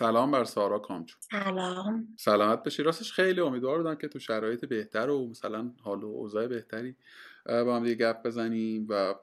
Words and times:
سلام 0.00 0.30
بر 0.30 0.44
سارا 0.44 0.78
کامچو. 0.78 1.16
سلام. 1.20 2.08
سلامت 2.16 2.62
بشی 2.62 2.82
راستش 2.82 3.12
خیلی 3.12 3.40
امیدوار 3.40 3.78
بودم 3.78 3.94
که 3.94 4.08
تو 4.08 4.18
شرایط 4.18 4.64
بهتر 4.64 5.10
و 5.10 5.28
مثلا 5.28 5.72
حال 5.82 6.04
و 6.04 6.06
اوضاع 6.06 6.46
بهتری 6.46 6.96
با 7.46 7.76
هم 7.76 7.84
دیگه 7.84 7.94
گپ 7.94 8.22
بزنیم 8.22 8.86
و 8.88 9.14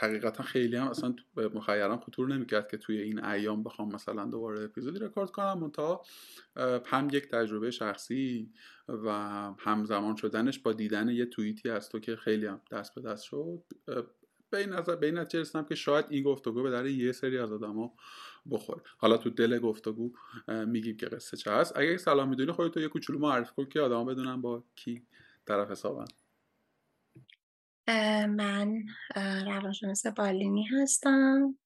حقیقتا 0.00 0.42
خیلی 0.42 0.76
هم 0.76 0.88
اصلا 0.88 1.14
به 1.34 1.48
مخیرم 1.48 2.00
خطور 2.00 2.28
نمی‌کرد 2.28 2.70
که 2.70 2.76
توی 2.76 3.00
این 3.00 3.24
ایام 3.24 3.62
بخوام 3.62 3.94
مثلا 3.94 4.24
دوباره 4.24 4.64
اپیزودی 4.64 4.98
رکورد 4.98 5.30
کنم. 5.30 5.58
منتها 5.58 6.02
هم 6.84 7.08
یک 7.12 7.28
تجربه 7.28 7.70
شخصی 7.70 8.52
و 8.88 9.10
همزمان 9.58 10.16
شدنش 10.16 10.58
با 10.58 10.72
دیدن 10.72 11.08
یه 11.08 11.26
توییتی 11.26 11.70
از 11.70 11.88
تو 11.88 11.98
که 11.98 12.16
خیلی 12.16 12.46
هم 12.46 12.60
دست 12.70 12.94
به 12.94 13.00
دست 13.00 13.22
شد. 13.22 13.62
به 14.50 14.58
این 14.58 14.68
نظر 14.68 14.96
به 14.96 15.06
این 15.06 15.18
نتیجه 15.18 15.40
رسیدم 15.40 15.64
که 15.64 15.74
شاید 15.74 16.06
این 16.08 16.22
گفتگو 16.22 16.62
به 16.62 16.70
در 16.70 16.86
یه 16.86 17.12
سری 17.12 17.38
از 17.38 17.52
آدما 17.52 17.94
بخوره 18.50 18.82
حالا 18.98 19.16
تو 19.16 19.30
دل 19.30 19.58
گفتگو 19.58 20.12
میگیم 20.48 20.96
که 20.96 21.06
قصه 21.06 21.36
چه 21.36 21.52
هست. 21.52 21.76
اگه 21.76 21.96
صلاح 21.96 22.28
می‌دونی 22.28 22.52
خودت 22.52 22.74
تو 22.74 22.80
یه 22.80 22.88
کوچولو 22.88 23.18
معرفی 23.18 23.52
کن 23.56 23.64
که 23.64 23.80
آدما 23.80 24.04
بدونن 24.04 24.40
با 24.40 24.64
کی 24.74 25.06
طرف 25.46 25.70
حسابن. 25.70 26.04
من 28.26 28.82
روانشناس 29.46 30.06
بالینی 30.06 30.64
هستم 30.64 31.58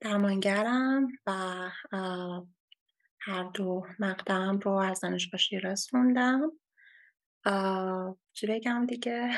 درمانگرم 0.00 1.08
و 1.26 1.32
هر 3.20 3.50
دو 3.54 3.86
مقطعم 3.98 4.58
رو 4.58 4.72
از 4.72 5.00
دانشگاه 5.00 5.38
شیراز 5.38 5.88
خوندم. 5.90 6.52
چی 8.32 8.46
بگم 8.46 8.86
دیگه؟ 8.86 9.30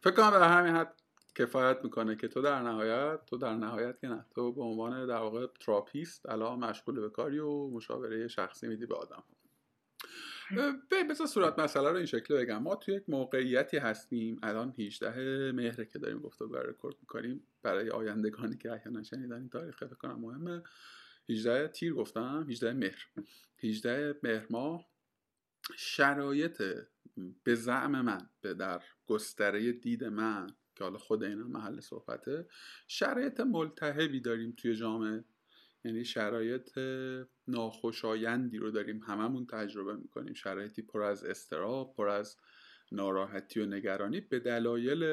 فکر 0.00 0.14
کنم 0.14 0.30
به 0.30 0.46
همین 0.46 0.76
حد 0.76 1.00
کفایت 1.36 1.78
می‌کنه 1.84 2.16
که 2.16 2.28
تو 2.28 2.42
در 2.42 2.62
نهایت 2.62 3.26
تو 3.26 3.36
در 3.36 3.54
نهایت 3.54 4.00
که 4.00 4.08
نه. 4.08 4.24
تو 4.34 4.52
به 4.52 4.62
عنوان 4.62 5.06
در 5.06 5.16
واقع 5.16 5.46
therapist 5.60 6.28
الان 6.28 6.58
مشغول 6.58 7.00
به 7.00 7.10
کاری 7.10 7.38
و 7.38 7.68
مشاوره 7.68 8.28
شخصی 8.28 8.68
میدی 8.68 8.86
به 8.86 8.94
آدم. 8.94 9.22
بذار 11.10 11.26
صورت 11.26 11.58
مسئله 11.58 11.90
رو 11.90 11.96
این 11.96 12.06
شکل 12.06 12.36
بگم. 12.36 12.62
ما 12.62 12.76
توی 12.76 12.94
یک 12.94 13.02
موقعیتی 13.08 13.76
هستیم 13.76 14.38
الان 14.42 14.74
18 14.78 15.52
مهره 15.52 15.84
که 15.84 15.98
داریم 15.98 16.18
گفتگو 16.18 16.56
رکورد 16.56 16.96
می‌کنیم. 17.00 17.46
برای 17.62 17.90
آیندگانی 17.90 18.56
که 18.56 18.72
احیانا 18.72 19.02
شنیدن 19.02 19.36
این 19.36 19.48
تاریخ 19.48 19.76
فکر 19.76 19.94
کنم 19.94 20.20
مهمه. 20.20 20.62
18 21.28 21.68
تیر 21.68 21.94
گفتم 21.94 22.46
18 22.50 22.72
مهر. 22.72 23.06
18 23.58 24.18
مهر 24.22 24.46
ماه 24.50 24.86
شرایط 25.76 26.62
به 27.44 27.54
زعم 27.54 28.00
من 28.00 28.30
به 28.40 28.54
در 28.54 28.82
گستره 29.06 29.72
دید 29.72 30.04
من 30.04 30.46
که 30.76 30.84
حالا 30.84 30.98
خود 30.98 31.24
این 31.24 31.42
محل 31.42 31.80
صحبته 31.80 32.46
شرایط 32.88 33.40
ملتهبی 33.40 34.20
داریم 34.20 34.54
توی 34.56 34.74
جامعه. 34.74 35.24
یعنی 35.84 36.04
شرایط 36.04 36.78
ناخوشایندی 37.48 38.58
رو 38.58 38.70
داریم 38.70 39.02
هممون 39.02 39.46
تجربه 39.46 39.96
می‌کنیم. 39.96 40.34
شرایطی 40.34 40.82
پر 40.82 41.02
از 41.02 41.24
استراب 41.24 41.94
پر 41.96 42.08
از 42.08 42.36
ناراحتی 42.92 43.60
و 43.60 43.66
نگرانی 43.66 44.20
به 44.20 44.38
دلایل 44.38 45.04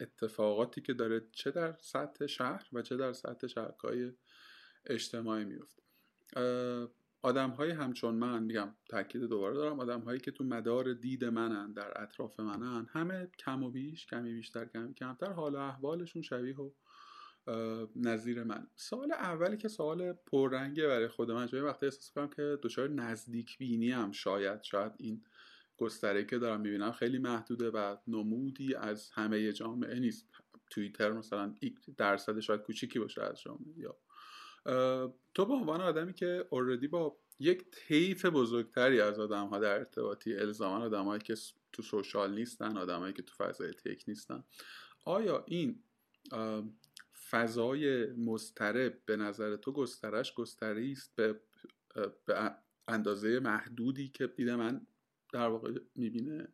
اتفاقاتی 0.00 0.80
که 0.80 0.94
داره 0.94 1.28
چه 1.32 1.50
در 1.50 1.76
سطح 1.80 2.26
شهر 2.26 2.68
و 2.72 2.82
چه 2.82 2.96
در 2.96 3.12
سطح 3.12 3.46
شبکه‌های 3.46 4.12
اجتماعی 4.86 5.44
میفته 5.44 5.82
آدم 7.26 7.50
های 7.50 7.70
همچون 7.70 8.14
من 8.14 8.42
میگم 8.42 8.74
تاکید 8.88 9.22
دوباره 9.22 9.54
دارم 9.54 9.80
آدم 9.80 10.00
هایی 10.00 10.20
که 10.20 10.30
تو 10.30 10.44
مدار 10.44 10.92
دید 10.92 11.24
منن 11.24 11.72
در 11.72 12.02
اطراف 12.02 12.40
منن 12.40 12.86
همه 12.90 13.28
کم 13.38 13.62
و 13.62 13.70
بیش 13.70 14.06
کمی 14.06 14.34
بیشتر 14.34 14.64
کمی 14.64 14.94
کمتر 14.94 15.32
حال 15.32 15.56
احوالشون 15.56 16.22
شبیه 16.22 16.56
و 16.56 16.70
نظیر 17.96 18.44
من. 18.44 18.66
سال 18.76 19.12
اولی 19.12 19.56
که 19.56 19.68
سوال 19.68 20.12
پررنگه 20.12 20.86
برای 20.86 21.08
خود 21.08 21.30
من 21.30 21.46
جایی 21.46 21.64
وقتی 21.64 21.86
احساس 21.86 22.10
کنم 22.10 22.28
که 22.28 22.58
دچار 22.62 22.88
نزدیک 22.88 23.58
بینی 23.58 23.90
هم 23.90 24.12
شاید 24.12 24.62
شاید 24.62 24.92
این 24.98 25.24
گستره 25.76 26.24
که 26.24 26.38
دارم 26.38 26.60
می‌بینم 26.60 26.92
خیلی 26.92 27.18
محدوده 27.18 27.70
و 27.70 27.96
نمودی 28.06 28.74
از 28.74 29.10
همه 29.10 29.52
جامعه 29.52 30.00
نیست. 30.00 30.28
توییتر 30.70 31.12
مثلا 31.12 31.54
درصد 31.96 32.40
شاید 32.40 32.60
کوچیکی 32.60 32.98
باشه 32.98 33.22
از 33.22 33.40
جامعه 33.40 33.78
یا 33.78 33.96
تو 35.34 35.46
به 35.46 35.52
عنوان 35.52 35.80
آدمی 35.80 36.14
که 36.14 36.46
اوردی 36.50 36.88
با 36.88 37.18
یک 37.38 37.64
طیف 37.70 38.24
بزرگتری 38.24 39.00
از 39.00 39.18
آدم 39.18 39.46
ها 39.46 39.58
در 39.58 39.72
ارتباطی 39.78 40.36
الزاما 40.36 40.84
آدمایی 40.84 41.20
که 41.20 41.34
تو 41.72 41.82
سوشال 41.82 42.34
نیستن 42.34 42.76
آدمایی 42.76 43.12
که 43.12 43.22
تو 43.22 43.34
فضای 43.44 43.72
تک 43.72 44.04
نیستن 44.08 44.44
آیا 45.04 45.44
این 45.48 45.82
فضای 47.30 48.06
مسترب 48.06 49.02
به 49.06 49.16
نظر 49.16 49.56
تو 49.56 49.72
گسترش 49.72 50.34
گستری 50.34 50.92
است 50.92 51.16
به, 51.16 51.40
به 52.24 52.54
اندازه 52.88 53.40
محدودی 53.40 54.08
که 54.08 54.26
دیده 54.26 54.56
من 54.56 54.86
در 55.32 55.48
واقع 55.48 55.72
می‌بینه؟ 55.94 56.48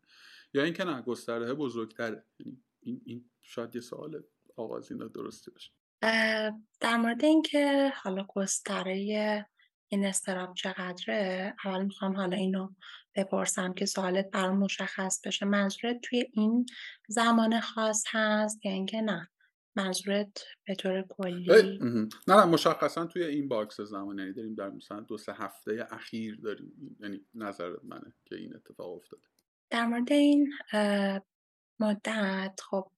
یا 0.54 0.62
اینکه 0.62 0.84
نه 0.84 1.02
گستره 1.02 1.54
بزرگتره؟ 1.54 2.24
یعنی 2.38 2.62
این, 2.80 3.02
این 3.04 3.30
شاید 3.42 3.74
یه 3.74 3.80
سوال 3.80 4.22
آغازین 4.56 4.98
درستی 4.98 5.50
باشه. 5.50 5.72
در 6.80 6.96
مورد 6.96 7.24
اینکه 7.24 7.92
حالا 8.02 8.26
گستره 8.28 9.46
این 9.88 10.06
استراب 10.06 10.54
چقدره 10.54 11.54
اول 11.64 11.84
می‌خوام 11.84 12.16
حالا 12.16 12.36
اینو 12.36 12.68
بپرسم 13.14 13.72
که 13.72 13.86
سوالت 13.86 14.30
برام 14.30 14.58
مشخص 14.58 15.26
بشه. 15.26 15.46
منظورت 15.46 16.00
توی 16.02 16.24
این 16.32 16.66
زمان 17.08 17.60
خاص 17.60 18.04
هست 18.10 18.66
یا 18.66 18.72
اینکه 18.72 19.00
نه؟ 19.00 19.28
منظورت 19.76 20.44
به 20.66 20.74
طور 20.74 21.04
کلی؟ 21.08 21.78
نه 21.78 22.08
نه 22.28 22.44
مشخصا 22.44 23.06
توی 23.06 23.24
این 23.24 23.48
باکس 23.48 23.80
زمان 23.80 24.18
یعنی 24.18 24.32
داریم 24.32 24.54
در 24.54 24.70
مثلا 24.70 25.00
دو 25.00 25.18
سه 25.18 25.32
هفته 25.32 25.86
اخیر 25.90 26.40
داریم 26.42 26.96
یعنی 27.00 27.20
نظر 27.34 27.76
منه 27.82 28.14
که 28.24 28.36
این 28.36 28.56
اتفاق 28.56 28.96
افتاده. 28.96 29.22
در 29.70 29.86
مورد 29.86 30.12
این 30.12 30.52
مدت. 31.82 32.60
خب 32.70 32.88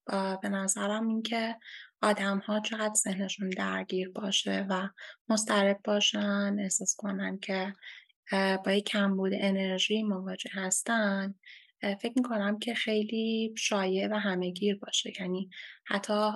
به 0.42 0.48
نظرم 0.48 1.08
اینکه 1.08 1.56
آدم 2.02 2.38
ها 2.38 2.60
چقدر 2.60 2.94
ذهنشون 2.94 3.48
درگیر 3.48 4.10
باشه 4.10 4.66
و 4.70 4.88
مضطرب 5.28 5.80
باشن 5.84 6.56
احساس 6.58 6.96
کنن 6.98 7.38
که 7.38 7.72
با 8.64 8.72
یک 8.72 8.84
کمبود 8.84 9.32
انرژی 9.34 10.02
مواجه 10.02 10.50
هستن 10.52 11.34
فکر 11.80 12.12
می‌کنم 12.16 12.58
که 12.58 12.74
خیلی 12.74 13.54
شایع 13.58 14.08
و 14.08 14.14
همهگیر 14.14 14.76
باشه. 14.76 15.12
یعنی 15.20 15.50
حتی 15.84 16.30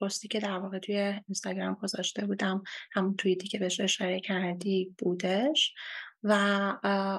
پستی 0.00 0.28
که 0.28 0.40
در 0.40 0.58
واقع 0.58 0.78
توی 0.78 0.96
اینستاگرام 0.96 1.74
گذاشته 1.74 2.26
بودم 2.26 2.62
همون 2.92 3.16
توییتی 3.16 3.48
که 3.48 3.58
بهش 3.58 3.80
اشاره 3.80 4.20
کردی 4.20 4.94
بودش. 4.98 5.74
و 6.22 6.32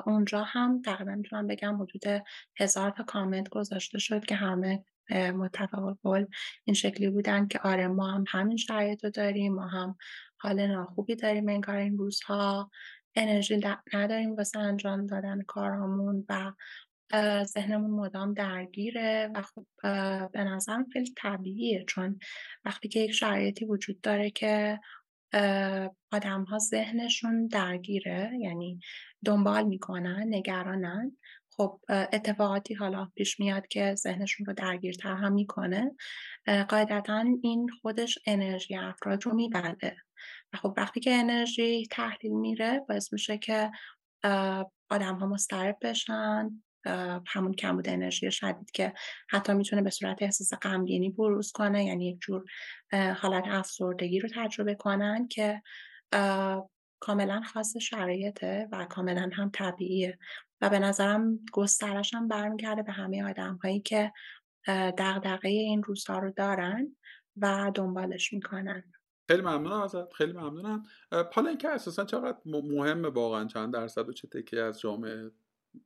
اونجا 0.06 0.44
هم 0.44 0.82
تقریبا 0.82 1.16
می‌تونم 1.16 1.48
بگم 1.48 1.82
حدود 1.82 2.24
هزار 2.58 2.92
تا 2.92 3.04
کامنت 3.04 3.50
گذاشته 3.50 4.00
شد 4.00 4.26
که 4.26 4.36
همه 4.36 4.84
متفق 5.12 5.98
قول 6.04 6.26
این 6.66 6.74
شکلی 6.74 7.10
بودن 7.10 7.48
که 7.48 7.60
آره 7.60 7.88
ما 7.88 8.12
هم 8.12 8.24
همین 8.28 8.58
شرایط 8.58 9.04
رو 9.04 9.10
داریم 9.10 9.54
ما 9.54 9.68
هم 9.68 9.96
حال 10.38 10.68
ناخوبی 10.68 11.16
داریم 11.16 11.50
انگار 11.50 11.76
این 11.76 11.98
روزها 11.98 12.72
انرژی 13.16 13.62
نداریم 13.94 14.36
واسه 14.36 14.60
انجام 14.60 15.06
دادن 15.06 15.42
کارامون 15.42 16.26
و 16.30 16.52
ذهنمون 17.44 17.92
مدام 17.92 18.34
درگیره 18.34 19.31
و 19.36 19.42
خب 19.42 19.66
به 20.31 20.44
نظرم 20.44 20.86
خیلی 20.94 21.14
طبیعیه 21.18 21.86
چون 21.88 22.20
وقتی 22.66 22.88
که 22.88 23.00
یک 23.00 23.12
شرایطی 23.12 23.66
وجود 23.66 24.02
داره 24.02 24.30
که 24.30 24.80
آدم 26.12 26.44
ها 26.44 26.58
ذهنشون 26.58 27.48
درگیره 27.48 28.32
یعنی 28.40 28.80
دنبال 29.26 29.64
می‌کنن 29.64 30.26
نگرانن. 30.28 31.18
خب 31.52 31.80
اتفاقاتی 31.90 32.74
حالا 32.74 33.12
پیش 33.16 33.40
میاد 33.40 33.68
که 33.68 33.96
ذهنشون 33.96 34.46
رو 34.46 34.54
درگیرتر 34.54 35.16
هم 35.16 35.34
می‌کنه. 35.34 35.92
قاعدتا 36.70 37.26
این 37.42 37.70
خودش 37.82 38.20
انرژی 38.26 38.76
افراد 38.76 39.26
رو 39.26 39.34
می‌بره 39.36 39.98
و 40.54 40.58
خب 40.58 40.74
وقتی 40.78 41.00
که 41.00 41.14
انرژی 41.14 41.88
تحلیل 41.92 42.32
میره 42.32 42.82
باعث 42.90 43.14
میشه 43.14 43.38
که 43.38 43.72
آدم 44.90 45.16
ها 45.16 45.28
مسترب 45.28 45.78
بشن. 45.82 46.64
همون 47.28 47.54
کمبود 47.54 47.90
انرژی 47.90 48.31
شدید 48.31 48.72
که 48.72 48.94
حتی 49.30 49.54
می‌تونه 49.54 49.81
به 49.81 49.90
صورت 49.90 50.18
احساس 50.22 50.54
غمگینی 50.54 51.10
بروز 51.10 51.52
کنه 51.52 51.86
یعنی 51.86 52.10
یک 52.10 52.20
جور 52.20 52.44
حالت 53.14 53.44
افسردگی 53.48 54.20
رو 54.20 54.30
تجربه 54.36 54.76
کنن 54.76 55.28
که 55.28 55.62
کاملا 57.00 57.42
خاص 57.54 57.78
شرایطه 57.78 58.68
و 58.72 58.86
کاملا 58.86 59.30
هم 59.34 59.52
طبیعیه. 59.54 60.20
و 60.62 60.70
به 60.70 60.80
نظرم 60.80 61.40
گسترش 61.52 62.14
هم 62.14 62.28
برمیگرده 62.28 62.84
به 62.84 62.92
همه 62.92 63.30
آدم 63.30 63.60
هایی 63.64 63.80
که 63.80 64.12
دغدغه 64.98 65.50
این 65.50 65.84
روزها 65.84 66.20
رو 66.20 66.32
دارن 66.32 66.96
و 67.38 67.72
دنبالش 67.75 68.34
می‌کنن. 68.34 68.84
خیلی 69.30 69.42
ممنونم 69.42 69.82
ازت 69.82 70.14
خیلی 70.14 70.34
ممنونم. 70.34 70.84
حالا 71.34 71.50
اینکه 71.50 71.70
اساسا 71.70 72.06
چقدر 72.06 72.38
مهمه 72.46 73.08
واقعا 73.10 73.46
چند 73.46 73.74
درصد 73.74 74.10
و 74.10 74.14
چه 74.14 74.28
تکی 74.28 74.60
از 74.60 74.80
جامعه 74.80 75.32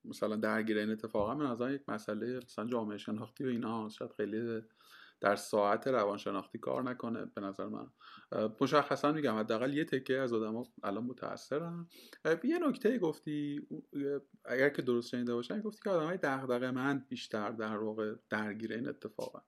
مثلا 0.05 0.35
درگیر 0.35 0.77
این 0.77 0.91
اتفاقا 0.91 1.35
من 1.35 1.45
از 1.45 1.61
یک 1.61 1.81
مسئله 1.87 2.39
مثلا 2.45 2.65
جامعه 2.65 2.97
شناختی 2.97 3.43
و 3.43 3.47
اینا 3.47 3.89
شاید 3.89 4.11
خیلی 4.11 4.61
در 5.21 5.35
ساعت 5.35 5.87
روانشناختی 5.87 6.57
کار 6.57 6.83
نکنه 6.83 7.25
به 7.25 7.41
نظر 7.41 7.65
من. 7.65 7.87
مشخصا 8.61 9.11
میگم 9.11 9.35
حداقل 9.35 9.73
یه 9.73 9.85
تکه 9.85 10.19
از 10.19 10.33
آدما 10.33 10.63
الان 10.83 11.03
متاثرن 11.03 11.87
یه 12.43 12.59
نکته 12.59 12.99
گفتی 12.99 13.67
اگر 14.45 14.69
که 14.69 14.81
درست 14.81 15.09
شنیده 15.09 15.33
باشن 15.33 15.61
گفتی 15.61 15.81
که 15.83 15.89
آدمای 15.89 16.17
دغدغه 16.17 16.71
من 16.71 17.05
بیشتر 17.09 17.49
در 17.49 17.77
واقع 17.77 18.15
درگیر 18.29 18.73
این 18.73 18.87
اتفاقن. 18.87 19.41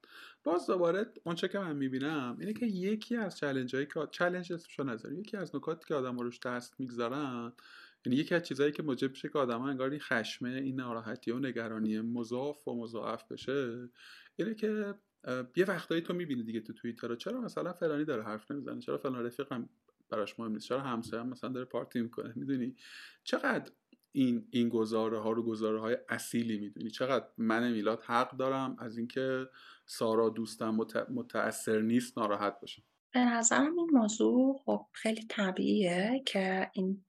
باز 0.43 0.67
دوباره 0.67 1.05
اونچه 1.23 1.47
که 1.47 1.59
من 1.59 1.75
می‌بینم 1.75 2.38
اینه 2.39 2.53
که 2.53 2.65
یکی 2.65 3.15
از 3.15 3.38
چالش 3.38 3.73
هایی 3.73 3.85
که 3.85 4.07
چالش 4.11 4.51
نظر 4.79 5.11
یکی 5.11 5.38
از 5.38 5.55
نکاتی 5.55 5.85
که 5.88 5.95
آدم 5.95 6.19
روش 6.19 6.39
دست 6.39 6.79
می‌گذارن 6.79 7.53
یعنی 8.05 8.19
یکی 8.19 8.35
از 8.35 8.43
چیزهایی 8.43 8.71
که 8.71 8.83
موجب 8.83 9.09
میشه 9.09 9.29
که 9.29 9.39
آدم 9.39 9.61
انگار 9.61 9.89
این 9.89 9.99
خشمه 9.99 10.49
این 10.49 10.75
ناراحتی 10.75 11.31
و 11.31 11.39
نگرانی 11.39 12.01
مضاف 12.01 12.67
و 12.67 12.75
مضاعف 12.75 13.31
بشه 13.31 13.89
اینه 14.35 14.55
که 14.55 14.95
یه 15.55 15.65
وقتایی 15.65 16.01
تو 16.01 16.13
می‌بینی 16.13 16.43
دیگه 16.43 16.59
تو 16.59 16.73
توییتر 16.73 17.15
چرا 17.15 17.41
مثلا 17.41 17.73
فلانی 17.73 18.05
داره 18.05 18.23
حرف 18.23 18.51
نمی‌زنه؟ 18.51 18.79
چرا 18.79 18.97
فلان 18.97 19.25
رفیقم 19.25 19.69
براش 20.09 20.39
مهم 20.39 20.51
نیست؟ 20.51 20.67
چرا 20.67 20.81
همسایه 20.81 21.23
هم 21.23 21.29
مثلا 21.29 21.49
داره 21.49 21.65
پارتی 21.65 22.01
می‌کنه؟ 22.01 22.33
می‌دونی؟ 22.35 22.75
چقدر 23.23 23.71
این 24.11 24.47
این 24.51 24.69
گزاره 24.69 25.19
ها 25.19 25.31
رو 25.31 25.43
گزاره 25.43 25.79
های 25.79 25.97
اصیلی 26.09 26.57
می‌دونی؟ 26.57 26.89
چقدر 26.89 27.25
من 27.37 27.71
میلاد 27.71 28.01
حق 28.01 28.37
دارم 28.37 28.75
از 28.79 28.97
اینکه 28.97 29.49
سارا 29.85 30.29
دوستم 30.29 30.77
متاثر 31.09 31.81
نیست 31.81 32.17
ناراحت 32.17 32.59
باشم 32.61 32.83
به 33.13 33.19
نظرم 33.19 33.77
این 33.77 33.89
موضوع 33.93 34.61
خب 34.65 34.85
خیلی 34.91 35.25
طبیعیه 35.29 36.23
که 36.25 36.71
این 36.73 37.05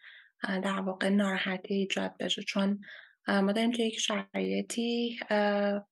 در 0.46 0.80
واقع 0.80 1.08
ناراحتی 1.08 1.74
ایجاد 1.74 2.14
بشه. 2.20 2.42
چون 2.42 2.80
ما 3.28 3.52
داریم 3.52 3.70
توی 3.70 3.86
یک 3.86 3.98
شرایطی 3.98 5.18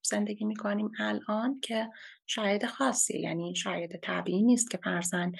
زندگی 0.02 0.44
می‌کنیم 0.44 0.90
الان 0.98 1.60
که 1.60 1.90
شرایط 2.26 2.66
خاصی 2.66 3.20
یعنی 3.20 3.54
شرایط 3.54 3.96
طبیعی 4.02 4.42
نیست 4.42 4.70
که 4.70 4.78
فرزن 4.84 5.32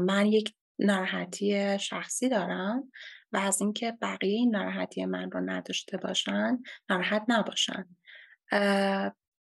من 0.00 0.26
یک 0.26 0.54
ناراحتی 0.78 1.78
شخصی 1.78 2.28
دارم 2.28 2.92
و 3.32 3.36
از 3.36 3.60
اینکه 3.60 3.98
بقیه 4.02 4.34
این 4.34 4.56
ناراحتی 4.56 5.04
من 5.04 5.30
رو 5.30 5.40
نداشته 5.40 5.96
باشن 5.96 6.58
ناراحت 6.90 7.24
نباشن. 7.28 7.84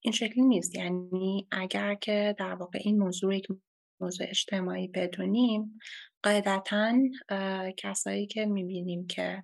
این 0.00 0.12
شکلی 0.12 0.42
نیست. 0.42 0.74
یعنی 0.74 1.48
اگر 1.50 1.94
که 1.94 2.34
در 2.38 2.54
واقع 2.54 2.78
این 2.82 2.98
موضوع 2.98 3.36
یک 3.36 3.46
موضوع 4.02 4.26
اجتماعی 4.30 4.88
بدونیم 4.88 5.78
قاعدتا 6.22 6.94
کسایی 7.76 8.26
که 8.26 8.46
می‌بینیم 8.46 9.06
که 9.06 9.42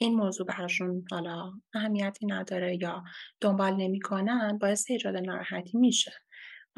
این 0.00 0.14
موضوع 0.14 0.46
براشون 0.46 1.04
حالا 1.10 1.52
اهمیتی 1.74 2.26
نداره 2.26 2.82
یا 2.82 3.04
دنبال 3.40 3.76
نمی‌کنن 3.76 4.58
باعث 4.58 4.90
ایجاد 4.90 5.16
ناراحتی 5.16 5.78
میشه. 5.78 6.12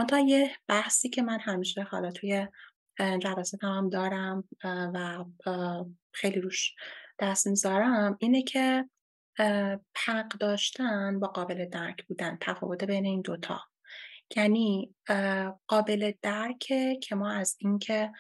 تا 0.09 0.19
یه 0.19 0.50
بحثی 0.69 1.09
که 1.09 1.23
من 1.23 1.38
همیشه 1.41 1.82
حالا 1.82 2.11
توی 2.11 2.47
جلسات 2.99 3.65
هم 3.65 3.88
دارم 3.88 4.44
و 4.65 5.25
خیلی 6.12 6.41
روش 6.41 6.75
دست 7.19 7.47
می‌ذارم 7.47 8.17
اینه 8.21 8.43
که 8.43 8.88
حق 10.06 10.29
داشتن 10.29 11.21
با 11.21 11.29
قابل 11.29 11.69
درک 11.69 12.06
بودن 12.06 12.38
تفاوت 12.41 12.85
بین 12.85 13.06
این 13.06 13.21
دوتا. 13.21 13.69
یعنی 14.37 14.94
قابل 15.67 16.12
درکه 16.23 16.99
که 17.03 17.15
ما 17.15 17.31
از 17.31 17.56
اینکه 17.59 18.12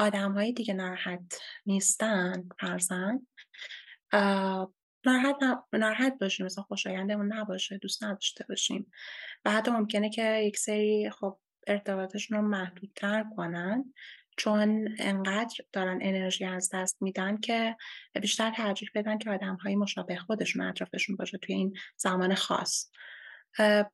های 0.00 0.52
دیگه 0.52 0.74
ناراحت 0.74 1.40
نیستن 1.66 2.48
فرزن 2.60 3.26
ناراحت, 5.06 5.36
ناراحت 5.72 6.18
باشیم 6.20 6.46
مثلا 6.46 6.64
خوشایندمون 6.64 7.32
نباشه 7.32 7.78
دوست 7.78 8.04
نداشته 8.04 8.44
باشیم. 8.48 8.90
و 9.44 9.50
حتی 9.50 9.70
ممکنه 9.70 10.10
که 10.10 10.38
یک 10.38 10.58
سری 10.58 11.10
خب 11.10 11.38
ارتباطشون 11.66 12.38
رو 12.38 12.48
محدودتر 12.48 13.24
کنن 13.36 13.94
چون 14.36 14.88
انقدر 14.98 15.56
دارن 15.72 15.98
انرژی 16.02 16.44
از 16.44 16.70
دست 16.74 17.02
میدن 17.02 17.36
که 17.36 17.76
بیشتر 18.20 18.50
ترجیح 18.50 18.88
بدن 18.94 19.18
که 19.18 19.30
آدم 19.30 19.54
های 19.54 19.76
مشابه 19.76 20.16
خودشون 20.16 20.62
اطرافشون 20.62 21.16
باشه 21.16 21.38
توی 21.38 21.54
این 21.54 21.76
زمان 21.96 22.34
خاص. 22.34 22.90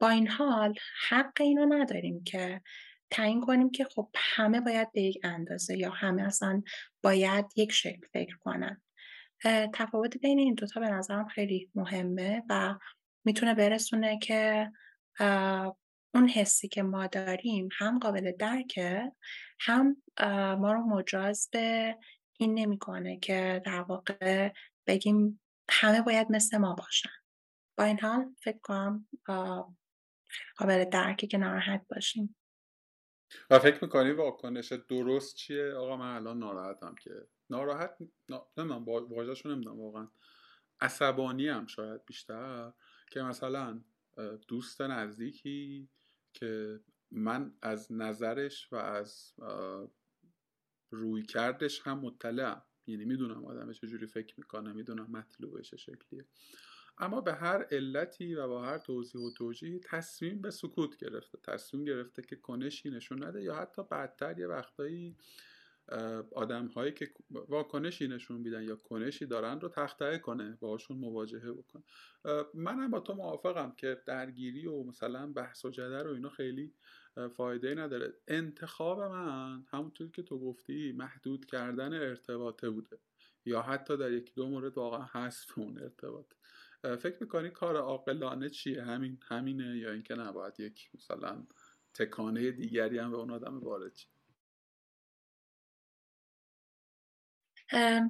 با 0.01 0.09
این 0.09 0.29
حال 0.29 0.75
حق 1.09 1.41
اینو 1.41 1.75
نداریم 1.75 2.25
که 2.25 2.61
تعیین 3.11 3.41
کنیم 3.41 3.71
که 3.71 3.85
خب 3.85 4.09
همه 4.15 4.61
باید 4.61 4.93
به 4.93 5.03
یک 5.03 5.21
اندازه 5.25 5.79
یا 5.79 5.91
همه 5.91 6.23
اصلا 6.23 6.63
باید 7.03 7.47
یک 7.57 7.73
شکل 7.73 8.07
فکر 8.13 8.37
کنن. 8.37 8.83
تفاوت 9.75 10.19
بین 10.19 10.39
این 10.39 10.55
دوتا 10.55 10.81
به 10.81 10.89
نظرم 10.89 11.29
خیلی 11.29 11.71
مهمه 11.75 12.43
و 12.49 12.75
می‌تونه 13.25 13.55
برسونه 13.55 14.19
که 14.19 14.71
اون 16.15 16.29
حسی 16.29 16.69
که 16.69 16.83
ما 16.83 17.07
داریم 17.07 17.69
هم 17.73 17.99
قابل 17.99 18.33
درکه 18.39 19.13
هم 19.61 19.97
ما 20.61 20.73
رو 20.73 20.81
مجاز 20.81 21.49
به 21.53 21.97
این 22.39 22.55
نمی‌کنه 22.55 23.19
که 23.19 23.63
در 23.65 23.81
واقع 23.81 24.53
بگیم 24.87 25.41
همه 25.71 26.03
باید 26.03 26.27
مثل 26.31 26.59
ما 26.59 26.75
باشن. 26.75 27.24
با 27.79 27.85
این 27.85 28.01
حال 28.01 28.35
فکر 28.39 28.59
کنم 28.59 29.09
قابل 30.57 30.85
درکه 30.93 31.27
که 31.27 31.39
ناراحت 31.39 31.87
باشیم. 31.91 32.37
و 33.51 33.59
فکر 33.59 33.85
می‌کنی 33.85 34.13
واکنش 34.13 34.73
درست 34.73 35.37
چیه؟ 35.37 35.73
آقا 35.73 35.97
من 35.97 36.15
الان 36.15 36.39
ناراحتم 36.39 36.95
که. 36.95 37.11
ناراحت 37.51 37.97
نمی‌دونم 38.57 38.85
واژه‌شو 38.85 39.49
نمی‌دونم 39.49 39.81
واقعا. 39.81 40.09
عصبانی 40.81 41.49
هم 41.49 41.67
شاید 41.67 42.05
بیشتر 42.07 42.73
که 43.11 43.23
مثلا 43.23 43.81
دوست 44.49 44.83
نزدیکی 44.83 45.89
که 46.33 46.81
من 47.11 47.57
از 47.63 47.93
نظرش 47.93 48.73
و 48.73 48.77
از 48.77 49.35
روی 50.91 51.23
کردش 51.23 51.81
هم 51.87 52.01
مطلعم. 52.01 52.63
یعنی 52.87 53.05
می‌دونم 53.05 53.45
آدم 53.45 53.73
چجوری 53.73 54.07
فکر 54.07 54.35
می‌کنه 54.39 54.73
می‌دونم 54.73 55.11
مطلوبش 55.11 55.75
شکلیه. 55.75 56.27
اما 56.99 57.21
به 57.21 57.35
هر 57.35 57.63
علتی 57.71 58.35
و 58.35 58.49
با 58.49 58.65
هر 58.65 58.79
توضیح 58.79 59.21
و 59.21 59.31
توجیهی 59.31 59.79
تصمیم 59.79 60.43
به 60.43 60.51
سکوت 60.51 60.97
گرفته 60.97 61.39
تصمیم 61.43 61.85
گرفته 61.85 62.23
که 62.23 62.37
کنشی 62.37 62.91
نشون 62.91 63.25
نده 63.25 63.43
یا 63.43 63.55
حتی 63.55 63.83
بعدتر 63.91 64.39
یه 64.39 64.47
وقتایی 64.47 65.17
آدم 66.35 66.67
هایی 66.67 66.93
که 66.93 67.11
واکنشی 67.31 68.09
نشون 68.09 68.41
میدن 68.41 68.63
یا 68.63 68.77
کنشی 68.77 69.27
دارن 69.27 69.61
رو 69.61 69.69
تخته 69.69 70.19
کنه 70.19 70.59
باشون 70.61 70.97
مواجهه 70.97 71.53
بکن. 71.53 71.85
منم 72.55 72.91
با 72.91 73.01
تو 73.01 73.15
موافقم 73.15 73.75
که 73.77 74.03
درگیری 74.07 74.67
و 74.67 74.83
مثلا 74.83 75.33
بحث 75.33 75.65
و 75.65 75.71
جدر 75.71 76.07
و 76.07 76.15
اینا 76.15 76.29
خیلی 76.29 76.73
فایده 77.33 77.75
نداره. 77.75 78.13
انتخاب 78.29 79.01
من 79.01 79.65
همونطور 79.71 80.11
که 80.11 80.23
تو 80.23 80.39
گفتی 80.39 80.93
محدود 80.93 81.45
کردن 81.47 81.93
ارتباطه 81.93 82.71
بوده 82.71 82.99
یا 83.45 83.63
حتی 83.63 83.97
در 83.97 84.13
یک 84.13 84.35
دو 84.35 84.49
مورد 84.49 84.79
واقعا 84.79 85.07
حذف 85.13 85.59
اون 85.59 85.79
ارتباط 85.79 86.27
فکر 86.85 87.17
می‌کنی 87.21 87.51
کار 87.51 87.77
عاقلانه 87.77 88.49
چیه؟ 88.49 88.83
همین 88.83 89.19
همینه 89.29 89.79
یا 89.79 89.93
اینکه 89.93 90.15
نباید 90.15 90.61
یک 90.61 90.91
مثلا 90.95 91.47
تکانه 91.95 92.51
دیگری 92.51 92.99
هم 92.99 93.11
به 93.11 93.17
اون 93.17 93.31
آدم 93.31 93.61
وارد 93.61 93.93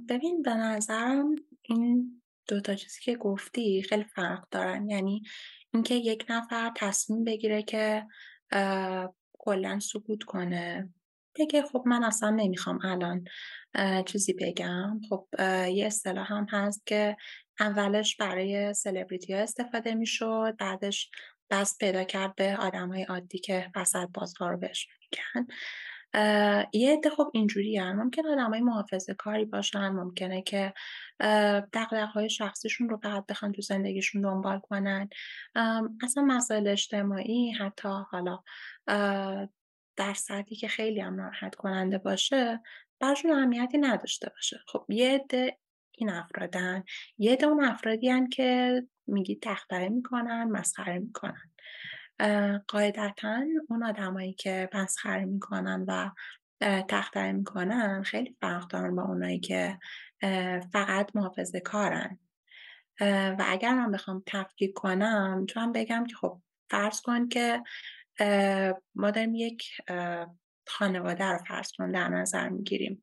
ببین 0.09 0.43
به 0.43 0.54
نظرم 0.54 1.35
این 1.62 2.23
دو 2.49 2.61
تا 2.61 2.75
چیزی 2.75 3.00
که 3.02 3.16
گفتی 3.16 3.83
خیلی 3.83 4.04
فرق 4.04 4.49
دارن. 4.50 4.88
یعنی 4.88 5.23
اینکه 5.75 5.95
یک 5.95 6.26
نفر 6.28 6.73
تصمیم 6.76 7.25
بگیره 7.25 7.62
که 7.62 8.07
کلا 9.38 9.78
سکوت 9.78 10.23
کنه. 10.23 10.95
بگه 11.38 11.62
خب 11.62 11.83
من 11.87 12.04
اصلا 12.04 12.31
نمی‌خوام 12.31 12.78
الان 12.83 13.25
چیزی 14.04 14.33
بگم. 14.33 15.00
خب 15.09 15.26
یه 15.69 15.87
اصطلاح 15.87 16.33
هم 16.33 16.47
هست 16.50 16.87
که 16.87 17.16
اولش 17.61 18.16
برای 18.16 18.75
سلبریتی 18.75 19.34
ها 19.34 19.40
استفاده 19.40 19.94
می‌شد 19.94 20.56
بعدش 20.58 21.11
دست 21.50 21.78
پیدا 21.78 22.04
کرد 22.04 22.34
به 22.34 22.56
آدم 22.56 22.88
های 22.88 23.02
عادی 23.02 23.38
که 23.38 23.70
وسط 23.76 24.08
بازها 24.14 24.50
رو 24.50 24.56
بهش 24.56 24.88
میگن. 25.00 25.46
یه 26.73 26.92
عده 26.92 27.11
خب 27.11 27.30
اینجوری 27.34 27.78
هم 27.78 28.02
ممکن 28.02 28.26
آدم 28.26 28.50
های 28.50 28.61
محافظه 28.61 29.14
کاری 29.14 29.44
باشن 29.44 29.88
ممکنه 29.88 30.42
که 30.42 30.75
دقدق 31.73 32.08
های 32.08 32.30
شخصیشون 32.30 32.88
رو 32.88 32.96
فقط 32.96 33.26
بخوان 33.26 33.52
تو 33.52 33.62
زندگیشون 33.62 34.23
دنبال 34.23 34.58
کنن. 34.58 35.08
اصلا 36.02 36.23
مسائل 36.23 36.68
اجتماعی 36.68 37.50
حتی 37.50 37.88
حالا 38.11 38.42
در 39.96 40.14
سطحی 40.14 40.56
که 40.56 40.68
خیلی 40.68 41.00
هم 41.00 41.14
ناراحت 41.14 41.54
کننده 41.54 41.99
باشه 41.99 42.61
برشون 43.00 43.30
اهمیتی 43.30 43.78
نداشته 43.78 44.30
باشه. 44.30 44.61
خب 44.66 44.84
یه 44.88 45.14
عده 45.14 45.58
این 45.98 46.10
افرادن. 46.10 46.84
یه 47.18 47.32
عده 47.32 47.46
اون 47.46 47.64
افرادی 47.64 48.08
هن 48.08 48.28
که 48.28 48.82
میگی 49.06 49.38
تختره 49.42 49.88
می‌کنن 49.88 50.44
مسخره 50.44 50.98
می‌کنن. 50.98 51.50
قاعدتا 52.68 53.42
اون 53.68 53.84
آدمایی 53.84 54.32
که 54.32 54.68
مسخره 54.74 55.24
می‌کنن 55.24 55.84
و 55.88 56.10
تختره 56.88 57.32
می‌کنن 57.32 58.02
خیلی 58.02 58.36
فرق 58.40 58.68
دارن 58.68 58.96
با 58.96 59.02
اونایی 59.02 59.40
که 59.40 59.78
فقط 60.72 61.16
محافظه 61.16 61.60
کارن. 61.60 62.18
و 63.00 63.44
اگر 63.46 63.74
من 63.74 63.90
بخوام 63.90 64.22
تفکیک 64.26 64.72
کنم 64.72 65.46
چون 65.48 65.72
بگم 65.72 66.04
که 66.06 66.16
خب 66.16 66.40
فرض 66.70 67.00
کن 67.00 67.28
که 67.28 67.62
ما 68.94 69.10
داریم 69.10 69.34
یک 69.34 69.64
خانواده 70.66 71.24
رو 71.24 71.38
فرض 71.38 71.72
کن 71.72 71.90
در 71.90 72.08
نظر 72.08 72.48
می‌گیریم. 72.48 73.02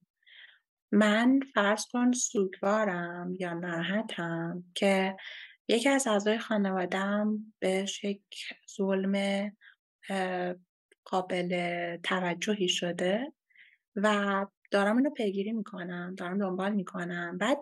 من 0.92 1.40
فرض 1.54 1.86
کن 1.86 2.12
سوگوارم 2.12 3.36
یا 3.40 3.54
ناراحتم 3.54 4.64
که 4.76 5.18
یکی 5.68 5.90
از 5.90 6.08
اعضای 6.08 6.40
خانوادم 6.40 7.54
بهش 7.60 8.04
یک 8.04 8.24
ظلم 8.78 9.52
قابل 11.06 11.98
توجهی 12.04 12.70
شده 12.70 13.34
و 13.96 14.46
دارم 14.72 14.98
اینو 14.98 15.10
پیگیری 15.10 15.52
می‌کنم 15.52 16.16
دارم 16.18 16.38
دنبال 16.38 16.72
می‌کنم. 16.72 17.38
بعد 17.38 17.58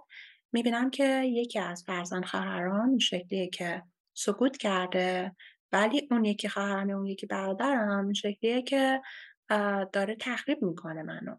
می‌بینم 0.53 0.89
که 0.89 1.23
یکی 1.25 1.59
از 1.59 1.83
فرزند 1.87 2.25
خواهران 2.25 2.89
این 2.89 2.99
شکلیه 2.99 3.47
که 3.49 3.83
سکوت 4.13 4.57
کرده 4.57 5.35
ولی 5.71 6.07
اون 6.11 6.25
یکی 6.25 6.49
خواهرم 6.49 6.89
اون 6.89 7.05
یکی 7.05 7.25
برادرم 7.25 8.03
این 8.05 8.13
شکلیه 8.13 8.61
که 8.61 9.01
داره 9.93 10.15
تخریب 10.19 10.63
می‌کنه 10.63 11.03
منو. 11.03 11.35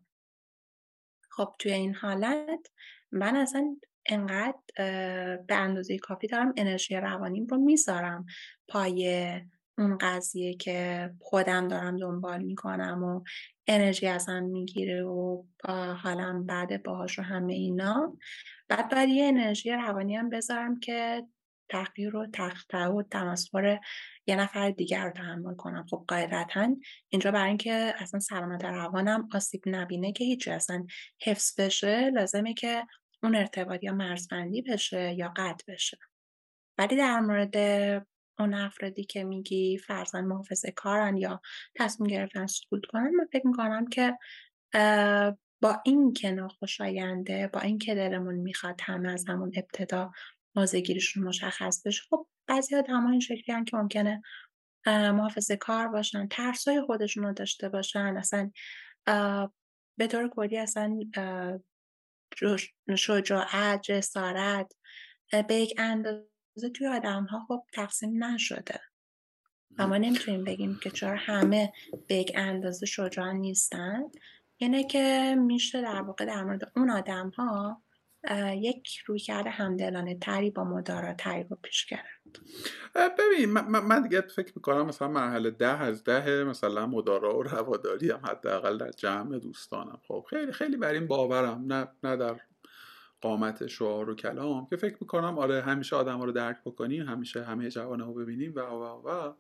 خب 1.31 1.55
توی 1.59 1.73
این 1.73 1.95
حالت 1.95 2.67
من 3.13 3.37
اصلا 3.37 3.77
انقدر 4.07 4.59
به 5.47 5.55
اندازه 5.55 5.99
کافی 5.99 6.27
دارم 6.27 6.53
انرژی 6.57 6.97
روانیم 6.97 7.47
رو 7.47 7.57
می‌ذارم 7.59 8.27
پای 8.69 9.31
اون 9.79 9.99
قضیه 10.01 10.55
که 10.55 11.11
خودم 11.21 11.69
دارم 11.69 11.97
دنبال 11.97 12.43
می‌کنم 12.43 13.05
و 13.05 13.23
انرژی 13.67 14.07
ازم 14.07 14.43
می‌گیره 14.43 15.05
و 15.05 15.43
حالم 16.03 16.47
بعد 16.47 16.83
باهاش 16.83 17.19
و 17.19 17.23
همه 17.23 17.53
اینا. 17.53 18.17
بعد 18.69 18.91
باید 18.91 19.09
یه 19.09 19.29
انرژی 19.29 19.71
روانی 19.71 20.17
هم 20.17 20.31
بذارم 20.31 20.81
که 20.81 21.23
تغییر 21.71 22.17
و 22.17 22.27
تخته 22.33 22.79
و 22.79 23.03
تمسخر 23.03 23.81
یه 24.27 24.37
نفر 24.37 24.71
دیگر 24.71 25.05
رو 25.05 25.11
تحمل 25.11 25.55
کنم. 25.55 25.87
خب 25.91 26.05
قاعدتا 26.09 26.77
اینجا 27.09 27.31
برای 27.31 27.49
اینکه 27.49 27.95
اصلا 27.99 28.21
سلامت 28.21 28.65
روانم 28.65 29.29
آسیب 29.35 29.63
نبینه 29.67 30.13
که 30.13 30.25
هیچ 30.25 30.49
اصلا 30.49 30.87
حفظ 31.23 31.61
بشه 31.61 32.11
لازمه 32.11 32.55
که 32.55 32.87
اون 33.23 33.35
ارتباط 33.35 33.83
یا 33.83 33.93
مرزبندی 33.93 34.63
بشه 34.63 35.15
یا 35.15 35.33
قطع 35.37 35.73
بشه. 35.73 35.99
ولی 36.79 36.97
در 36.97 37.21
مورد 37.21 37.57
اون 38.39 38.55
افرادی 38.55 39.05
که 39.05 39.25
میگی 39.25 39.79
فرزن 39.79 40.25
محافظ 40.25 40.67
کارن 40.77 41.17
یا 41.17 41.41
تصمیم 41.77 42.11
گرفتن 42.11 42.47
سکوت 42.47 42.87
کنن 42.87 43.11
من 43.17 43.27
فکر 43.33 43.47
می‌کنم 43.47 43.87
که 43.87 44.19
با 45.63 45.81
این 45.85 46.13
که 46.13 46.31
ناخوشاینده 46.31 47.47
با 47.47 47.61
این 47.61 47.79
که 47.79 47.95
دلمون 47.95 48.35
می‌خواد 48.35 48.81
همه 48.83 49.13
از 49.13 49.25
همون 49.29 49.53
ابتدا 49.57 50.13
موزگیریشون 50.57 51.25
مشخص 51.25 51.87
بشه. 51.87 52.03
خب 52.11 52.27
بعضی 52.47 52.77
آدم 52.77 53.07
این 53.07 53.21
شکلی 53.21 53.65
که 53.65 53.77
ممکنه 53.77 54.23
محافظ 54.87 55.51
کار 55.51 55.89
باشن 55.89 56.29
ترسای 56.29 56.83
خودشون 56.83 57.25
رو 57.25 57.33
داشته 57.33 57.69
باشن. 57.69 58.17
اصلا 58.17 58.51
به 59.99 60.07
طور 60.07 60.29
کلی 60.29 60.59
اصلا 60.59 61.01
شجاعت 62.97 63.83
جسارت 63.83 64.73
به 65.49 65.55
یک 65.55 65.75
اندازه 65.79 66.71
توی 66.75 66.87
آدم 66.87 67.25
ها 67.25 67.45
خب 67.49 67.65
تقسیم 67.73 68.25
نشده. 68.25 68.81
و 69.79 69.87
ما 69.87 69.97
نمی‌تونیم 69.97 70.45
بگیم 70.45 70.79
که 70.83 70.91
چرا 70.91 71.17
همه 71.17 71.73
به 72.09 72.15
یک 72.15 72.33
اندازه 72.35 72.87
شجاع 72.87 73.33
نیستن. 73.33 74.03
اینه 74.57 74.85
که 74.85 75.37
میشه 75.39 75.83
در 75.83 76.03
واقع 76.03 76.25
در 76.25 76.45
مورد 76.45 76.73
اون 76.77 76.91
آدم 76.91 77.29
ها 77.29 77.83
یک 78.55 78.99
رویکرد 79.07 79.47
همدلانه 79.47 80.19
تری 80.19 80.51
با 80.51 80.65
مدارا 80.65 81.15
تری 81.15 81.43
رو 81.43 81.59
پیش 81.63 81.87
کرد. 81.87 82.05
ببین 83.19 83.51
من, 83.51 84.03
دیگه 84.03 84.21
فکر 84.21 84.53
می‌کنم 84.57 84.87
مثلا 84.87 85.09
مرحله 85.09 85.51
ده 85.51 85.81
از 85.81 86.05
ده 86.05 86.45
مثلا 86.45 86.87
مدارا 86.87 87.39
و 87.39 87.43
رواداری 87.43 88.11
هم 88.11 88.21
حداقل 88.25 88.79
در 88.79 88.91
جمع 88.91 89.39
دوستانم. 89.39 90.01
خب 90.09 90.27
خیلی 90.31 90.53
خیلی 90.53 90.77
بر 90.77 90.93
این 90.93 91.07
باورم 91.07 91.65
نه, 91.67 91.89
نه 92.05 92.17
در 92.17 92.41
قامت 93.21 93.67
شعار 93.67 94.11
و 94.11 94.15
کلام 94.15 94.67
که 94.67 94.77
فکر 94.77 94.97
می‌کنم 95.01 95.39
آره 95.39 95.63
همیشه 95.63 95.97
آدم 95.97 96.21
رو 96.21 96.33
درک 96.33 96.61
بکنیم 96.65 97.09
همیشه 97.09 97.45
همه 97.45 97.71
جوانه 97.71 98.05
رو 98.05 98.15
ببینیم 98.15 98.53
و 98.57 98.61
و 98.61 98.85
و. 98.85 99.33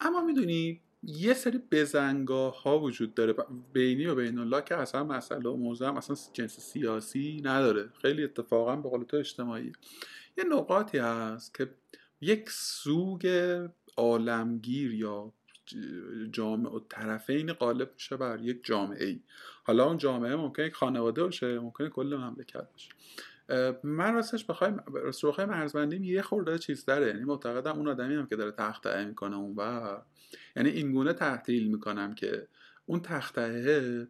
اما 0.00 0.20
می‌دونی 0.20 0.80
یه 1.06 1.34
سری 1.34 1.58
بزنگاه 1.70 2.62
ها 2.62 2.78
وجود 2.78 3.14
داره. 3.14 3.34
بینی 3.72 4.06
و 4.06 4.14
بین 4.14 4.38
الله 4.38 4.62
که 4.62 4.76
اصلا 4.76 5.04
مسئله 5.04 5.50
و 5.50 5.56
موضوع 5.56 5.88
هم 5.88 5.96
اصلا 5.96 6.16
جنس 6.32 6.60
سیاسی 6.60 7.40
نداره. 7.44 7.88
خیلی 8.02 8.24
اتفاقا 8.24 8.76
به 8.76 8.88
قول 8.88 9.04
تو 9.04 9.16
اجتماعی. 9.16 9.72
یه 10.38 10.44
نقاطی 10.44 10.98
هست 10.98 11.54
که 11.54 11.70
یک 12.20 12.50
سوگ 12.50 13.28
عالمگیر 13.96 14.94
یا 14.94 15.32
جامعه 16.30 16.72
و 16.72 16.80
طرفین 16.88 17.52
غالب 17.52 17.90
میشه 17.94 18.16
بر 18.16 18.40
یک 18.42 18.64
جامعه 18.64 19.06
ای 19.06 19.20
حالا 19.64 19.86
اون 19.86 19.98
جامعه 19.98 20.36
ممکنه 20.36 20.66
یک 20.66 20.74
خانواده 20.74 21.24
باشه 21.24 21.58
ممکنه 21.58 21.88
کل 21.88 22.16
مملکت 22.20 22.70
باشه. 22.72 22.90
من 23.82 24.14
راستش 24.14 24.44
بخوایم 24.44 24.80
راستش 24.92 25.38
مرزبندیم 25.38 26.04
یه 26.04 26.22
خورده 26.22 26.58
چیز 26.58 26.84
داره 26.84 27.06
یعنی 27.06 27.24
معتقدم 27.24 27.76
اون 27.76 27.88
آدمی 27.88 28.14
هم 28.14 28.26
که 28.26 28.36
داره 28.36 28.50
تخته 28.50 29.04
می‌کنه 29.04 29.36
اون 29.36 29.54
و 29.56 29.96
یعنی 30.56 30.68
اینگونه 30.68 31.12
تحتیل 31.12 31.68
می‌کنم 31.68 32.14
که 32.14 32.48
اون 32.86 33.00
تخته 33.00 34.08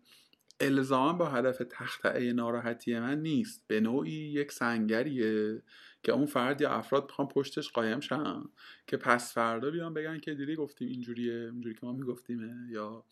الزاما 0.60 1.12
با 1.12 1.26
هدف 1.26 1.62
تخته 1.70 2.32
ناراحتی 2.32 2.98
من 2.98 3.22
نیست. 3.22 3.64
به 3.66 3.80
نوعی 3.80 4.12
یک 4.12 4.52
سنگریه 4.52 5.62
که 6.02 6.12
اون 6.12 6.26
فرد 6.26 6.60
یا 6.60 6.70
افراد 6.70 7.02
می‌خوان 7.04 7.28
پشتش 7.28 7.72
قایم 7.72 8.00
شن. 8.00 8.44
که 8.86 8.96
پس 8.96 9.34
فردا 9.34 9.70
بیان 9.70 9.94
بگن 9.94 10.18
که 10.18 10.34
دیدی 10.34 10.56
گفتیم 10.56 10.88
اینجوریه 10.88 11.34
اینجوری 11.34 11.74
که 11.74 11.86
ما 11.86 11.92
میگفتیمه. 11.92 12.54
یا 12.70 13.04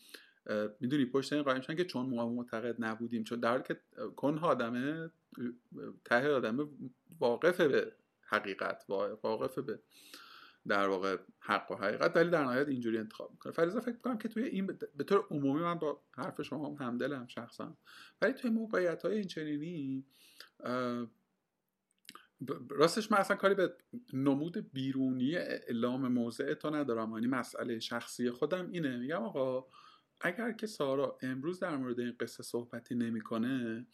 می‌دونی 0.81 1.05
پشت 1.05 1.33
این 1.33 1.43
قایم 1.43 1.61
شن 1.61 1.77
که 1.77 1.85
چون 1.85 2.07
ما 2.07 2.29
معتقد 2.29 2.77
نبودیم. 2.79 3.25
چون 3.25 3.41
در 3.41 3.59
که 3.59 3.81
کنها 4.17 4.49
آدمه 4.49 5.11
ته 6.05 6.29
آدمه 6.29 6.67
واقفه 7.21 7.69
به 7.69 7.93
حقیقت 8.23 8.85
واقفه 9.23 9.63
به 9.63 9.81
در 10.69 10.89
واقع 10.89 11.17
حق 11.41 11.71
و 11.71 11.75
حقیقت 11.75 12.17
ولی 12.17 12.31
در 12.31 12.43
نهایت 12.45 12.69
اینجوری 12.69 12.99
انتخاب 12.99 13.31
می‌کنه. 13.31 13.53
فریضا 13.53 13.81
فکر 13.81 13.95
می‌کنم 13.95 14.19
که 14.19 14.29
توی 14.29 14.45
این 14.45 14.67
به 14.67 15.05
طور 15.05 15.27
عمومی 15.31 15.61
من 15.61 15.75
با 15.75 16.03
حرف 16.17 16.43
شما 16.43 16.69
هم 16.69 16.87
همدلم 16.87 17.27
شخصا 17.27 17.77
ولی 18.23 18.33
توی 18.33 18.51
موقعیت 18.51 19.03
های 19.03 19.25
این 19.39 20.05
راستش 22.71 23.13
من 23.13 23.19
اصلا 23.19 23.37
کاری 23.37 23.55
به 23.55 23.75
نمود 24.13 24.73
بیرونی 24.73 25.37
اعلام 25.37 26.09
موضع 26.09 26.55
تو 26.55 26.71
ندارم. 26.71 27.13
یعنی 27.13 27.27
مسئله 27.27 27.79
شخصی 27.79 28.31
خودم 28.31 28.71
اینه. 28.71 28.97
میگم 28.97 29.23
آقا 29.23 29.67
اگر 30.21 30.53
که 30.53 30.67
سارا 30.67 31.19
امروز 31.23 31.61
در 31.61 31.77
مورد 31.77 32.01
این 32.01 32.17
قصه 32.21 32.43
صحبتی 32.43 32.95
نمی‌کنه 32.95 33.87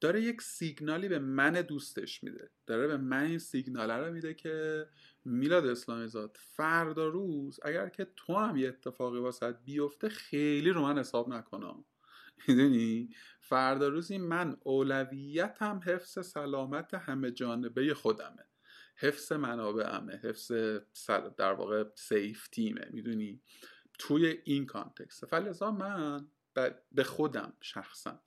داره 0.00 0.22
یک 0.22 0.42
سیگنالی 0.42 1.08
به 1.08 1.18
من 1.18 1.52
دوستش 1.52 2.24
میده. 2.24 2.50
داره 2.66 2.86
به 2.86 2.96
من 2.96 3.22
این 3.22 3.38
سیگناله 3.38 3.94
رو 3.94 4.12
میده 4.12 4.34
که 4.34 4.86
میلاد 5.24 5.66
اسلامی 5.66 6.06
زاد 6.06 6.36
فردا 6.40 7.08
روز 7.08 7.60
اگر 7.62 7.88
که 7.88 8.06
تو 8.16 8.34
هم 8.34 8.56
یه 8.56 8.68
اتفاقی 8.68 9.18
واسط 9.18 9.56
بیفته 9.64 10.08
خیلی 10.08 10.70
رو 10.70 10.82
من 10.82 10.98
حساب 10.98 11.28
نکنم. 11.28 11.84
می‌دونی؟ 12.48 13.10
فردا 13.40 13.88
روزی 13.88 14.18
من 14.18 14.56
اولویتم 14.62 15.80
حفظ 15.84 16.26
سلامت 16.26 16.94
همه 16.94 17.30
جانبه 17.30 17.94
خودمه. 17.94 18.44
حفظ 18.96 19.32
منابعمه 19.32 20.16
حفظ 20.16 20.52
در 21.36 21.52
واقع 21.52 21.84
سیفتیمه 21.94 22.88
می‌دونی؟ 22.90 23.40
توی 23.98 24.38
این 24.44 24.66
کانتکست. 24.66 25.26
فلزا 25.26 25.70
من 25.70 26.28
به 26.92 27.04
خودم 27.04 27.52
شخصا. 27.60 28.22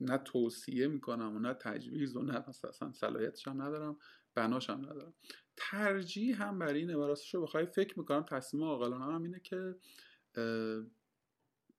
نه 0.00 0.18
توصیه 0.18 0.88
می‌کنم 0.88 1.36
و 1.36 1.38
نه 1.38 1.54
تجویز 1.54 2.16
و 2.16 2.22
نه 2.22 2.44
اصلا 2.48 2.92
صلاحیتش 2.92 3.48
هم 3.48 3.62
ندارم 3.62 3.96
بناش 4.34 4.70
هم 4.70 4.80
ندارم. 4.80 5.14
ترجیح 5.56 6.42
هم 6.42 6.58
بر 6.58 6.72
اینه 6.72 6.96
و 6.96 7.14
رو 7.32 7.42
بخوای 7.42 7.66
فکر 7.66 7.98
می‌کنم 7.98 8.22
تصمیم 8.22 8.62
آقلانه 8.62 9.14
هم 9.14 9.22
اینه 9.22 9.40
که 9.40 9.74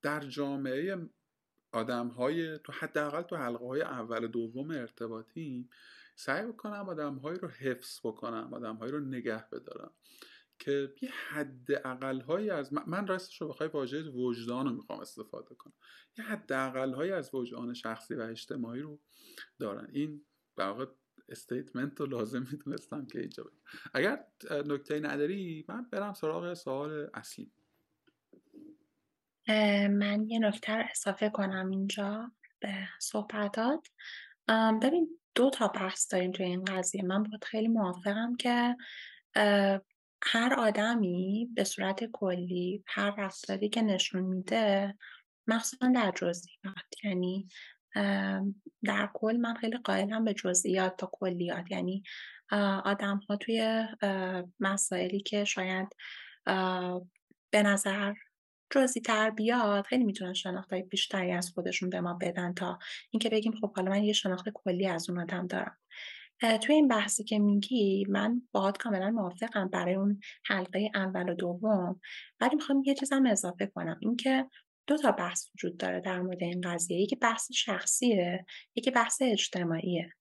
در 0.01 0.19
جامعه 0.19 1.09
آدم 1.71 2.07
های 2.07 2.59
تو 2.59 2.73
حداقل 2.73 3.21
تو 3.21 3.35
حلقه 3.35 3.65
های 3.65 3.81
اول 3.81 4.27
دوم 4.27 4.71
ارتباطی 4.71 5.69
سعی 6.15 6.45
بکنم 6.45 6.89
آدم 6.89 7.15
هایی 7.15 7.39
رو 7.39 7.47
حفظ 7.47 7.99
بکنم 8.03 8.53
آدم 8.53 8.75
هایی 8.75 8.91
رو 8.91 8.99
نگه 8.99 9.49
بدارم. 9.49 9.91
که 10.59 10.93
یه 11.01 11.09
حد 11.29 11.71
اقل 11.71 12.49
از 12.49 12.73
من 12.73 13.07
راستش 13.07 13.41
رو 13.41 13.47
بخوای 13.47 13.69
واژه 13.69 14.03
وجدان 14.03 14.65
رو 14.65 14.73
می‌خوام 14.73 14.99
استفاده 14.99 15.55
کنم. 15.55 15.73
یه 16.17 16.25
حد 16.25 16.53
اقل 16.53 17.11
از 17.11 17.35
وجدان 17.35 17.73
شخصی 17.73 18.15
و 18.15 18.21
اجتماعی 18.21 18.81
رو 18.81 18.99
دارن. 19.59 19.87
این 19.93 20.25
در 20.55 20.67
واقع 20.67 20.85
استیتمنت 21.29 21.99
رو 21.99 22.05
لازم 22.05 22.47
می‌تونستم 22.51 23.05
که 23.05 23.19
اینجا 23.19 23.43
بگم. 23.43 23.59
اگر 23.93 24.25
نکته 24.65 24.99
نداری 24.99 25.65
من 25.69 25.89
برم 25.91 26.13
سراغ 26.13 26.53
سوال 26.53 27.09
اصلی. 27.13 27.51
من 29.89 30.25
یه 30.27 30.39
نکته 30.39 30.73
رو 30.73 30.83
اضافه 30.91 31.29
کنم 31.29 31.69
اینجا 31.69 32.31
به 32.59 32.87
صحبتات. 32.99 33.87
ببین 34.81 35.19
دو 35.35 35.49
تا 35.49 35.67
بحث 35.67 36.13
داریم 36.13 36.31
توی 36.31 36.45
این 36.45 36.63
قضیه. 36.63 37.03
من 37.03 37.23
باید 37.23 37.43
خیلی 37.43 37.67
موافقم 37.67 38.35
که 38.35 38.77
هر 40.25 40.53
آدمی 40.53 41.49
به 41.55 41.63
صورت 41.63 42.03
کلی 42.05 42.83
هر 42.87 43.15
رفتاری 43.17 43.69
که 43.69 43.81
نشون 43.81 44.21
میده 44.21 44.97
مخصوصا 45.47 45.91
در 45.95 46.13
جزئیات. 46.15 47.03
یعنی 47.03 47.47
در 48.83 49.09
کل 49.13 49.37
من 49.37 49.53
خیلی 49.53 49.77
قائلم 49.77 50.23
به 50.23 50.33
جزئیات 50.33 50.97
تا 50.97 51.09
کلیات. 51.11 51.71
یعنی 51.71 52.03
آدم 52.83 53.19
ها 53.29 53.35
توی 53.35 53.85
مسائلی 54.59 55.19
که 55.19 55.43
شاید 55.43 55.95
به 57.49 57.63
نظر 57.63 58.13
جزئی 58.69 59.01
تر 59.01 59.29
بیاد 59.29 59.85
خیلی 59.85 60.03
می‌تونن 60.03 60.33
شناخت 60.33 60.73
بیشتری 60.73 61.31
از 61.31 61.49
خودشون 61.49 61.89
به 61.89 62.01
ما 62.01 62.13
بدن 62.13 62.53
تا 62.53 62.79
اینکه 63.11 63.29
بگیم 63.29 63.53
خب 63.61 63.75
حالا 63.75 63.91
من 63.91 64.03
یه 64.03 64.13
شناخت 64.13 64.49
کلی 64.49 64.87
از 64.87 65.09
اون 65.09 65.19
آدم 65.19 65.47
دارم. 65.47 65.77
توی 66.43 66.75
این 66.75 66.87
بحثی 66.87 67.23
که 67.23 67.39
میگی 67.39 68.05
من 68.09 68.41
باهات 68.51 68.77
کاملا 68.77 69.09
موافقم 69.11 69.67
برای 69.67 69.95
اون 69.95 70.19
حلقه 70.45 70.91
اول 70.95 71.29
و 71.29 71.33
دوم 71.33 71.99
ولی 72.39 72.55
می‌خوام 72.55 72.83
یه 72.85 72.93
چیزم 72.93 73.25
اضافه 73.25 73.65
کنم. 73.65 73.97
اینکه 74.01 74.47
دو 74.87 74.97
تا 74.97 75.11
بحث 75.11 75.47
وجود 75.55 75.77
داره 75.77 75.99
در 75.99 76.21
مورد 76.21 76.43
این 76.43 76.61
قضیه. 76.61 77.01
یکی 77.01 77.15
بحث 77.15 77.51
شخصیه 77.51 78.45
یکی 78.75 78.91
بحث 78.91 79.21
اجتماعیه. 79.21 80.13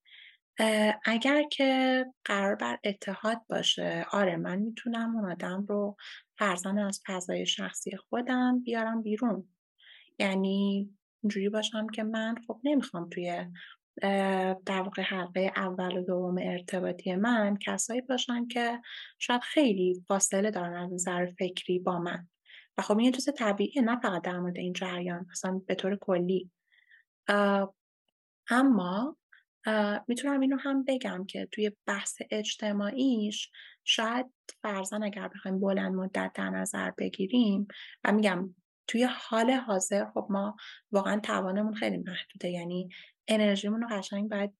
اگر 1.05 1.43
که 1.43 2.05
قرار 2.25 2.55
بر 2.55 2.79
اتحاد 2.85 3.39
باشه 3.49 4.07
آره 4.13 4.37
من 4.37 4.59
می‌تونم 4.59 5.17
اون 5.17 5.31
آدم 5.31 5.67
رو 5.69 5.97
فرزن 6.39 6.79
از 6.79 7.03
فضای 7.07 7.47
شخصی 7.47 7.97
خودم 7.97 8.63
بیارم 8.63 9.03
بیرون. 9.03 9.49
یعنی 10.19 10.91
اینجوری 11.23 11.49
باشم 11.49 11.87
که 11.87 12.03
من 12.03 12.35
خب 12.47 12.61
نمی‌خوام 12.65 13.09
توی 13.09 13.47
در 14.67 14.83
واقع 14.83 15.03
حلقه 15.03 15.53
اول 15.57 15.97
و 15.97 16.05
دوم 16.05 16.39
ارتباطی 16.39 17.15
من 17.15 17.57
کسایی 17.57 18.01
باشن 18.01 18.47
که 18.47 18.81
شاید 19.19 19.41
خیلی 19.41 20.05
فاصله 20.09 20.51
دارن 20.51 20.77
از 20.77 20.93
نظر 20.93 21.27
فکری 21.39 21.79
با 21.79 21.99
من. 21.99 22.29
و 22.79 22.83
خب 22.83 22.99
این 22.99 23.13
چیز 23.13 23.29
طبیعیه 23.37 23.83
نه 23.83 24.01
فقط 24.01 24.23
در 24.23 24.39
مورد 24.39 24.57
این 24.57 24.73
جریان 24.73 25.27
اصلا 25.31 25.61
به 25.67 25.75
طور 25.75 25.97
کلی. 25.97 26.51
اما 28.51 29.17
می‌تونم 30.09 30.41
اینو 30.41 30.57
هم 30.57 30.85
بگم 30.85 31.25
که 31.29 31.49
توی 31.53 31.73
بحث 31.87 32.19
اجتماعیش 32.31 33.51
شاید 33.85 34.27
فرزن 34.63 35.03
اگر 35.03 35.29
بخوایم 35.29 35.61
بلند 35.61 35.95
مدت 35.95 36.33
در 36.35 36.51
نظر 36.51 36.91
بگیریم 36.91 37.67
و 38.05 38.13
میگم 38.13 38.55
توی 38.87 39.09
حال 39.11 39.51
حاضر 39.51 40.11
خب 40.11 40.27
ما 40.31 40.57
واقعا 40.93 41.21
توانمون 41.21 41.75
خیلی 41.75 41.97
محدوده. 41.97 42.49
یعنی 42.51 42.89
انرژیمون 43.29 43.83
رو 43.83 43.89
قشنگ 43.91 44.31
باید 44.31 44.53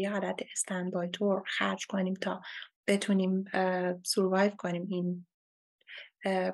یه 0.00 0.10
حالت 0.10 0.40
استند 0.52 1.10
تور 1.10 1.42
خرج 1.46 1.86
کنیم 1.86 2.14
تا 2.14 2.40
بتونیم 2.86 3.44
سروایو 4.04 4.50
کنیم 4.50 4.86
این 4.90 5.26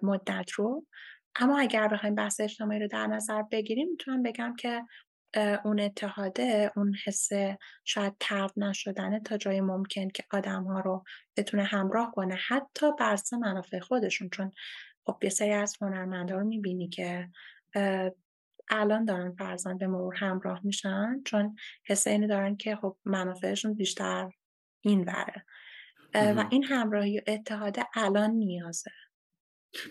مدت 0.03 0.51
رو. 0.51 0.87
اما 1.37 1.59
اگر 1.59 1.89
بخوایم 1.89 2.15
بحث 2.15 2.41
اجتماعی 2.41 2.81
رو 2.81 2.89
در 2.89 3.07
نظر 3.07 3.43
بگیریم 3.43 3.89
می‌تونم 3.91 4.23
بگم 4.23 4.55
که 4.59 4.83
اون 5.65 5.81
اتحاده 5.81 6.73
اون 6.77 6.95
حس 7.07 7.29
شاید 7.85 8.17
ترد 8.21 8.53
نشدنه 8.57 9.21
تا 9.21 9.37
جای 9.37 9.61
ممکن 9.61 10.09
که 10.09 10.25
آدم 10.31 10.65
ها 10.65 10.81
رو 10.81 11.05
بتونه 11.37 11.65
همراه 11.65 12.13
کنه 12.15 12.35
حتی 12.49 12.87
بر 12.99 13.17
منافع 13.41 13.79
خودشون. 13.79 14.29
چون 14.31 14.53
خب 15.07 15.19
یه 15.23 15.31
سری 15.31 15.53
از 15.53 15.77
هنرمندا 15.81 16.37
رو 16.39 16.45
می‌بینی 16.47 16.89
که 16.89 17.29
الان 18.73 19.05
دارن 19.05 19.33
فرزن 19.33 19.79
به 19.79 19.87
مرور 19.87 20.15
همراه 20.15 20.61
میشن 20.65 21.23
چون 21.25 21.57
حس 21.87 22.07
اینو 22.07 22.29
دارن 22.29 22.57
که 22.57 22.77
خب 22.77 22.97
منافعشون 23.05 23.75
بیشتر 23.75 24.31
این 24.81 25.05
وره. 25.05 25.45
و 26.15 26.49
این 26.51 26.65
همراهی 26.65 27.19
و 27.19 27.23
اتحاده 27.27 27.85
الان 27.95 28.31
نیازه. 28.31 28.91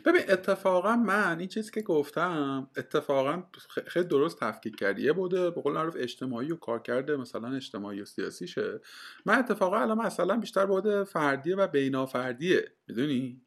ببین 0.05 0.21
اتفاقا 0.29 0.95
من 0.95 1.39
این 1.39 1.47
چیزی 1.47 1.71
که 1.71 1.81
گفتم 1.81 2.69
اتفاقا 2.77 3.43
خیلی 3.87 4.07
درست 4.07 4.39
تفکیک 4.39 4.75
کردی. 4.75 5.01
یه 5.01 5.13
بوده 5.13 5.51
به 5.51 5.61
قول 5.61 5.73
معروف 5.73 5.95
اجتماعی 5.99 6.51
و 6.51 6.55
کار 6.55 6.81
کرده 6.81 7.17
مثلا 7.17 7.55
اجتماعی 7.55 8.01
و 8.01 8.05
سیاسی 8.05 8.47
شه 8.47 8.79
من 9.25 9.39
اتفاقا 9.39 9.79
الان 9.79 9.97
مثلا 9.97 10.37
بیشتر 10.37 10.65
بوده 10.65 11.03
فردیه 11.03 11.55
و 11.55 11.67
بینافردیه. 11.67 12.71
می‌دونی؟ 12.87 13.41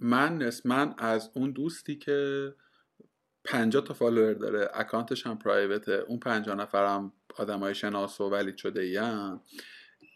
من 0.00 0.50
من 0.64 0.94
از 0.98 1.30
اون 1.34 1.50
دوستی 1.50 1.96
که 1.96 2.54
50 3.46 3.84
تا 3.84 3.94
فالوور 3.94 4.32
داره 4.34 4.70
اکانتش 4.74 5.26
هم 5.26 5.38
پرایوته 5.38 5.92
اون 5.92 6.18
50 6.18 6.56
نفرم 6.56 7.12
آدمای 7.36 7.74
شناس 7.74 8.20
و 8.20 8.28
ولید 8.28 8.56
شده 8.56 8.80
این 8.80 9.40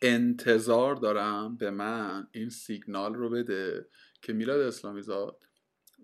انتظار 0.02 0.94
دارم 0.94 1.56
به 1.56 1.70
من 1.70 2.28
این 2.32 2.50
سیگنال 2.50 3.14
رو 3.14 3.30
بده 3.30 3.86
که 4.22 4.32
میلاد 4.32 4.60
اسلامی 4.60 5.02
زاد 5.02 5.36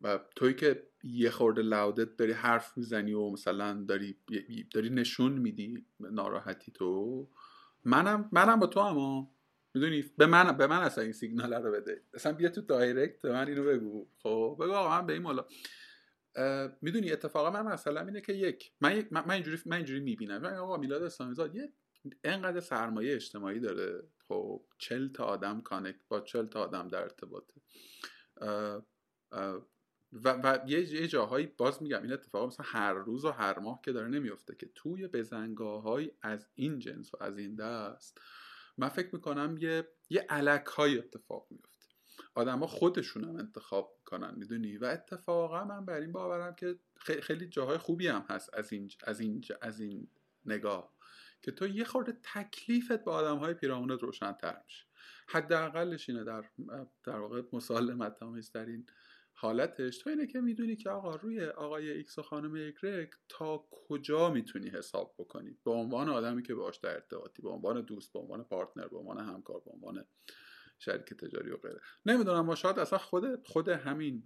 و 0.03 0.19
توی 0.37 0.55
که 0.55 0.87
یه 1.05 1.31
خورده 1.31 1.63
لودت 1.63 2.17
داری 2.17 2.33
حرف 2.33 2.79
می‌زنی 2.79 3.13
و 3.13 3.31
مثلا 3.31 3.85
داری 3.89 4.17
داری 4.75 4.91
نشون 4.91 5.33
میدی 5.33 5.87
ناراحتی 6.01 6.73
تو 6.73 7.29
منم 7.85 8.29
منم 8.33 8.61
با 8.61 8.67
تو 8.67 8.81
اما 8.81 9.31
می‌دونی؟ 9.75 10.05
به 10.19 10.27
من 10.27 10.57
به 10.57 10.67
من 10.67 10.83
اصلا 10.83 11.05
این 11.05 11.13
سیگنال 11.13 11.55
رو 11.55 11.73
بده. 11.73 12.03
اصلا 12.15 12.33
بیا 12.33 12.49
تو 12.49 12.61
دایرکت 12.61 13.21
به 13.21 13.33
من 13.33 13.49
اینو 13.49 13.65
بگو. 13.65 14.09
خب؟ 14.23 14.57
بگو 14.61 14.73
آقا 14.73 15.01
من 15.01 15.07
به 15.07 15.13
این 15.13 15.23
مالا 15.23 15.45
می‌دونی 16.83 17.13
اتفاقا 17.13 17.51
من 17.51 17.73
مثلا 17.73 18.01
اینه 18.01 18.21
که 18.21 18.33
یک 18.33 18.73
من 18.81 19.07
من 19.11 19.31
اینجوری 19.31 19.59
من 19.67 19.77
اینجوری 19.77 20.01
می‌بینم. 20.01 20.45
آقا 20.45 20.77
میلاد 20.77 21.03
اسلامی 21.03 21.35
زاد 21.35 21.55
یه 21.55 21.73
انقدر 22.25 22.61
سرمایه 22.61 23.15
اجتماعی 23.15 23.61
داره. 23.61 24.03
خب 24.29 24.63
چل 24.79 25.09
تا 25.09 25.25
آدم 25.25 25.61
کانکت 25.61 26.01
با 26.09 26.21
چل 26.21 26.47
تا 26.47 26.61
آدم 26.61 26.89
در 26.89 27.03
ارتباطه 27.03 27.61
و, 30.13 30.29
و 30.29 30.69
یه 30.69 31.09
جاهایی 31.09 31.47
باز 31.47 31.83
میگم 31.83 32.03
این 32.03 32.13
اتفاق 32.13 32.47
مثلا 32.47 32.67
هر 32.69 32.93
روز 32.93 33.25
و 33.25 33.31
هر 33.31 33.59
ماه 33.59 33.81
که 33.85 33.93
داره 33.93 34.09
نمیفته 34.09 34.55
که 34.55 34.71
توی 34.75 35.07
بزنگاه 35.07 35.83
های 35.83 36.13
از 36.23 36.49
این 36.55 36.79
جنس 36.79 37.15
و 37.15 37.23
از 37.23 37.39
این 37.39 37.55
دست 37.55 38.21
من 38.79 38.89
فکر 38.89 39.15
می‌کنم 39.15 39.57
یه 39.61 39.89
یه 40.11 40.27
علک 40.29 40.67
های 40.67 40.99
اتفاق 40.99 41.47
میفته 41.51 41.76
آدما 42.37 42.67
هم 42.67 43.37
انتخاب 43.37 43.97
می‌کنن 43.99 44.35
می‌دونی؟ 44.37 44.77
و 44.77 44.85
اتفاقا 44.85 45.65
من 45.65 45.85
بر 45.85 46.01
این 46.01 46.13
باورم 46.13 46.55
که 46.55 46.79
خیلی 46.99 47.49
جاهای 47.49 47.79
خوبی 47.79 48.09
هم 48.09 48.25
هست 48.29 48.55
از 48.55 48.73
این 48.73 48.91
از 49.05 49.21
این 49.21 49.45
از 49.63 49.81
این 49.81 50.09
نگاه 50.45 50.93
که 51.43 51.51
تو 51.51 51.67
یه 51.67 51.85
خورده 51.85 52.19
تکلیفت 52.35 53.05
با 53.05 53.13
آدم 53.13 53.39
های 53.39 53.55
پیرامونت 53.55 54.03
روشنتر 54.03 54.63
میشه. 54.65 54.85
حداقلش 55.29 56.09
اینه 56.09 56.25
در 56.25 56.45
در 57.05 57.19
واقع 57.19 57.43
مسالمت 57.53 58.19
در 58.55 58.67
این 58.67 58.87
حالتش. 59.33 59.99
تو 59.99 60.11
اینه 60.11 60.27
که 60.27 60.41
می‌دونی 60.41 60.77
که 60.77 60.91
آقا 60.91 61.15
روی 61.15 61.45
آقای 61.45 61.91
ایکس 61.91 62.19
و 62.19 62.23
خانم 62.23 62.55
ایگرگ 62.55 63.11
تا 63.29 63.69
کجا 63.71 64.31
می‌تونی 64.31 64.69
حساب 64.69 65.15
بکنی؟ 65.19 65.59
به 65.65 65.71
عنوان 65.71 66.09
آدمی 66.09 66.43
که 66.43 66.55
باش 66.55 66.77
در 66.77 66.95
ارتباطی 66.95 67.43
به 67.43 67.49
عنوان 67.49 67.83
دوست 67.83 68.13
به 68.13 68.19
عنوان 68.19 68.45
partner 68.45 68.89
به 68.89 68.99
عنوان 68.99 69.19
همکار 69.19 69.61
به 69.61 69.71
عنوان 69.71 70.05
شریک 70.79 71.15
تجاری 71.15 71.51
و 71.51 71.57
غیره. 71.57 71.81
نمی‌دونم 72.07 72.47
ما 72.47 72.55
شاید 72.55 72.79
اصلا 72.79 72.99
خود 72.99 73.47
خود 73.47 73.69
همین 73.69 74.23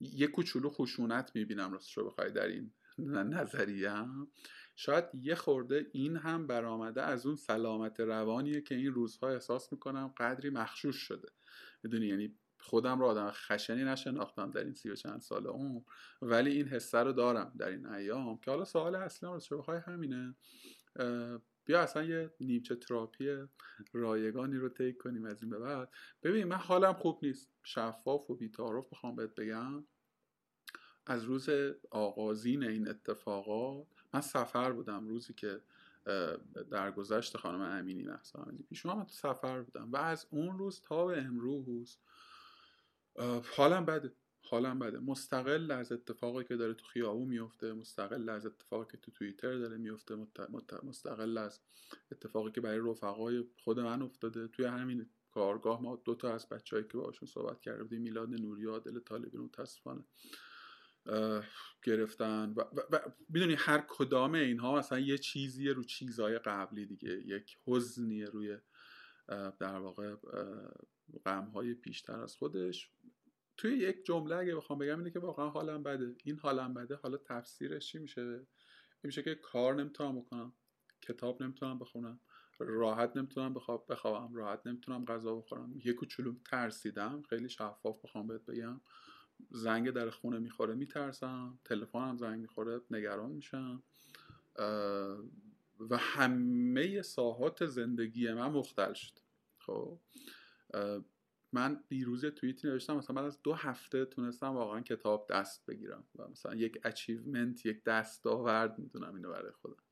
یه 0.00 0.26
کوچولو 0.26 0.70
خشونت 0.70 1.30
می‌بینم 1.34 1.72
راستش 1.72 1.98
رو 1.98 2.06
بخوای 2.06 2.30
در 2.30 2.46
این 2.46 2.72
نظریه. 2.98 4.06
شاید 4.76 5.04
یه 5.14 5.34
خورده 5.34 5.86
این 5.92 6.16
هم 6.16 6.46
برآمده 6.46 7.02
از 7.02 7.26
اون 7.26 7.36
سلامت 7.36 8.00
روانیه 8.00 8.60
که 8.60 8.74
این 8.74 8.92
روزها 8.92 9.28
احساس 9.28 9.72
می‌کنم 9.72 10.14
قدری 10.16 10.50
مخدوش 10.50 10.96
شده. 10.96 11.28
می‌دونی؟ 11.82 12.06
یعنی 12.06 12.38
خودم 12.60 13.00
رو 13.00 13.06
آدم 13.06 13.30
خشنی 13.30 13.84
نشناختم 13.84 14.50
در 14.50 14.64
این 14.64 14.74
سی 14.74 14.90
و 14.90 14.94
چند 14.94 15.20
سال 15.20 15.46
عمر 15.46 15.80
ولی 16.22 16.50
این 16.50 16.68
حسه 16.68 16.98
رو 16.98 17.12
دارم 17.12 17.52
در 17.58 17.68
این 17.68 17.86
ایام 17.86 18.38
که 18.38 18.50
حالا 18.50 18.64
سوال 18.64 18.94
اصلی 18.94 19.28
هم 19.28 19.38
بخوای 19.58 19.78
همینه. 19.78 20.36
بیا 21.64 21.80
اصلا 21.80 22.02
یه 22.02 22.30
نیمچه 22.40 22.76
تراپی 22.76 23.36
رایگانی 23.92 24.56
رو 24.56 24.68
تیک 24.68 24.98
کنیم 24.98 25.24
از 25.24 25.42
این 25.42 25.50
به 25.50 25.58
بعد. 25.58 25.88
ببین 26.22 26.44
من 26.44 26.56
حالم 26.56 26.92
خوب 26.92 27.18
نیست. 27.22 27.50
شفاف 27.62 28.30
و 28.30 28.34
بیتعارف 28.34 28.88
بخوام 28.92 29.16
بهت 29.16 29.34
بگم. 29.34 29.84
از 31.06 31.24
روز 31.24 31.48
آغازین 31.90 32.64
این 32.64 32.88
اتفاقات 32.88 33.86
من 34.14 34.20
سفر 34.20 34.72
بودم 34.72 35.08
روزی 35.08 35.34
که 35.34 35.60
در 36.70 36.90
گذشت 36.90 37.36
خانم 37.36 37.60
امینی 37.60 38.02
محسا 38.02 38.42
امینی 38.42 38.62
پیش 38.62 38.86
من 38.86 39.06
سفر 39.08 39.62
بودم. 39.62 39.92
و 39.92 39.96
از 39.96 40.26
اون 40.30 40.58
روز 40.58 40.80
تا 40.80 41.06
به 41.06 41.18
امروز 41.18 41.98
حالم 43.56 43.84
بده. 43.84 44.12
حالم 44.44 44.78
بده. 44.78 44.98
مستقل 44.98 45.70
از 45.70 45.92
اتفاقی 45.92 46.44
که 46.44 46.56
داره 46.56 46.74
تو 46.74 46.84
خیابون 46.84 47.28
میفته 47.28 47.72
مستقل 47.72 48.28
از 48.28 48.46
اتفاقی 48.46 48.86
که 48.92 48.96
تو 48.96 49.10
توییتر 49.10 49.58
داره 49.58 49.76
میفته 49.76 50.16
مستقل 50.82 51.38
از 51.38 51.60
اتفاقی 52.12 52.50
که 52.50 52.60
برای 52.60 52.90
رفقای 52.90 53.44
خود 53.64 53.80
من 53.80 54.02
افتاده. 54.02 54.48
توی 54.48 54.64
همین 54.64 55.10
کارگاه 55.30 55.82
ما 55.82 55.96
دو 56.04 56.14
تا 56.14 56.34
از 56.34 56.48
بچههایی 56.48 56.88
که 56.88 56.98
باشون 56.98 57.28
صحبت 57.28 57.60
کرده 57.60 57.82
بودیم 57.82 58.02
میلاد 58.02 58.28
نوری 58.28 58.66
و 58.66 58.70
عادل 58.70 58.98
طالبی 58.98 59.38
متاسفانه 59.38 60.04
گرفتن. 61.82 62.54
و, 62.56 62.60
و, 62.92 62.98
می‌دونی 63.28 63.54
هر 63.58 63.84
کدام 63.88 64.34
اینها 64.34 64.78
مثلا 64.78 64.98
یه 64.98 65.18
چیزیه 65.18 65.72
رو 65.72 65.84
چیزهای 65.84 66.38
قبلی 66.38 66.86
دیگه. 66.86 67.10
یک 67.10 67.58
حزنیه 67.66 68.24
روی 68.24 68.58
در 69.58 69.78
واقع 69.78 70.14
غمهای 71.24 71.74
پیشتر 71.74 72.20
از 72.20 72.36
خودش. 72.36 72.90
توی 73.56 73.72
یک 73.72 74.04
جمله 74.04 74.36
اگه 74.36 74.56
بخوام 74.56 74.78
بگم 74.78 74.98
اینه 74.98 75.10
که 75.10 75.18
واقعا 75.18 75.48
حالم 75.48 75.82
بده. 75.82 76.14
این 76.24 76.38
حالم 76.38 76.74
بده 76.74 76.96
حالا 76.96 77.16
تفسیرش 77.16 77.86
چی 77.86 77.98
میشه؟ 77.98 78.46
میشه 79.02 79.22
که 79.22 79.34
کار 79.34 79.74
نمی‌تونم 79.74 80.20
بکنم 80.20 80.52
کتاب 81.02 81.42
نمی‌تونم 81.42 81.78
بخونم 81.78 82.20
راحت 82.58 83.16
نمی‌تونم 83.16 83.54
بخوابم 83.88 84.34
راحت 84.34 84.66
نمی‌تونم 84.66 85.04
غذا 85.04 85.34
بخورم. 85.34 85.80
یه 85.84 85.92
کوچولو 85.92 86.34
ترسیدم 86.44 87.22
خیلی 87.22 87.48
شفاف 87.48 88.04
بخوام 88.04 88.26
بهت 88.26 88.46
بگم. 88.46 88.80
زنگ 89.50 89.90
در 89.90 90.10
خونه 90.10 90.38
می‌خوره 90.38 90.74
میترسم. 90.74 91.58
تلفنم 91.64 92.16
زنگ 92.16 92.40
می‌خوره 92.40 92.80
نگران 92.90 93.32
میشم. 93.32 93.82
و 95.90 95.96
همه 95.96 97.02
ساحات 97.02 97.66
زندگی 97.66 98.32
من 98.32 98.48
مختل 98.48 98.92
شد. 98.92 99.12
خب؟ 99.58 99.98
من 101.52 101.84
دیروز 101.88 102.24
توییتی 102.24 102.68
نوشتم 102.68 102.96
مثلا 102.96 103.16
من 103.16 103.24
از 103.24 103.42
دو 103.42 103.52
هفته 103.52 104.04
تونستم 104.04 104.48
واقعا 104.48 104.80
کتاب 104.80 105.26
دست 105.30 105.66
بگیرم 105.66 106.04
و 106.16 106.28
مثلا 106.28 106.54
یک 106.54 106.78
اچیومنت 106.84 107.66
یک 107.66 107.84
دستاورد 107.84 108.78
می‌دونم 108.78 109.14
اینو 109.14 109.30
برای 109.30 109.52
خودم. 109.52 109.82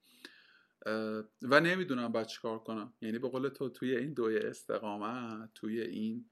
و 1.42 1.60
نمی‌دونم 1.60 2.12
باید 2.12 2.26
چیکار 2.26 2.58
کنم. 2.58 2.92
یعنی 3.00 3.18
به 3.18 3.28
قول 3.28 3.48
تو 3.48 3.68
توی 3.68 3.96
این 3.96 4.12
دوی 4.12 4.38
استقامت 4.38 5.50
توی 5.54 5.80
این 5.80 6.24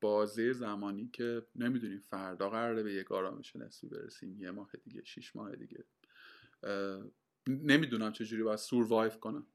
بازه 0.00 0.52
زمانی 0.52 1.10
که 1.12 1.46
نمی‌دونیم 1.54 1.98
فردا 1.98 2.50
قراره 2.50 2.82
به 2.82 2.94
یک 2.94 3.12
آرامش 3.12 3.56
نسبی 3.56 3.88
برسیم 3.88 4.40
یه 4.40 4.50
ماه 4.50 4.70
دیگه 4.84 5.04
شیش 5.04 5.36
ماه 5.36 5.56
دیگه. 5.56 5.84
نمی‌دونم 7.46 8.12
چجوری 8.12 8.42
باید 8.42 8.58
سوروایو 8.58 9.10
کنم. 9.10 9.46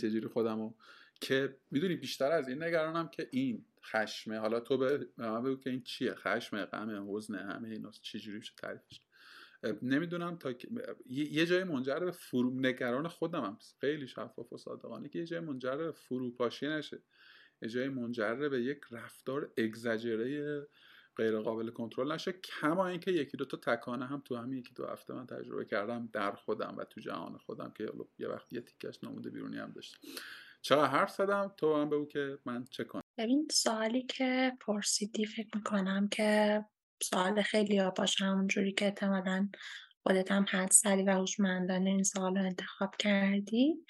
چجوری 0.00 0.26
خودمو 0.26 0.74
که 1.22 1.56
می‌دونی 1.70 1.96
بیشتر 1.96 2.32
از 2.32 2.48
این 2.48 2.62
نگرانم 2.62 3.08
که 3.08 3.28
این 3.30 3.64
خشمه 3.82 4.38
حالا 4.38 4.60
تو 4.60 4.78
به 4.78 5.08
من 5.16 5.42
بگو 5.42 5.56
که 5.56 5.70
این 5.70 5.82
چیه؟ 5.82 6.14
خشمه 6.14 6.64
غم 6.64 7.16
حزن 7.16 7.34
همه 7.34 7.68
اینا 7.68 7.90
چجوری 7.90 8.38
میشه 8.38 8.52
تعریفش؟ 8.56 9.00
نمی‌دونم 9.82 10.36
تا 10.36 10.54
یه 11.06 11.46
جای 11.46 11.64
منجر 11.64 11.98
به 11.98 12.10
فرو 12.10 12.50
نگران 12.60 13.08
خودم 13.08 13.44
هم 13.44 13.58
خیلی 13.80 14.06
شفاف 14.06 14.52
و 14.52 14.56
صادقانه 14.58 15.08
که 15.08 15.18
یه 15.18 15.26
جای 15.26 15.40
منجر 15.40 15.76
به 15.76 15.92
فروپاشی 15.92 16.68
نشه. 16.68 17.02
یه 17.62 17.68
جای 17.68 17.88
منجر 17.88 18.48
به 18.48 18.62
یک 18.62 18.80
رفتار 18.90 19.52
اگزاجره 19.56 20.66
غیر 21.16 21.38
قابل 21.38 21.70
کنترل 21.70 22.12
نشه. 22.12 22.32
کما 22.32 22.86
اینکه 22.86 23.10
یکی 23.10 23.36
دو 23.36 23.44
تا 23.44 23.56
تکانه 23.56 24.06
هم 24.06 24.22
تو 24.24 24.36
همین 24.36 24.58
یکی 24.58 24.74
دو 24.74 24.86
هفته 24.86 25.14
من 25.14 25.26
تجربه 25.26 25.64
کردم 25.64 26.08
در 26.12 26.32
خودم 26.32 26.74
و 26.78 26.84
تو 26.84 27.00
جهان 27.00 27.38
خودم 27.38 27.72
که 27.76 27.92
یه 28.18 28.28
وقت 28.28 28.52
یه 28.52 28.60
تیکش 28.60 29.04
نموده 29.04 29.30
بیرونی 29.30 29.58
هم 29.58 29.72
داشتم. 29.72 29.98
چقدر 30.62 30.86
حرف 30.86 31.10
زدم؟ 31.10 31.54
تو 31.56 31.76
هم 31.76 31.90
بگو 31.90 32.06
که 32.06 32.38
من 32.44 32.64
چه 32.64 32.84
کنم. 32.84 33.02
ببین 33.18 33.48
سوالی 33.50 34.02
که 34.02 34.52
پرسیدی 34.60 35.26
فکر 35.26 35.48
می‌کنم 35.54 36.08
که 36.08 36.64
سوال 37.02 37.42
خیلی 37.42 37.78
ها 37.78 37.90
باشه 37.90 38.24
همونجوری 38.24 38.72
که 38.72 38.84
احتمالا 38.84 39.48
خودت 40.02 40.32
هم 40.32 40.46
حد 40.50 40.70
سری 40.70 41.02
و 41.02 41.10
هوشمندانه 41.10 41.90
این 41.90 42.02
سوال 42.02 42.38
رو 42.38 42.44
انتخاب 42.44 42.96
کردی. 42.98 43.86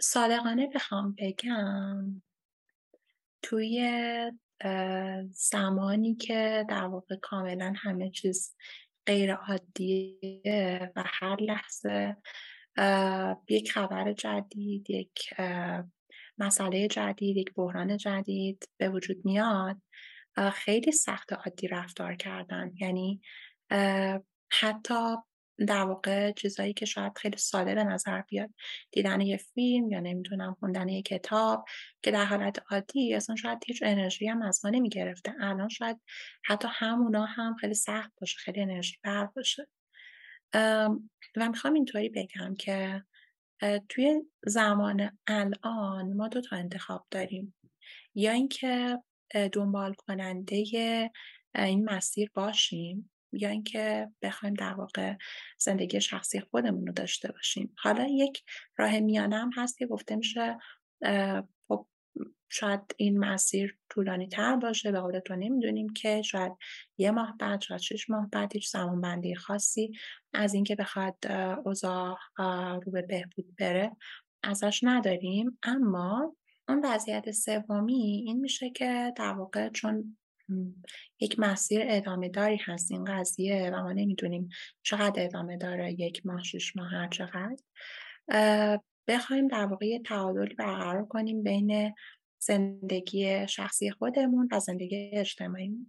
صادقانه 0.00 0.68
بخوام 0.74 1.16
بگم 1.18 2.22
توی 3.42 3.90
زمانی 5.30 6.14
که 6.14 6.66
در 6.68 6.84
واقع 6.84 7.16
کاملا 7.16 7.72
همه 7.76 8.10
چیز 8.10 8.56
غیر 9.06 9.34
عادیه 9.34 10.92
و 10.96 11.02
هر 11.06 11.36
لحظه 11.40 12.16
یک 13.48 13.72
خبر 13.72 14.12
جدید 14.12 14.90
یک 14.90 15.34
مسئله 16.38 16.88
جدید 16.88 17.36
یک 17.36 17.54
بحران 17.54 17.96
جدید 17.96 18.68
به 18.76 18.88
وجود 18.88 19.16
میاد 19.24 19.76
خیلی 20.52 20.92
سخت 20.92 21.32
عادی 21.32 21.68
رفتار 21.68 22.14
کردن. 22.14 22.72
یعنی 22.80 23.20
حتی 24.50 25.16
در 25.66 25.84
واقع 25.84 26.32
چیزایی 26.32 26.72
که 26.72 26.86
شاید 26.86 27.18
خیلی 27.18 27.36
ساده 27.36 27.74
به 27.74 27.84
نظر 27.84 28.22
بیاد 28.22 28.50
دیدن 28.90 29.20
یه 29.20 29.36
فیلم 29.36 29.90
یا 29.90 30.00
نمی‌دونم 30.00 30.56
خوندن 30.60 30.88
یه 30.88 31.02
کتاب 31.02 31.64
که 32.02 32.10
در 32.10 32.24
حالت 32.24 32.62
عادی 32.70 33.14
اصلا 33.14 33.36
شاید 33.36 33.58
هیچ 33.66 33.82
انرژی 33.82 34.28
هم 34.28 34.42
از 34.42 34.64
ما 34.64 34.70
نمی‌گرفته. 34.70 35.32
الان 35.40 35.68
شاید 35.68 36.00
حتی 36.44 36.68
همونا 36.70 37.24
هم 37.24 37.56
خیلی 37.60 37.74
سخت 37.74 38.12
باشه 38.20 38.36
خیلی 38.38 38.60
انرژی 38.60 38.96
بر 39.02 39.26
باشه. 39.26 39.68
و 40.54 41.48
می‌خوام 41.48 41.74
اینطوری 41.74 42.08
بگم 42.08 42.54
که 42.54 43.04
توی 43.88 44.22
زمان 44.46 45.18
الان 45.26 46.12
ما 46.12 46.28
دو 46.28 46.40
تا 46.40 46.56
انتخاب 46.56 47.06
داریم. 47.10 47.54
یا 48.14 48.32
اینکه 48.32 48.98
دنبال 49.52 49.94
کننده 49.94 50.64
این 51.54 51.84
مسیر 51.84 52.30
باشیم 52.34 53.10
یا 53.32 53.48
اینکه 53.48 54.08
بخوایم 54.22 54.54
در 54.54 54.74
واقع 54.74 55.16
زندگی 55.58 56.00
شخصی 56.00 56.40
خودمون 56.40 56.86
رو 56.86 56.92
داشته 56.92 57.32
باشیم. 57.32 57.74
حالا 57.78 58.06
یک 58.10 58.44
راه 58.76 59.00
میانه 59.00 59.36
هم 59.36 59.50
هست 59.56 59.78
که 59.78 59.86
گفته 59.86 60.16
میشه 60.16 60.58
شاید 62.50 62.80
این 62.96 63.18
مسیر 63.18 63.76
طولانی 63.90 64.28
تر 64.28 64.56
باشه 64.56 64.92
به 64.92 65.00
قول 65.00 65.18
تو 65.18 65.36
نمی‌دونیم 65.36 65.88
که 65.92 66.22
شاید 66.22 66.52
یه 66.98 67.10
ماه 67.10 67.36
بعد 67.40 67.60
شاید 67.60 67.80
شش 67.80 68.10
ماه 68.10 68.28
بعد 68.32 68.52
هیچ 68.52 68.70
زمان 68.70 69.00
بندی 69.00 69.34
خاصی 69.34 69.92
از 70.32 70.54
اینکه 70.54 70.74
بخواد 70.74 71.16
اوضاع 71.64 72.16
رو 72.84 72.92
به 72.92 73.02
بهبود 73.02 73.56
بره 73.58 73.96
ازش 74.42 74.80
نداریم. 74.82 75.58
اما 75.62 76.36
اون 76.68 76.84
وضعیت 76.84 77.30
سومی 77.30 78.22
این 78.26 78.40
میشه 78.40 78.70
که 78.70 79.12
در 79.16 79.32
واقع 79.32 79.68
چون 79.68 80.16
یک 81.20 81.38
مسیر 81.38 81.82
ادامه 81.84 82.28
داری 82.28 82.56
هست 82.56 82.90
این 82.90 83.04
قضیه 83.04 83.70
و 83.74 83.82
ما 83.82 83.92
نمی‌دونیم 83.92 84.48
چقدر 84.82 85.24
ادامه 85.24 85.56
داره 85.56 85.92
یک 85.92 86.26
ماه 86.26 86.42
شش 86.42 86.76
ماه 86.76 86.90
هر 86.90 87.08
چقدر 87.08 87.62
بخوایم 89.08 89.48
در 89.48 89.66
واقع 89.66 89.86
یه 89.86 89.98
تعادلی 89.98 90.54
برقرار 90.54 91.06
کنیم 91.06 91.42
بین 91.42 91.94
زندگی 92.38 93.48
شخصی 93.48 93.90
خودمون 93.90 94.48
و 94.52 94.60
زندگی 94.60 95.10
اجتماعی. 95.12 95.86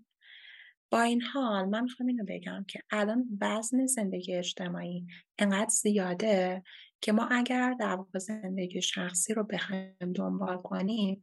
با 0.91 1.01
این 1.01 1.21
حال 1.21 1.65
من 1.65 1.83
می‌خوام 1.83 2.09
اینو 2.09 2.25
بگم 2.27 2.65
که 2.67 2.79
الان 2.91 3.25
وزن 3.41 3.85
زندگی 3.85 4.35
اجتماعی 4.35 5.07
انقدر 5.39 5.69
زیاده 5.69 6.63
که 7.01 7.11
ما 7.11 7.27
اگر 7.31 7.75
در 7.79 7.95
واقع 7.95 8.19
زندگی 8.19 8.81
شخصی 8.81 9.33
رو 9.33 9.43
بخوایم 9.43 10.13
دنبال 10.15 10.57
کنیم 10.57 11.21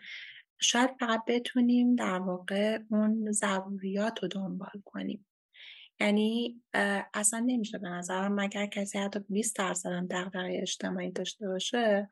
شاید 0.61 0.91
فقط 1.01 1.23
بتونیم 1.27 1.97
در 1.97 2.19
واقع 2.19 2.79
اون 2.91 3.33
ضروریات 3.33 4.23
رو 4.23 4.29
دنبال 4.29 4.83
کنیم. 4.85 5.27
یعنی 6.01 6.63
اصلا 7.15 7.45
نمیشه 7.47 7.79
به 7.79 7.89
نظرم 7.89 8.41
مگر 8.41 8.67
کسی 8.67 8.99
حتی 8.99 9.21
20 9.29 9.57
درصد 9.57 9.91
هم 9.91 10.07
دغدغه 10.07 10.59
اجتماعی 10.63 11.11
داشته 11.11 11.49
باشه 11.49 12.09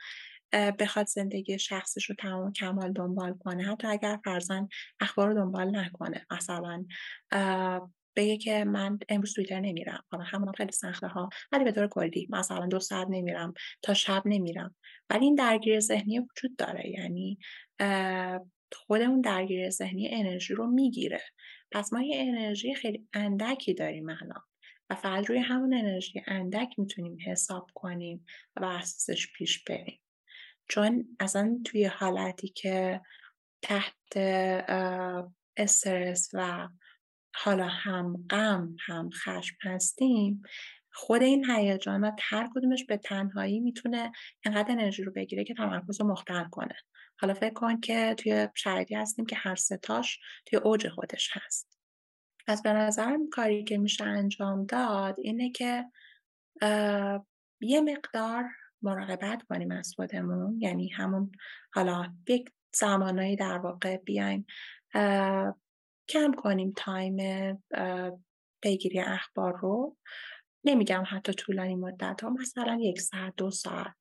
بخواد 0.53 1.07
زندگی 1.07 1.59
شخصش 1.59 2.11
رو 2.11 2.14
تمام 2.18 2.53
کمال 2.53 2.92
دنبال 2.92 3.35
کنه. 3.35 3.73
حتی 3.73 3.87
اگر 3.87 4.18
فرزن 4.25 4.68
اخبار 5.01 5.29
رو 5.29 5.35
دنبال 5.35 5.77
نکنه 5.77 6.27
مثلا 6.31 6.85
بگه 8.16 8.37
که 8.37 8.64
من 8.64 8.99
امروز 9.09 9.35
تویتر 9.35 9.61
نمیرم. 9.61 10.05
حالا 10.11 10.25
همون 10.25 10.53
خیلی 10.53 10.73
سخته 10.73 11.07
ها 11.07 11.29
ولی 11.53 11.64
به 11.64 11.73
طور 11.73 11.88
کلی 11.88 12.27
مثلا 12.31 12.66
دو 12.66 12.81
ساعت 12.81 13.07
نمیرم 13.11 13.55
تا 13.83 13.94
شب 13.94 14.23
نمیرم. 14.27 14.77
ولی 15.11 15.25
این 15.25 15.35
درگیر 15.35 15.81
ذهنی 15.81 16.18
وجود 16.18 16.57
داره. 16.57 16.90
یعنی 16.90 17.38
خود 18.73 19.01
اون 19.01 19.20
درگیر 19.20 19.70
ذهنی 19.70 20.09
انرژی 20.14 20.55
رو 20.55 20.66
می‌گیره. 20.66 21.20
پس 21.75 21.93
ما 21.93 22.03
یه 22.03 22.25
انرژی 22.29 22.75
خیلی 22.75 23.09
اندکی 23.13 23.75
داریم 23.75 24.09
الان 24.09 24.43
و 24.91 24.95
فقط 24.95 25.31
روی 25.31 25.39
همون 25.39 25.75
انرژی 25.75 26.23
اندک 26.27 26.79
می‌تونیم 26.79 27.17
حساب 27.27 27.67
کنیم 27.75 28.27
و 28.57 28.61
بر 28.61 28.77
اساسش 28.77 29.33
پیش 29.33 29.65
بریم. 29.65 30.01
چون 30.69 31.17
اصلا 31.21 31.59
توی 31.65 31.85
حالتی 31.85 32.49
که 32.49 33.01
تحت 33.63 34.17
استرس 35.57 36.31
و 36.33 36.69
حالا 37.35 37.69
هم 37.69 38.27
غم 38.31 38.77
هم 38.87 39.11
خشم 39.11 39.57
هستیم 39.63 40.43
خود 40.93 41.23
این 41.23 41.51
هیجانات 41.51 42.21
هر 42.23 42.51
کدومش 42.55 42.85
به 42.85 42.97
تنهایی 42.97 43.61
می‌تونه 43.61 44.13
اینقدر 44.45 44.73
انرژی 44.73 45.03
رو 45.03 45.13
بگیره 45.13 45.45
که 45.45 45.55
تمرکز 45.55 46.01
رو 46.01 46.07
مختل 46.07 46.45
کنه. 46.45 46.77
حالا 47.20 47.35
فکر 47.35 47.53
کن 47.53 47.81
که 47.81 48.14
توی 48.18 48.48
شرایطی 48.55 48.94
هستیم 48.94 49.27
که 49.27 49.37
هر 49.37 49.55
ستاش 49.55 50.20
توی 50.46 50.59
اوج 50.59 50.88
خودش 50.88 51.31
هست. 51.33 51.79
پس 52.46 52.62
به 52.62 52.72
نظرم 52.72 53.29
کاری 53.31 53.64
که 53.64 53.79
میشه 53.79 54.05
انجام 54.05 54.66
داد 54.66 55.14
اینه 55.18 55.50
که 55.50 55.85
یه 57.61 57.81
مقدار 57.81 58.44
مراقبت 58.83 59.42
کنیم 59.42 59.70
از 59.70 59.92
خودمون. 59.96 60.61
یعنی 60.61 60.88
همون 60.88 61.33
حالا 61.72 62.14
یک 62.29 62.50
زمانایی 62.74 63.37
در 63.37 63.59
واقع 63.59 63.96
بیایم 63.96 64.46
کم 66.09 66.33
کنیم 66.37 66.72
تایم 66.77 67.18
پیگیری 68.62 69.00
اخبار 69.00 69.57
رو. 69.57 69.96
نمیگم 70.64 71.05
حتی 71.09 71.33
طولانی 71.33 71.74
مدت 71.74 72.20
ها 72.22 72.31
مثلا 72.31 72.79
یک 72.81 73.00
ساعت 73.00 73.37
دو 73.37 73.50
ساعت. 73.50 73.94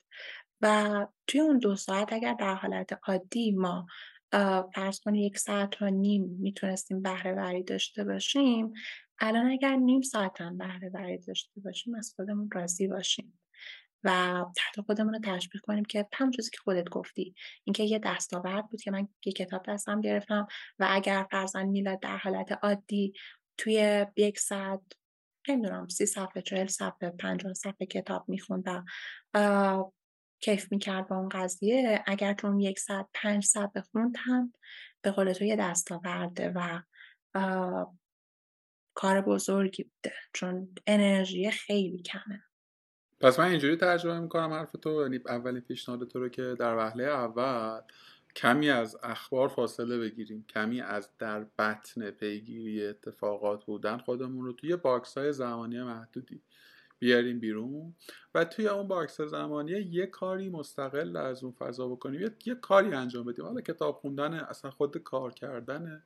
و 0.63 1.07
توی 1.27 1.41
اون 1.41 1.59
دو 1.59 1.75
ساعت 1.75 2.13
اگر 2.13 2.33
در 2.33 2.55
حالت 2.55 2.99
عادی 3.07 3.51
ما 3.51 3.85
فرض 4.75 4.99
کنی 4.99 5.25
یک 5.25 5.37
ساعت 5.37 5.81
و 5.81 5.89
نیم 5.89 6.37
می‌تونستیم 6.39 7.01
بهره 7.01 7.33
وری 7.33 7.63
داشته 7.63 8.03
باشیم 8.03 8.73
الان 9.19 9.51
اگر 9.51 9.75
نیم 9.75 10.01
ساعت 10.01 10.41
هم 10.41 10.57
بهره 10.57 10.89
وری 10.89 11.17
داشته 11.17 11.61
باشیم 11.61 11.95
از 11.95 12.13
خودمون 12.15 12.49
راضی 12.53 12.87
باشیم 12.87 13.39
و 14.03 14.45
تحت 14.57 14.85
خودمون 14.85 15.13
رو 15.13 15.19
تشبیه 15.23 15.61
کنیم 15.61 15.85
که 15.85 16.07
هم 16.13 16.31
چیزی 16.31 16.49
که 16.51 16.57
خودت 16.63 16.89
گفتی 16.89 17.35
اینکه 17.63 17.83
یه 17.83 17.99
دستاورد 18.03 18.69
بود 18.69 18.81
که 18.81 18.91
من 18.91 19.07
یه 19.25 19.33
کتاب 19.33 19.63
دستم 19.67 20.01
گرفتم 20.01 20.47
و 20.79 20.87
اگر 20.89 21.27
فرزن 21.31 21.63
میلاد 21.65 21.99
در 21.99 22.17
حالت 22.17 22.51
عادی 22.51 23.13
توی 23.57 24.05
یک 24.15 24.39
ساعت 24.39 24.81
نمی‌دونم 25.49 25.87
سی 25.87 26.05
صفحه 26.05 26.41
چهل 26.41 26.67
صفحه 26.67 27.09
پنجاه 27.09 27.53
صفحه 27.53 27.87
کتاب 27.87 28.25
می‌خوند 28.29 28.63
و 28.67 28.83
کیف 30.43 30.71
می‌کرد 30.71 31.07
با 31.07 31.17
اون 31.17 31.29
قضیه 31.29 32.03
اگر 32.05 32.33
تو 32.33 32.47
اون 32.47 32.59
یک 32.59 32.79
ساعت 32.79 33.07
پنج 33.13 33.45
صفحه 33.45 33.81
خوند 33.81 34.15
هم 34.19 34.53
به 35.01 35.11
قول 35.11 35.33
تو 35.33 35.43
یه 35.43 35.55
دستاورده 35.55 36.53
و 36.55 36.81
کار 38.93 39.21
بزرگی 39.21 39.83
بوده. 39.83 40.15
چون 40.33 40.75
انرژی 40.87 41.51
خیلی 41.51 42.01
کمه. 42.01 42.43
پس 43.19 43.39
من 43.39 43.45
اینجوری 43.45 43.75
ترجمه 43.75 44.19
می‌کنم 44.19 44.53
حرف 44.53 44.71
تو. 44.71 45.01
یعنی 45.01 45.19
اولین 45.27 45.61
پیشنهاد 45.61 46.07
تو 46.07 46.19
رو 46.19 46.29
که 46.29 46.55
در 46.59 46.77
وهله 46.77 47.03
اول 47.03 47.81
کمی 48.35 48.69
از 48.69 48.97
اخبار 49.03 49.47
فاصله 49.47 49.97
بگیریم. 49.97 50.45
کمی 50.49 50.81
از 50.81 51.09
در 51.19 51.43
بطن 51.43 52.11
پیگیری 52.11 52.87
اتفاقات 52.87 53.65
بودن 53.65 53.97
خودمون 53.97 54.45
رو. 54.45 54.53
توی 54.53 54.75
box 54.75 55.17
های 55.17 55.33
زمانی 55.33 55.83
محدودی. 55.83 56.41
بیاریم 57.03 57.39
بیرون 57.39 57.95
و 58.35 58.45
توی 58.45 58.67
اون 58.67 58.87
box 58.87 59.21
زمانی 59.21 59.71
یه 59.71 60.05
کاری 60.05 60.49
مستقل 60.49 61.17
از 61.17 61.43
اون 61.43 61.53
فضا 61.53 61.87
بکنیم. 61.87 62.21
یه, 62.21 62.31
یه 62.45 62.55
کاری 62.55 62.93
انجام 62.93 63.25
بدیم. 63.25 63.45
حالا 63.45 63.61
کتاب 63.61 63.95
خوندن 63.95 64.33
اصلا 64.33 64.71
خود 64.71 64.97
کار 64.97 65.33
کردنه. 65.33 66.03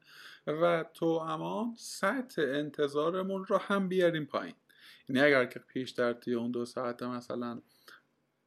و 0.48 0.86
توأمان 0.94 1.76
سطح 1.78 2.42
انتظارمون 2.42 3.46
رو 3.46 3.58
هم 3.58 3.88
بیاریم 3.88 4.26
پایین. 4.26 4.56
یعنی 5.10 5.22
اگر 5.22 5.46
که 5.46 5.60
پیشتر 5.60 6.14
توی 6.14 6.34
اون 6.34 6.52
دو 6.52 6.66
ساعت 6.66 7.04
مثلا 7.04 7.62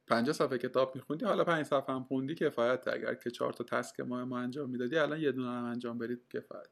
پنجاه 0.07 0.33
صفحه 0.33 0.57
کتاب 0.57 0.95
میخوندی 0.95 1.25
حالا 1.25 1.43
پنج 1.43 1.65
صفحه 1.65 1.95
هم 1.95 2.03
خوندی 2.03 2.35
کفایت. 2.35 2.87
اگر 2.87 3.15
که 3.15 3.31
چهار 3.31 3.53
تا 3.53 3.63
task 3.63 3.99
ما 3.99 4.39
انجام 4.39 4.69
می‌دادی 4.69 4.97
الان 4.97 5.19
یه 5.19 5.31
دونه 5.31 5.49
هم 5.49 5.65
انجام 5.65 5.97
بدید 5.97 6.21
کفایت. 6.29 6.69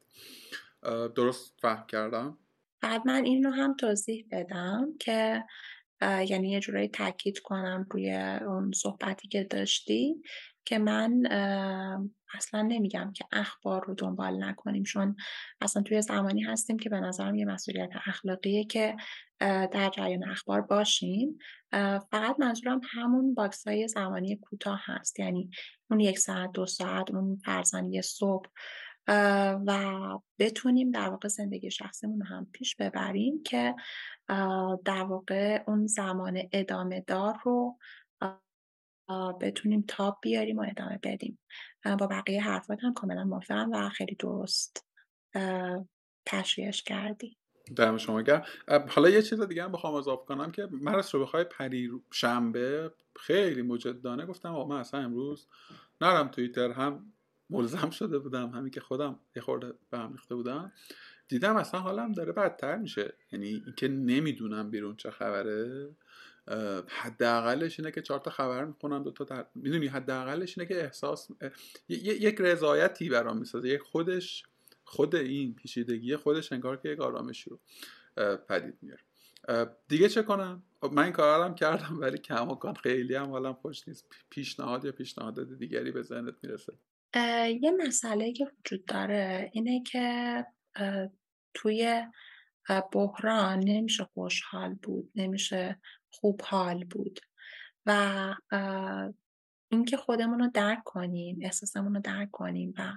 درست 1.14 1.54
فهم 1.58 1.86
کردم؟ 1.86 2.38
بعد 2.80 3.06
من 3.06 3.24
این 3.24 3.44
رو 3.44 3.50
هم 3.50 3.74
توضیح 3.74 4.26
بدم 4.30 4.88
که 5.00 5.44
یعنی 6.02 6.50
یه 6.50 6.60
جورایی 6.60 6.88
تاکید 6.88 7.38
کنم 7.38 7.86
روی 7.90 8.14
اون 8.46 8.72
صحبتی 8.72 9.28
که 9.28 9.44
داشتی 9.44 10.22
که 10.64 10.78
من 10.78 11.26
اصلا 12.34 12.62
نمیگم 12.62 13.12
که 13.12 13.24
اخبار 13.32 13.84
رو 13.84 13.94
دنبال 13.94 14.44
نکنیم 14.44 14.82
چون 14.82 15.16
اصلا 15.60 15.82
توی 15.82 16.02
زمانی 16.02 16.42
هستیم 16.42 16.78
که 16.78 16.88
به 16.88 17.00
نظرم 17.00 17.34
یه 17.34 17.44
مسئولیت 17.44 17.90
اخلاقیه 18.06 18.64
که 18.64 18.96
در 19.40 19.90
جریان 19.94 20.28
اخبار 20.28 20.60
باشیم. 20.60 21.38
فقط 22.10 22.36
منظورم 22.38 22.80
همون 22.92 23.34
box 23.34 23.68
های 23.68 23.88
زمانی 23.88 24.36
کوتاه 24.36 24.80
هست 24.84 25.20
یعنی 25.20 25.50
اون 25.90 26.00
یک 26.00 26.18
ساعت 26.18 26.52
دو 26.52 26.66
ساعت 26.66 27.10
اون 27.10 27.36
فرضاً 27.44 28.00
صبح. 28.00 28.48
و 29.66 29.78
بتونیم 30.38 30.90
در 30.90 31.08
واقع 31.08 31.28
زندگی 31.28 31.70
شخصیمون 31.70 32.20
رو 32.20 32.26
هم 32.26 32.46
پیش 32.52 32.76
ببریم 32.76 33.42
که 33.42 33.74
در 34.84 35.02
واقع 35.02 35.62
اون 35.66 35.86
زمان 35.86 36.42
ادامه 36.52 37.04
دار 37.06 37.34
رو 37.44 37.78
بتونیم 39.40 39.84
تاب 39.88 40.18
بیاریم 40.22 40.58
و 40.58 40.66
ادامه 40.68 40.98
بدیم. 41.02 41.38
با 41.84 42.06
بقیه 42.06 42.42
حرفات 42.42 42.84
هم 42.84 42.94
کاملا 42.94 43.24
موافقم 43.24 43.70
و 43.72 43.88
خیلی 43.88 44.14
درست 44.14 44.86
تشریحش 46.26 46.82
کردی. 46.82 47.36
دم 47.76 47.96
شما 47.96 48.22
گرم. 48.22 48.44
حالا 48.88 49.08
یه 49.08 49.22
چیز 49.22 49.40
دیگه 49.40 49.64
هم 49.64 49.72
بخوام 49.72 49.94
اضافه 49.94 50.24
کنم 50.24 50.52
که 50.52 50.68
من 50.72 51.02
رو 51.12 51.20
بخوای 51.20 51.44
پری 51.44 51.90
شنبه 52.12 52.94
خیلی 53.16 53.62
مجدانه 53.62 54.26
گفتم 54.26 54.54
آقا 54.54 54.64
من 54.64 54.80
اصلا 54.80 55.00
امروز 55.00 55.46
نرم 56.00 56.28
توییتر 56.28 56.70
هم 56.70 57.12
ملزم 57.50 57.90
شده 57.90 58.18
بودم 58.18 58.48
همین 58.48 58.70
که 58.70 58.80
خودم 58.80 59.18
یه 59.36 59.42
خورده 59.42 59.74
به 59.90 59.98
هم 59.98 60.12
ریخته 60.12 60.34
بودم. 60.34 60.72
دیدم 61.28 61.56
اصلا 61.56 61.80
حالم 61.80 62.12
داره 62.12 62.32
بدتر 62.32 62.76
میشه. 62.76 63.14
یعنی 63.32 63.46
اینکه 63.46 63.88
نمی‌دونم 63.88 64.70
بیرون 64.70 64.96
چه 64.96 65.10
خبره. 65.10 65.90
حداقلش 66.88 67.80
اینه 67.80 67.90
که 67.92 68.02
چهار 68.02 68.20
تا 68.20 68.30
خبر 68.30 68.64
می‌خونم 68.64 69.02
دو 69.02 69.10
تا 69.10 69.24
در... 69.24 69.46
می‌دونی 69.54 69.86
حداقلش 69.86 70.58
اینه 70.58 70.68
که 70.68 70.84
احساس 70.84 71.28
یک 71.88 72.36
رضایتی 72.40 73.08
برام 73.08 73.38
می‌سازه. 73.38 73.68
یک 73.68 73.80
خودش 73.80 74.42
خود 74.84 75.14
این 75.14 75.54
پیچیدگی 75.54 76.16
خودش 76.16 76.52
انگار 76.52 76.76
که 76.76 76.88
یک 76.88 77.00
آرامشی 77.00 77.50
رو 77.50 77.60
پدید 78.48 78.78
میاره. 78.82 79.02
دیگه 79.88 80.08
چه 80.08 80.22
کنم؟ 80.22 80.62
خب 80.80 80.92
من 80.92 81.02
این 81.02 81.12
کار 81.12 81.44
هم 81.44 81.54
کردم 81.54 82.00
ولی 82.00 82.18
کماکان 82.18 82.74
خیلی 82.74 83.14
هم 83.14 83.30
حالم 83.30 83.52
خوش 83.54 83.88
نیست. 83.88 84.06
پیشنهاد 84.30 84.84
یا 84.84 84.92
پیشنهاد 84.92 85.58
دیگری 85.58 85.90
به 85.90 86.02
ذهنت 86.02 86.34
می‌رسه؟ 86.42 86.72
یه 87.62 87.70
مسئله 87.86 88.32
که 88.32 88.46
وجود 88.58 88.84
داره 88.84 89.50
اینه 89.52 89.82
که 89.82 90.46
توی 91.54 92.06
بحران 92.92 93.58
نمیشه 93.58 94.04
خوشحال 94.04 94.74
بود 94.74 95.12
نمیشه 95.14 95.80
خوب 96.10 96.40
حال 96.44 96.84
بود 96.84 97.20
و 97.86 98.34
اینکه 99.72 99.96
خودمون 99.96 100.40
رو 100.40 100.50
درک 100.54 100.82
کنیم 100.84 101.38
احساسمون 101.42 101.94
رو 101.94 102.00
درک 102.00 102.30
کنیم 102.30 102.74
و 102.78 102.92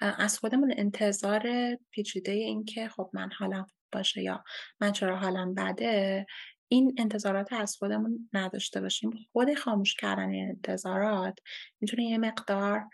از 0.00 0.38
خودمون 0.38 0.74
انتظار 0.76 1.48
پیچیده 1.90 2.32
این 2.32 2.64
که 2.64 2.88
خب 2.88 3.10
من 3.12 3.30
حالم 3.38 3.66
باشه 3.92 4.22
یا 4.22 4.44
من 4.80 4.92
چرا 4.92 5.16
حالم 5.18 5.54
بده 5.54 6.26
این 6.68 6.94
انتظارات 6.98 7.52
از 7.52 7.76
خودمون 7.76 8.30
نداشته 8.32 8.80
باشیم. 8.80 9.10
خود 9.32 9.54
خاموش 9.54 9.94
کردن 9.94 10.48
انتظارات 10.48 11.38
می‌تونه 11.80 12.04
یه 12.04 12.18
مقدار 12.18 12.84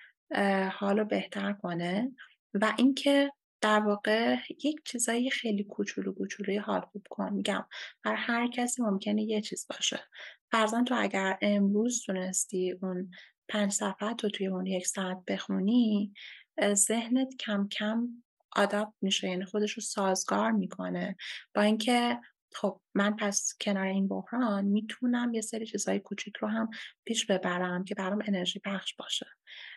حال 0.73 0.99
رو 0.99 1.05
بهتر 1.05 1.53
کنه. 1.53 2.13
و 2.55 2.73
اینکه 2.79 3.33
در 3.61 3.81
واقع 3.81 4.37
یک 4.65 4.77
چیزایی 4.85 5.31
خیلی 5.31 5.65
کوچولو 5.65 6.13
کوچولوی 6.13 6.57
حال 6.57 6.81
خوب 6.81 7.07
کن. 7.11 7.33
میگم 7.33 7.67
بر 8.05 8.15
هر 8.15 8.49
کسی 8.49 8.83
ممکنه 8.83 9.23
یه 9.23 9.41
چیز 9.41 9.67
باشه. 9.71 10.01
فرزن 10.51 10.85
تو 10.85 10.95
اگر 10.99 11.39
امروز 11.43 12.03
تونستی 12.07 12.73
اون 12.83 13.11
پنج 13.49 13.73
صفحه 13.73 14.09
رو 14.09 14.29
توی 14.29 14.47
اون 14.47 14.67
یک 14.67 14.87
ساعت 14.87 15.19
بخونی 15.29 16.13
ذهنت 16.73 17.37
کم 17.41 17.69
کم 17.69 18.09
آداپت 18.57 18.95
میشه. 19.03 19.29
یعنی 19.29 19.45
خودش 19.45 19.73
رو 19.73 19.83
سازگار 19.83 20.51
می‌کنه. 20.51 21.17
با 21.55 21.63
اینکه 21.63 22.19
خب 22.55 22.81
من 22.95 23.17
پس 23.17 23.57
کنار 23.61 23.87
این 23.87 24.09
بحران 24.09 24.65
می‌تونم 24.65 25.35
یه 25.35 25.41
سری 25.41 25.67
چیزهای 25.67 25.99
کوچیک 25.99 26.37
رو 26.37 26.49
هم 26.49 26.71
پیش 27.05 27.27
ببرم 27.27 27.85
که 27.85 27.95
برام 27.95 28.23
انرژی 28.27 28.61
بخش 28.65 28.95
باشه. 28.95 29.27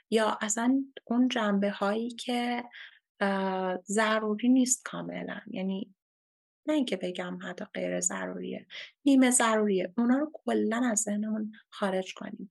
یا 0.10 0.38
اصلا 0.41 0.84
اون 1.06 1.28
جنبه 1.28 1.70
هایی 1.70 2.10
که 2.10 2.63
ضروری 3.88 4.50
نیست 4.50 4.86
کاملا. 4.86 5.41
یعنی 5.48 5.93
نه 6.67 6.74
اینکه 6.74 6.98
بگم 6.98 7.39
حتی 7.41 7.65
غیر 7.74 8.00
ضروریه 8.00 8.67
نیمه 9.06 9.32
ضروریه. 9.32 9.93
اونا 9.98 10.17
رو 10.17 10.32
کلا 10.34 10.82
از 10.91 11.00
ذهنمون 11.00 11.52
خارج 11.70 12.13
کنیم. 12.13 12.50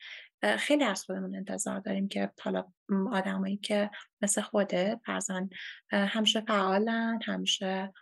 خیلی 0.58 0.84
از 0.84 1.04
خودمون 1.04 1.36
انتظار 1.36 1.80
داریم 1.80 2.08
که 2.08 2.32
حالا 2.42 2.72
آدمایی 3.12 3.56
که 3.56 3.90
مثل 4.22 4.40
خوده 4.40 5.00
فرزن 5.06 5.48
همیشه 5.92 6.40
فعالن 6.40 7.18
همیشه 7.24 7.92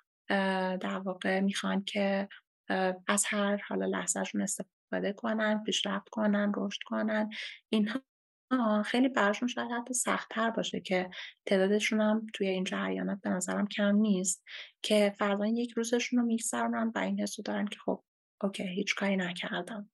در 0.81 0.99
واقع 1.05 1.41
می‌خوان 1.41 1.85
که 1.85 2.29
از 3.09 3.25
هر 3.27 3.57
حالا 3.69 3.87
لحظهشون 3.87 4.43
استفاده 4.43 5.13
کنن 5.17 5.63
پیشرفت 5.65 6.09
کنن 6.09 6.53
رشد 6.57 6.81
کنن. 6.87 7.31
اینها 7.69 8.01
خیلی 8.85 9.09
براشون 9.09 9.49
شاید 9.49 9.71
حتی 9.71 9.95
سختتر 9.95 10.51
باشه 10.51 10.81
که 10.81 11.11
تعدادشون 11.47 12.01
هم 12.01 12.27
توی 12.35 12.49
این 12.49 12.65
جریانات 12.65 13.21
به 13.21 13.31
نظرم 13.31 13.67
کم 13.67 13.97
نیست 13.97 14.45
که 14.83 15.15
فردا 15.19 15.47
یک 15.47 15.73
روزشون 15.73 16.19
رو 16.19 16.27
میگذرونن 16.27 16.93
و 16.95 16.99
این 16.99 17.21
حسو 17.21 17.43
دارن 17.43 17.67
که 17.67 17.79
خب 17.85 18.05
اوکی 18.43 18.69
هیچ 18.69 18.95
کاری 18.95 19.17
نکردم. 19.17 19.91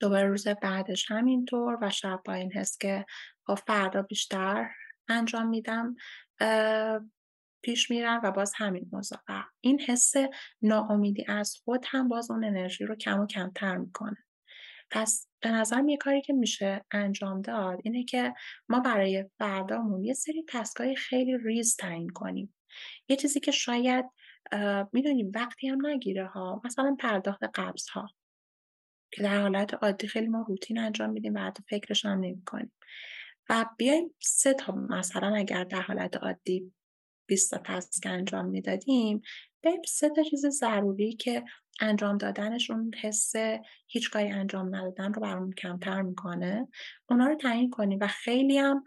دوباره 0.00 0.28
روز 0.28 0.48
بعدش 0.48 1.10
همینطور 1.10 1.78
و 1.82 1.90
شب 1.90 2.20
با 2.24 2.32
این 2.32 2.52
حس 2.52 2.78
که 2.78 3.06
خب 3.46 3.54
فردا 3.54 4.02
بیشتر 4.02 4.70
انجام 5.08 5.48
میدم 5.48 5.94
پیش 7.62 7.90
میرن 7.90 8.20
و 8.24 8.30
باز 8.30 8.52
همین 8.56 8.88
موضوع 8.92 9.18
این 9.60 9.80
حس 9.80 10.12
ناامیدی 10.62 11.24
از 11.28 11.56
خود 11.64 11.84
هم 11.88 12.08
باز 12.08 12.30
اون 12.30 12.44
انرژی 12.44 12.84
رو 12.84 12.96
کم 12.96 13.20
و 13.20 13.26
کمتر 13.26 13.76
می‌کنه. 13.76 14.16
پس 14.90 15.28
به 15.40 15.50
نظرم 15.50 15.88
یه 15.88 15.96
کاری 15.96 16.22
که 16.22 16.32
میشه 16.32 16.84
انجام 16.90 17.42
داد 17.42 17.78
اینه 17.84 18.04
که 18.04 18.34
ما 18.68 18.80
برای 18.80 19.24
فردامون 19.38 20.04
یه 20.04 20.14
سری 20.14 20.44
تسکای 20.48 20.96
خیلی 20.96 21.38
ریز 21.38 21.76
تعیین 21.76 22.08
کنیم. 22.08 22.54
یه 23.08 23.16
چیزی 23.16 23.40
که 23.40 23.50
شاید 23.50 24.04
می‌دونیم 24.92 25.32
وقتی 25.34 25.68
هم 25.68 25.86
نگیره 25.86 26.26
ها 26.26 26.60
مثلا 26.64 26.96
پرداخت 26.98 27.44
قبض 27.54 27.88
ها 27.88 28.08
که 29.10 29.22
در 29.22 29.40
حالت 29.40 29.74
عادی 29.74 30.08
خیلی 30.08 30.28
ما 30.28 30.44
روتین 30.48 30.78
انجام 30.78 31.10
میدیم 31.10 31.34
و 31.34 31.38
حتی 31.38 31.62
فکرش 31.68 32.04
هم 32.04 32.18
نمی 32.18 32.42
کنیم 32.46 32.72
و 33.50 33.66
بیایم 33.78 34.14
سه 34.18 34.54
تا 34.54 34.72
مثلا 34.72 35.34
اگر 35.36 35.64
در 35.64 35.82
حالت 35.82 36.16
عادی 36.16 36.72
20 37.30 37.50
تا 37.50 37.58
تسک 37.64 38.06
انجام 38.06 38.46
می‌دادیم 38.46 39.22
بریم 39.62 39.82
سه 39.88 40.10
تا 40.10 40.22
چیز 40.22 40.46
ضروری 40.46 41.12
که 41.12 41.44
انجام 41.80 42.18
دادنشون 42.18 42.90
حس 43.02 43.32
هیچ 43.86 44.10
کاری 44.10 44.28
انجام 44.28 44.76
ندادن 44.76 45.12
رو 45.12 45.22
برامون 45.22 45.52
کمتر 45.52 46.02
می‌کنه. 46.02 46.68
اونا 47.10 47.26
رو 47.26 47.34
تعیین 47.34 47.70
کنیم 47.70 47.98
و 48.00 48.06
خیلی 48.06 48.58
هم 48.58 48.84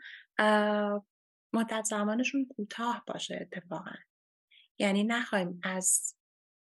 مدت 1.53 1.83
زمانشون 1.83 2.45
کوتاه 2.45 3.03
باشه 3.07 3.39
اتفاقا. 3.41 3.95
یعنی 4.79 5.03
نخوایم 5.03 5.59
از 5.63 6.15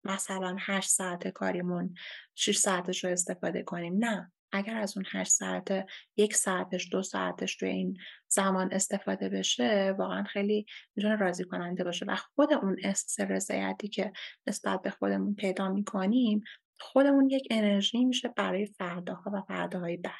مثلا 0.04 0.56
هشت 0.60 0.90
ساعت 0.90 1.28
کاریمون 1.28 1.94
6 2.34 2.56
ساعتش 2.56 3.04
رو 3.04 3.10
استفاده 3.10 3.62
کنیم 3.62 4.04
نه. 4.04 4.32
اگر 4.52 4.76
از 4.76 4.96
اون 4.96 5.06
هشت 5.12 5.32
ساعت 5.32 5.86
یک 6.16 6.34
ساعتش 6.34 6.88
دو 6.92 7.02
ساعتش 7.02 7.56
توی 7.56 7.68
این 7.68 7.96
زمان 8.28 8.72
استفاده 8.72 9.28
بشه 9.28 9.94
واقعا 9.98 10.24
خیلی 10.24 10.66
می‌تونه 10.96 11.16
راضی 11.16 11.44
کننده 11.44 11.84
باشه. 11.84 12.06
و 12.06 12.16
خود 12.16 12.52
اون 12.52 12.76
احساس 12.82 13.30
رضایتی 13.30 13.88
که 13.88 14.12
نسبت 14.46 14.82
به 14.82 14.90
خودمون 14.90 15.34
پیدا 15.34 15.68
می‌کنیم 15.68 16.42
خودمون 16.80 17.30
یک 17.30 17.48
انرژی 17.50 18.04
میشه 18.04 18.28
برای 18.36 18.66
فرداها 18.66 19.30
و 19.34 19.42
فرداهای 19.42 19.96
بعد. 19.96 20.14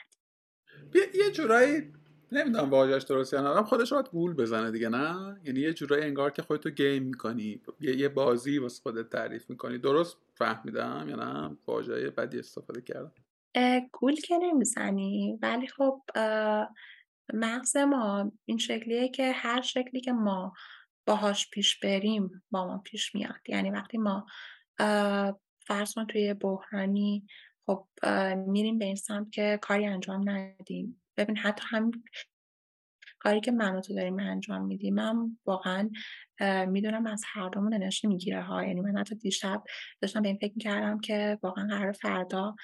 یه 0.94 1.30
جورایی 1.30 1.92
نمی‌دونم 2.32 2.70
واژش 2.70 3.02
درست 3.02 3.32
یا 3.32 3.54
نه 3.54 3.62
خودش 3.62 3.92
باید 3.92 4.08
گول 4.08 4.34
بزنه 4.34 4.70
دیگه 4.70 4.88
نه؟ 4.88 5.40
یعنی 5.44 5.60
یه 5.60 5.72
جورایی 5.72 6.04
انگار 6.04 6.30
که 6.30 6.42
خودتو 6.42 6.70
گیم 6.70 7.02
می‌کنی 7.02 7.62
یه 7.80 8.08
بازی 8.08 8.58
واسه 8.58 8.82
خودت 8.82 9.10
تعریف 9.10 9.50
می‌کنی. 9.50 9.78
درست 9.78 10.16
فهمیدم 10.34 11.06
یا 11.08 11.16
نه؟ 11.16 11.56
واژه 11.66 12.10
بدی 12.10 12.38
استفاده 12.38 12.80
کردم. 12.80 13.12
گول 13.92 14.14
که 14.14 14.38
نمی‌زنی. 14.38 15.38
ولی 15.42 15.66
خب 15.66 16.02
مغز 17.34 17.76
ما 17.76 18.32
این 18.44 18.58
شکلیه 18.58 19.08
که 19.08 19.32
هر 19.32 19.60
شکلی 19.60 20.00
که 20.00 20.12
ما 20.12 20.52
باهاش 21.06 21.50
پیش 21.50 21.78
بریم 21.78 22.42
با 22.50 22.66
ما 22.66 22.78
پیش 22.78 23.14
میاد. 23.14 23.40
یعنی 23.48 23.70
وقتی 23.70 23.98
ما 23.98 24.26
فرض 25.66 25.94
توی 26.08 26.34
بحرانی 26.34 27.26
خب 27.66 27.86
میریم 28.46 28.78
به 28.78 28.84
این 28.84 28.96
سمت 28.96 29.32
که 29.32 29.58
کاری 29.62 29.86
انجام 29.86 30.30
ندیم. 30.30 31.02
ببین 31.16 31.36
حتی 31.36 31.64
هم 31.68 31.90
کاری 33.18 33.40
که 33.40 33.52
من 33.52 33.80
تو 33.80 33.94
داریم 33.94 34.20
انجام 34.20 34.64
میدیم 34.64 34.94
من 34.94 35.36
واقعا 35.46 35.90
می‌دونم 36.68 37.06
از 37.06 37.22
هر 37.26 37.48
دومون 37.48 37.74
انرژی 37.74 38.06
می‌گیره 38.06 38.42
ها. 38.42 38.64
یعنی 38.64 38.80
من 38.80 38.98
حتی 38.98 39.14
دیشب 39.14 39.62
داشتم 40.00 40.22
به 40.22 40.28
این 40.28 40.38
فکر 40.38 40.58
کردم 40.60 41.00
که 41.00 41.38
واقعا 41.42 41.66
قرار 41.66 41.92
فردا 41.92 42.54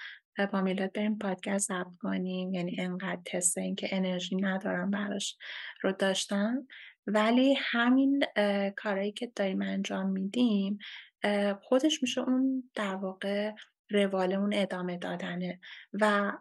با 0.52 0.60
میلاد 0.60 0.92
بریم 0.92 1.18
پادکست 1.18 1.68
ضبط 1.68 1.96
کنیم. 2.00 2.54
یعنی 2.54 2.76
انقدر 2.78 3.20
تست 3.24 3.58
این 3.58 3.74
که 3.74 3.88
انرژی 3.92 4.36
ندارم 4.36 4.90
براش 4.90 5.36
رو 5.82 5.92
داشتم. 5.92 6.66
ولی 7.06 7.56
همین 7.58 8.24
کارهایی 8.76 9.12
که 9.12 9.32
داریم 9.36 9.62
انجام 9.62 10.10
میدیم 10.10 10.78
خودش 11.62 12.02
میشه 12.02 12.20
اون 12.20 12.70
در 12.74 12.94
واقع 12.94 13.52
روالمون 13.90 14.54
ادامه 14.54 14.96
دادنه. 14.96 15.60
و 15.92 16.32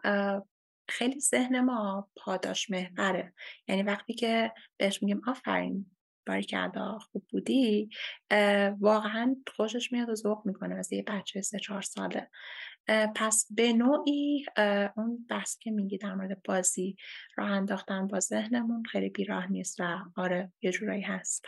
خیلی 0.88 1.20
ذهن 1.20 1.60
ما 1.60 2.08
پاداش 2.16 2.70
محوره. 2.70 3.32
یعنی 3.68 3.82
وقتی 3.82 4.14
که 4.14 4.52
بهش 4.76 5.02
میگیم 5.02 5.20
آفرین 5.26 5.90
کرده 6.48 6.80
خوب 6.98 7.24
بودی 7.30 7.88
واقعا 8.78 9.36
خوشش 9.56 9.92
میاد 9.92 10.08
و 10.08 10.14
ذوق 10.14 10.46
می‌کنه. 10.46 10.74
از 10.74 10.92
یه 10.92 11.02
بچه 11.02 11.40
سه 11.40 11.58
چهار 11.58 11.82
ساله. 11.82 12.30
پس 12.88 13.46
به 13.50 13.72
نوعی 13.72 14.46
اون 14.96 15.26
بحث 15.30 15.58
که 15.58 15.70
میگی 15.70 15.98
در 15.98 16.14
مورد 16.14 16.42
بازی 16.42 16.96
راه 17.36 17.50
انداختن 17.50 18.06
با 18.06 18.20
ذهنمون 18.20 18.82
خیلی 18.84 19.08
بیراه 19.08 19.52
نیست 19.52 19.80
و 19.80 19.98
آره 20.16 20.52
یه 20.62 20.72
جورایی 20.72 21.02
هست. 21.02 21.44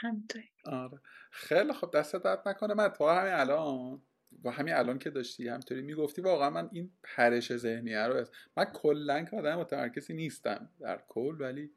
آره. 0.64 1.00
خیلی 1.30 1.72
خب 1.72 1.90
دست 1.94 2.16
درد 2.16 2.48
نکنه. 2.48 2.74
من 2.74 2.88
تو 2.88 3.08
همین 3.08 3.32
الان 3.32 4.02
و 4.44 4.50
همین 4.50 4.74
الان 4.74 4.98
که 4.98 5.10
داشتی 5.10 5.48
همطوری 5.48 5.82
می‌گفتی 5.82 6.22
واقعا 6.22 6.50
من 6.50 6.68
این 6.72 6.90
پرش 7.02 7.56
ذهنیه 7.56 8.06
رو 8.06 8.24
من 8.56 8.64
کلا 8.64 9.24
که 9.24 9.36
آدم 9.36 9.58
متمرکزی 9.58 10.14
نیستم 10.14 10.70
در 10.80 11.02
کل 11.08 11.36
ولی 11.40 11.70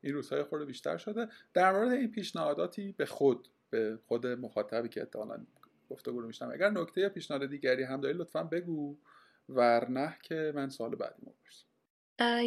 این 0.00 0.14
روزهای 0.14 0.42
خورده 0.42 0.64
بیشتر 0.64 0.96
شده. 0.96 1.28
در 1.54 1.72
مورد 1.72 1.92
این 1.92 2.10
پیشنهاداتی 2.10 2.92
به 2.92 3.06
خود 3.06 3.48
به 3.70 3.98
خود 4.06 4.26
مخاطبی 4.26 4.88
که 4.88 5.00
احتمالا 5.00 5.46
گفتگو 5.90 6.20
رو 6.20 6.26
میشنم. 6.26 6.50
اگر 6.50 6.70
نکته 6.70 7.00
یا 7.00 7.08
پیشنهاد 7.08 7.50
دیگری 7.50 7.82
هم 7.82 8.00
داری 8.00 8.18
لطفا 8.18 8.42
بگو. 8.42 8.98
ورنه 9.48 10.16
که 10.22 10.52
من 10.54 10.68
سال 10.68 10.90
بعدی 10.90 11.22
مپرسم 11.22 11.66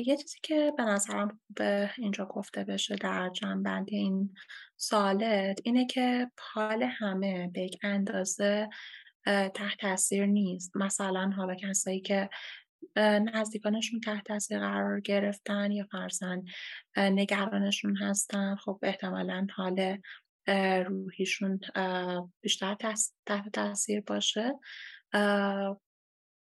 یه 0.05 0.17
چیزی 0.17 0.39
که 0.43 0.73
به 0.77 0.83
نظرم 0.83 1.39
به 1.55 1.91
اینجا 1.97 2.25
گفته 2.25 2.63
بشه 2.63 2.95
در 2.95 3.29
جنبندی 3.29 3.95
این 3.95 4.33
سالت 4.77 5.59
اینه 5.63 5.85
که 5.85 6.31
حال 6.39 6.83
همه 6.83 7.47
به 7.53 7.61
یک 7.61 7.79
اندازه 7.83 8.69
تحت 9.25 9.77
تاثیر 9.79 10.25
نیست. 10.25 10.77
مثلا 10.77 11.31
حالا 11.37 11.55
کسایی 11.55 12.01
که 12.01 12.29
نزدیکانشون 13.33 13.99
تحت 13.99 14.25
تاثیر 14.25 14.59
قرار 14.59 14.99
گرفتن 14.99 15.71
یا 15.71 15.87
فرزن 15.91 16.43
نگرانشون 16.97 17.97
هستن 17.97 18.55
خب 18.55 18.79
احتمالا 18.83 19.47
حال 19.55 19.97
روحیشون 20.87 21.59
بیشتر 22.41 22.75
تحت 23.25 23.49
تاثیر 23.53 24.01
باشه. 24.01 24.53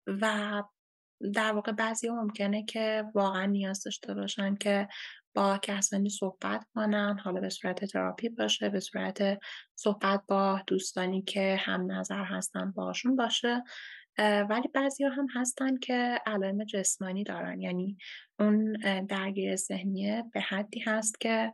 و 0.06 0.62
در 1.34 1.52
واقع 1.52 1.72
بعضی 1.72 2.08
ممکنه 2.08 2.64
که 2.64 3.04
واقعا 3.14 3.46
نیاز 3.46 3.82
داشته 3.82 4.14
باشن 4.14 4.54
که 4.54 4.88
با 5.34 5.58
کسانی 5.58 6.10
صحبت 6.10 6.66
کنن 6.74 7.18
حالا 7.24 7.40
به 7.40 7.48
صورت 7.48 7.84
تراپی 7.84 8.28
باشه 8.28 8.68
به 8.68 8.80
صورت 8.80 9.38
صحبت 9.74 10.22
با 10.28 10.62
دوستانی 10.66 11.22
که 11.22 11.56
هم 11.60 11.92
نظر 11.92 12.24
هستن 12.24 12.70
باشون 12.70 13.16
باشه. 13.16 13.62
ولی 14.50 14.68
بعضی 14.74 15.04
ها 15.04 15.10
هم 15.10 15.26
هستن 15.34 15.76
که 15.76 16.20
علائم 16.26 16.64
جسمانی 16.64 17.24
دارن. 17.24 17.60
یعنی 17.60 17.96
اون 18.38 18.72
درگیر 19.08 19.56
ذهنیه 19.56 20.24
به 20.32 20.40
حدی 20.40 20.80
هست 20.80 21.20
که 21.20 21.52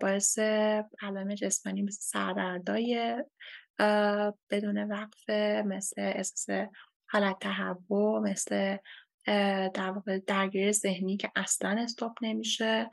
باعث 0.00 0.38
علائم 1.02 1.34
جسمانی 1.34 1.82
مثل 1.82 2.00
سردردای 2.00 3.22
بدون 4.50 4.90
وقفه 4.90 5.62
مثل 5.66 6.00
احساس 6.00 6.68
حالت 7.08 7.38
تهوع 7.40 8.20
مثل 8.20 8.76
در 9.74 9.90
واقع 9.90 10.18
درگیری 10.18 10.72
ذهنی 10.72 11.16
که 11.16 11.32
اصلا 11.36 11.82
استاپ 11.82 12.12
نمیشه. 12.22 12.90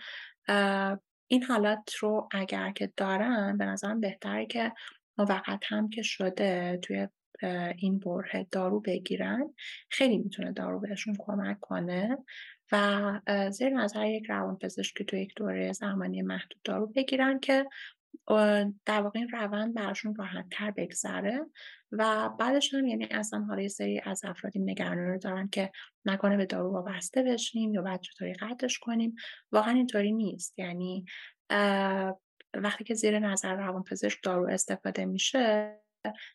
این 1.27 1.43
حالات 1.43 1.93
رو 1.95 2.29
اگر 2.31 2.71
که 2.71 2.93
دارن 2.97 3.57
به 3.57 3.65
نظرم 3.65 3.99
بهتره 3.99 4.45
که 4.45 4.71
موقت 5.17 5.63
هم 5.63 5.89
که 5.89 6.01
شده 6.01 6.79
توی 6.81 7.07
این 7.77 7.99
بره 7.99 8.47
دارو 8.51 8.79
بگیرن. 8.79 9.53
خیلی 9.89 10.17
می‌تونه 10.17 10.51
دارو 10.51 10.79
بهشون 10.79 11.15
کمک 11.19 11.59
کنه. 11.59 12.17
و 12.71 13.49
زیر 13.51 13.69
نظر 13.69 14.05
یک 14.05 14.25
روانپزشک 14.29 15.03
تو 15.03 15.15
یک 15.15 15.33
دوره 15.35 15.73
زمانی 15.73 16.21
محدود 16.21 16.61
دارو 16.63 16.87
بگیرن 16.87 17.39
که 17.39 17.65
در 18.85 19.01
واقع 19.01 19.19
این 19.19 19.29
روند 19.29 19.73
براشون 19.73 20.15
راحت 20.15 20.45
تر 20.51 20.71
بگذره 20.71 21.45
و 21.91 22.29
بعدش 22.29 22.73
هم 22.73 22.87
یعنی 22.87 23.05
اصلا 23.11 23.39
حالا 23.39 23.61
یه 23.61 23.67
سری 23.67 24.01
از 24.05 24.25
افرادی 24.25 24.59
نگرانی 24.59 25.01
رو 25.01 25.17
دارن 25.17 25.47
که 25.47 25.71
نکنه 26.05 26.37
به 26.37 26.45
دارو 26.45 26.71
وابسته 26.71 27.23
بشیم 27.23 27.73
یا 27.73 27.81
بعد 27.81 28.01
چطوری 28.01 28.33
قطعش 28.33 28.79
کنیم 28.79 29.15
واقعا 29.51 29.73
اینطوری 29.73 30.11
نیست. 30.11 30.59
یعنی 30.59 31.05
وقتی 32.53 32.83
که 32.83 32.93
زیر 32.93 33.19
نظر 33.19 33.55
روانپزشک 33.55 34.19
دارو 34.23 34.49
استفاده 34.49 35.05
میشه 35.05 35.75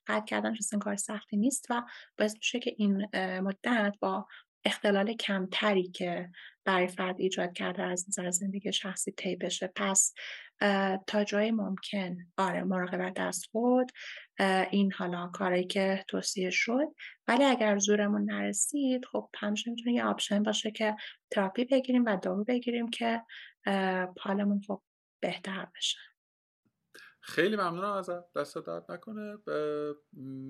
قطع 0.07 0.25
کردن 0.25 0.55
کار 0.81 0.97
سختی 0.97 1.37
نیست 1.37 1.66
و 1.70 1.83
باعث 2.18 2.35
میشه 2.37 2.59
که 2.59 2.75
این 2.79 3.09
مدت 3.40 3.94
با 4.01 4.27
اختلال 4.64 5.12
کمتری 5.12 5.88
که 5.88 6.31
برای 6.64 6.88
فرد 6.88 7.20
ایجاد 7.20 7.53
کرده 7.53 7.83
از 7.83 8.05
نظر 8.09 8.31
زندگی 8.31 8.72
شخصی 8.72 9.12
طی 9.12 9.37
بشه. 9.37 9.72
پس 9.77 10.14
تا 11.07 11.24
جای 11.24 11.50
ممکن. 11.50 12.16
آره 12.37 12.64
مراقبت 12.64 13.20
از 13.20 13.44
خود. 13.53 13.90
این 14.70 14.92
حالا 14.92 15.27
کاری 15.27 15.64
که 15.64 16.05
توصیه 16.09 16.50
شد. 16.50 16.87
ولی 17.29 17.44
اگر 17.44 17.79
زورمون 17.79 18.31
نرسید 18.31 19.05
خب 19.05 19.29
همیشه 19.37 19.70
می‌تونه 19.70 19.92
یه 19.92 20.05
آپشن 20.05 20.43
باشه 20.43 20.70
که 20.70 20.97
تراپی 21.30 21.64
بگیریم 21.64 22.05
و 22.05 22.16
دارو 22.16 22.45
بگیریم 22.45 22.91
که 22.91 23.22
حالمون 24.20 24.61
خب 24.66 24.82
بهتر 25.20 25.68
بشه. 25.76 25.99
خیلی 27.20 27.57
ممنونم 27.57 27.93
ازت. 27.93 28.32
دست 28.32 28.59
درد 28.59 28.93
نکنه. 28.93 29.36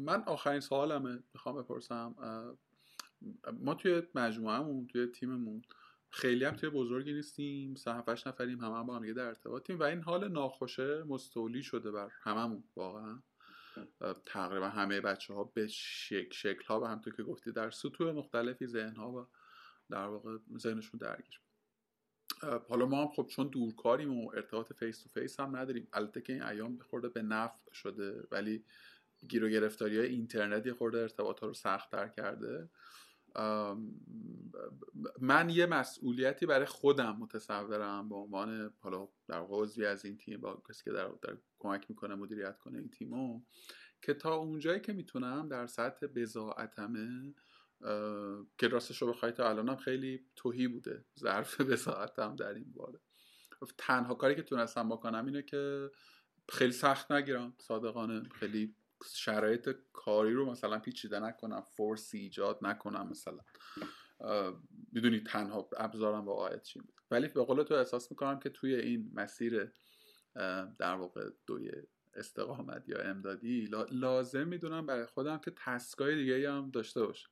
من 0.05 0.23
آخرین 0.23 0.61
سوالمه 0.61 1.19
می‌خوام 1.35 1.63
بپرسم. 1.63 2.15
ما 3.53 3.75
توی 3.75 4.03
مجموعهمون 4.15 4.87
توی 4.87 5.07
تیممون 5.07 5.63
خیلی 6.11 6.45
هم 6.45 6.57
توی 6.57 6.71
بزرگی 6.71 7.13
نیستیم 7.13 7.75
سه 7.75 7.95
هفتش 7.95 8.27
نفریم 8.27 8.61
همه 8.61 8.77
هم 8.77 8.87
با 8.87 8.97
هم 8.97 9.13
در 9.13 9.27
ارتباطیم 9.27 9.81
و 9.81 9.83
این 9.83 10.03
حال 10.03 10.29
ناخوشه 10.29 11.03
مستولی 11.03 11.63
شده 11.63 11.91
بر 11.91 12.09
هممون 12.23 12.65
واقعا. 12.77 13.23
تقریبا 14.27 14.69
همه 14.69 15.01
بچه 15.01 15.35
ها 15.35 15.45
به 15.45 15.67
شک 15.67 16.33
شکل 16.33 16.65
ها 16.65 16.81
و 16.81 16.85
همطور 16.85 17.15
که 17.15 17.23
گفتی 17.23 17.53
در 17.53 17.71
سطوح 17.71 18.13
مختلفی 18.13 18.67
ذهن 18.67 18.97
ها 18.97 19.13
و 19.13 19.27
در 19.91 20.07
واقع 20.07 20.39
ذهنشون 20.59 20.99
درگیر 20.99 21.41
حالا 22.69 22.87
ما 22.87 23.03
هم 23.03 23.09
خب 23.09 23.27
چون 23.27 23.49
دورکاریم 23.49 24.19
و 24.19 24.31
ارتباط 24.35 24.73
face 24.73 25.03
to 25.03 25.09
face 25.09 25.41
هم 25.41 25.57
نداریم 25.57 25.89
البته 25.93 26.21
که 26.21 26.33
این 26.33 26.43
ایام 26.43 26.79
خورده 26.79 27.09
به 27.09 27.23
نفع 27.23 27.73
شده 27.73 28.27
ولی 28.31 28.65
گیر 29.29 29.45
و 29.45 29.49
گرفتاری 29.49 29.99
های 29.99 30.07
اینترنت 30.07 30.67
یه 30.67 30.73
خورده 30.73 30.99
ارتباط 30.99 31.41
ها 31.41 31.47
رو 31.47 31.55
سختتر 31.55 32.09
کرده. 32.09 32.69
من 35.21 35.51
یه 35.51 35.67
مسئولیتی 35.67 36.47
برای 36.47 36.67
خودم 36.67 37.17
متصورم 37.21 38.09
به 38.09 38.15
عنوان 38.15 38.75
حالا 38.79 39.09
در 39.29 39.47
عضوی 39.49 39.87
از 39.87 40.05
این 40.05 40.17
تیم 40.17 40.41
با 40.41 40.63
کسی 40.69 40.85
که 40.85 40.93
در, 40.93 41.09
در 41.23 41.37
کمک 41.59 41.87
می‌کنه 41.91 42.15
مدیریت 42.15 42.59
کنه 42.59 42.79
این 42.79 42.91
تیمو 42.91 43.43
که 44.03 44.15
تا 44.15 44.35
اونجایی 44.35 44.81
که 44.81 44.93
می‌تونم 44.93 45.49
در 45.49 45.67
سطح 45.67 46.07
بضاعتمه 46.07 47.35
که 48.59 48.69
راستش 48.69 49.03
رو 49.03 49.09
بخوای 49.09 49.33
تا 49.33 49.49
الانم 49.49 49.77
خیلی 49.77 50.27
توهی 50.37 50.69
بوده. 50.69 51.05
ظرف 51.21 51.61
بزاعتم 51.61 52.37
در 52.37 52.55
این 52.55 52.73
باره. 52.73 53.01
تنها 53.79 54.15
کاری 54.15 54.35
که 54.35 54.43
تونستم 54.43 54.89
بکنم 54.89 55.27
اینه 55.27 55.43
که 55.43 55.91
خیلی 56.49 56.73
سخت 56.73 57.13
نگیرم 57.13 57.55
صادقانه 57.59 58.23
خیلی 58.29 58.77
شرایط 59.13 59.71
کاری 59.93 60.33
رو 60.33 60.51
مثلا 60.51 60.79
پیچیده 60.79 61.21
نکنم 61.21 61.61
فورس 61.61 62.15
ایجاد 62.15 62.59
نکنم 62.63 63.09
مثلا. 63.09 63.41
می‌دونی 64.93 65.21
تنها 65.21 65.69
ابزارم 65.77 66.25
واقعیت 66.25 66.63
چی 66.63 66.81
بود. 66.81 66.95
ولی 67.11 67.29
به 67.29 67.45
قول 67.45 67.63
تو 67.63 67.75
احساس 67.75 68.11
می‌کنم 68.11 68.39
که 68.39 68.51
توی 68.51 68.75
این 68.75 69.11
مسیر 69.15 69.73
در 70.79 70.95
واقع 70.95 71.31
دوی 71.47 71.71
استقامت 72.15 72.89
یا 72.89 72.99
امدادی 72.99 73.69
لازم 73.91 74.49
می‌دونم 74.49 74.87
برای 74.87 75.07
خودم 75.07 75.39
که 75.39 75.53
تسکای 75.65 76.17
دیگه 76.17 76.53
هم 76.53 76.71
داشته 76.71 77.07
باشم. 77.07 77.31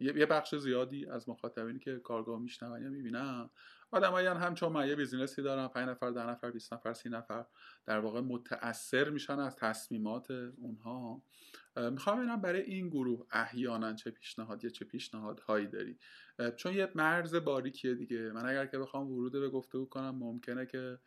یه 0.00 0.26
بخش 0.26 0.54
زیادی 0.54 1.06
از 1.06 1.28
مخاطبینی 1.28 1.78
که 1.78 1.98
کارگاه 1.98 2.40
میشنون 2.40 2.82
یا 2.82 2.90
می‌بینم 2.90 3.50
آدمایی 3.90 4.26
هم 4.26 4.54
من 4.72 4.88
یه 4.88 4.96
بیزینسی 4.96 5.42
دارم 5.42 5.68
5 5.68 5.88
نفر 5.88 6.10
10 6.10 6.26
نفر 6.26 6.50
20 6.50 6.72
نفر 6.72 6.92
30 6.92 7.08
نفر. 7.08 7.44
در 7.86 7.98
واقع 7.98 8.20
متاثر 8.20 9.10
میشن 9.10 9.38
از 9.38 9.56
تصمیمات 9.56 10.30
اونها. 10.30 11.22
می‌خوام 11.76 12.18
ببینم 12.18 12.40
برای 12.40 12.62
این 12.62 12.88
گروه 12.88 13.26
احیانا 13.30 13.92
چه 13.92 14.10
پیشنهاد 14.10 14.64
یا 14.64 14.70
چه 14.70 14.84
پیشنهادهایی 14.84 15.66
داری؟ 15.66 15.98
چون 16.56 16.74
یه 16.74 16.88
مرز 16.94 17.34
باریکیه 17.34 17.94
دیگه. 17.94 18.32
من 18.32 18.46
اگر 18.46 18.66
که 18.66 18.78
بخوام 18.78 19.12
ورود 19.12 19.32
به 19.32 19.48
گفتگو 19.48 19.86
کنم 19.86 20.14
ممکنه 20.14 20.66
که 20.66 20.98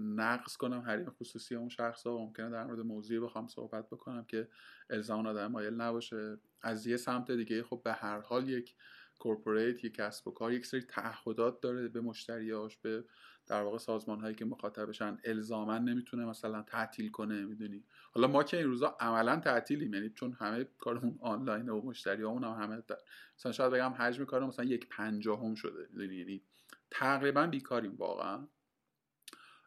نقص 0.00 0.56
کنم 0.56 0.80
حریم 0.80 1.10
خصوصی 1.10 1.54
اون 1.54 1.68
شخص 1.68 2.06
ها 2.06 2.18
ممکنه 2.18 2.50
در 2.50 2.64
مورد 2.64 2.80
موضوعی 2.80 3.20
بخوام 3.20 3.46
صحبت 3.46 3.86
بکنم 3.86 4.24
که 4.24 4.48
الزام 4.90 5.26
آدم 5.26 5.46
مایل 5.46 5.74
نباشه. 5.74 6.38
از 6.62 6.86
یه 6.86 6.96
سمت 6.96 7.30
دیگه 7.30 7.62
خب 7.62 7.80
به 7.84 7.92
هر 7.92 8.20
حال 8.20 8.48
یک 8.48 8.74
کورپوریت 9.20 9.84
یک 9.84 9.94
کسب 9.94 10.28
و 10.28 10.30
کار 10.30 10.52
یک 10.52 10.66
سری 10.66 10.80
تعهدات 10.80 11.60
داره 11.60 11.88
به 11.88 12.00
مشتریاش 12.00 12.76
به 12.76 13.04
در 13.46 13.62
واقع 13.62 13.78
سازمان 13.78 14.20
هایی 14.20 14.34
که 14.34 14.44
مخاطبشن 14.44 15.18
الزاما 15.24 15.78
نمی‌تونه 15.78 16.24
مثلا 16.24 16.62
تعطیل 16.62 17.10
کنه 17.10 17.46
می‌دونی؟ 17.46 17.84
حالا 18.12 18.28
ما 18.28 18.42
که 18.42 18.56
این 18.56 18.66
روزا 18.66 18.96
عملا 19.00 19.36
تعطیلیم 19.36 19.94
یعنی 19.94 20.10
چون 20.10 20.32
همه 20.32 20.64
کارمون 20.78 21.18
آنلاین 21.20 21.68
و 21.68 21.82
مشتری 21.82 22.22
هم 22.22 22.44
همه 22.44 22.82
در... 22.88 22.96
مثلا 23.38 23.52
شاید 23.52 23.72
بگم 23.72 23.94
حجم 23.98 24.24
کار 24.24 24.46
مثلا 24.46 24.64
یک 24.64 24.88
پنجاهم 24.88 25.54
شده 25.54 25.88
می‌دونی؟ 25.90 26.16
یعنی 26.16 26.42
تقریبا 26.90 27.46
بیکاریم 27.46 27.96
واقعا. 27.96 28.48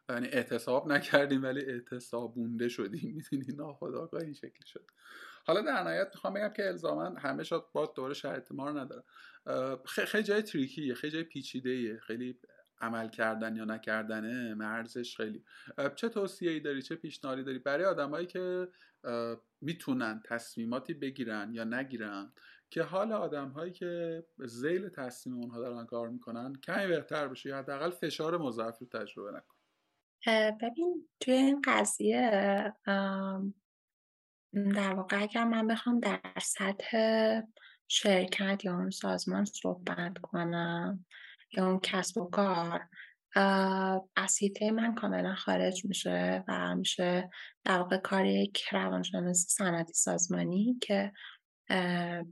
یعنی 0.08 0.26
اعتصاب 0.26 0.88
نکردیم 0.92 1.42
ولی 1.42 1.60
اعتصابونده 1.60 2.68
شدیم 2.68 3.14
می‌دونی؟ 3.14 3.56
ناخداگاه 3.56 4.22
این 4.22 4.34
شکلی 4.34 4.66
شد. 4.66 4.86
حالا 5.46 5.60
در 5.60 5.82
نهایت 5.82 6.10
می‌خوام 6.14 6.34
بگم 6.34 6.48
که 6.48 6.66
الزاما 6.66 7.04
همه 7.04 7.44
شاد 7.44 7.66
با 7.72 7.92
دور 7.96 8.14
شرایط 8.14 8.52
ما 8.52 8.70
رو 8.70 8.78
نداره 8.78 9.02
خیلی 9.86 10.24
جای 10.24 10.42
تریکیه 10.42 10.94
خیلی 10.94 11.12
جای 11.12 11.22
پیچیده 11.22 11.98
خیلی 11.98 12.38
عمل 12.80 13.08
کردن 13.08 13.56
یا 13.56 13.64
نکردنه 13.64 14.54
مرزش 14.54 15.16
خیلی. 15.16 15.44
چه 15.96 16.08
توصیه 16.08 16.50
ای 16.50 16.60
داری 16.60 16.82
چه 16.82 16.96
پیشنهادی 16.96 17.42
داری؟ 17.44 17.58
برای 17.58 17.84
آدمایی 17.84 18.26
که 18.26 18.68
می‌تونن 19.60 20.22
تصمیماتی 20.24 20.94
بگیرن 20.94 21.50
یا 21.54 21.64
نگیرن 21.64 22.32
که 22.70 22.82
حال 22.82 23.12
آدم 23.12 23.48
هایی 23.48 23.72
که 23.72 24.24
زیل 24.38 24.88
تصمیم 24.88 25.36
اونها 25.36 25.60
دارن 25.60 25.86
کار 25.86 26.08
می‌کنن 26.08 26.54
کمی 26.54 26.86
بهتر 26.86 27.28
بشه 27.28 27.48
یا 27.48 27.58
حداقل 27.58 27.90
فشار 27.90 28.38
مضاعف 28.38 28.78
رو 28.78 28.86
تجربه 28.86 29.32
نکن. 29.32 29.54
ببین 30.62 31.08
توی 31.20 31.34
این 31.34 31.62
قضیه 31.64 32.72
در 34.54 34.94
واقع 34.94 35.22
اگر 35.22 35.44
من 35.44 35.66
بخوام 35.66 36.00
در 36.00 36.20
سطح 36.42 36.96
شرکت 37.88 38.64
یا 38.64 38.74
اون 38.74 38.90
سازمان 38.90 39.44
صحبت 39.44 40.18
کنم 40.22 41.04
یا 41.52 41.66
اون 41.66 41.80
کسب 41.82 42.18
و 42.18 42.30
کار 42.30 42.88
از 44.16 44.38
من 44.72 44.94
کاملا 44.94 45.34
خارج 45.34 45.84
میشه 45.84 46.44
و 46.48 46.74
میشه 46.74 47.30
در 47.64 47.78
واقع 47.78 47.96
کار 47.96 48.24
یک 48.26 48.64
روانشناس 48.72 49.46
صنعتی 49.48 49.92
سازمانی 49.92 50.78
که 50.80 51.12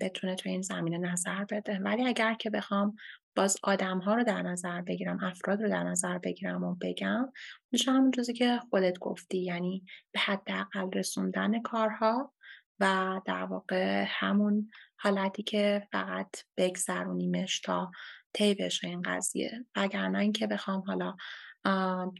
بتونه 0.00 0.34
تو 0.34 0.48
این 0.48 0.62
زمینه 0.62 0.98
نظر 0.98 1.44
بده. 1.44 1.78
ولی 1.78 2.06
اگر 2.06 2.34
که 2.34 2.50
بخوام 2.50 2.96
باز 3.36 3.56
آدم 3.62 3.98
ها 3.98 4.14
رو 4.14 4.24
در 4.24 4.42
نظر 4.42 4.80
بگیرم 4.80 5.24
افراد 5.24 5.62
رو 5.62 5.68
در 5.68 5.82
نظر 5.82 6.18
بگیرم 6.18 6.64
و 6.64 6.74
بگم 6.80 7.32
میشه 7.72 7.92
همون 7.92 8.10
چیزی 8.10 8.32
که 8.32 8.60
خودت 8.70 8.98
گفتی 8.98 9.38
یعنی 9.38 9.84
به 10.12 10.20
حداقل 10.20 10.90
رسوندن 10.92 11.62
کارها 11.62 12.32
و 12.80 13.20
در 13.26 13.44
واقع 13.44 14.04
همون 14.08 14.70
حالتی 14.96 15.42
که 15.42 15.88
فقط 15.92 16.30
بگذرونیمش 16.56 17.60
تا 17.60 17.90
طی 18.32 18.54
بشه 18.54 18.88
این 18.88 19.02
قضیه. 19.02 19.66
وگرنه 19.76 20.18
اینکه 20.18 20.46
بخوام 20.46 20.80
حالا 20.80 21.16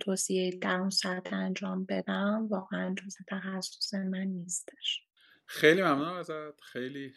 توصیه 0.01 0.59
در 0.59 0.77
اون 0.77 0.91
سطح 0.91 1.37
انجام 1.37 1.85
بدم 1.85 2.49
واقعا 2.51 2.95
جز 2.95 3.17
تخصص 3.29 3.95
من 3.95 4.25
نیستش. 4.25 5.12
خیلی 5.53 5.83
ممنونم 5.83 6.13
ازت. 6.13 6.61
خیلی 6.61 7.15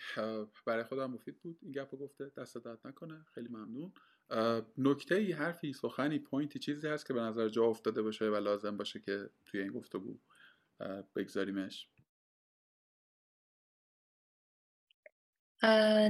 برای 0.66 0.84
خودم 0.84 1.12
مفید 1.12 1.42
بود 1.42 1.60
این 1.62 1.72
گپ 1.72 1.96
گفته. 1.96 2.32
دست 2.38 2.56
داد 2.56 2.88
نکنه. 2.88 3.26
خیلی 3.34 3.48
ممنون. 3.48 3.94
نکته 4.78 5.16
ای 5.16 5.32
حرفی 5.32 5.74
سخنی 5.74 6.20
پوینتی 6.20 6.60
چیزی 6.60 6.88
هست 6.88 7.06
که 7.06 7.14
به 7.14 7.22
نظر 7.22 7.50
جا 7.50 7.66
افتاده 7.66 8.02
باشه 8.02 8.26
و 8.26 8.36
لازم 8.36 8.78
باشه 8.78 9.00
که 9.00 9.30
توی 9.46 9.62
این 9.62 9.72
گفتگو 9.72 10.20
بگذاریمش. 11.16 11.90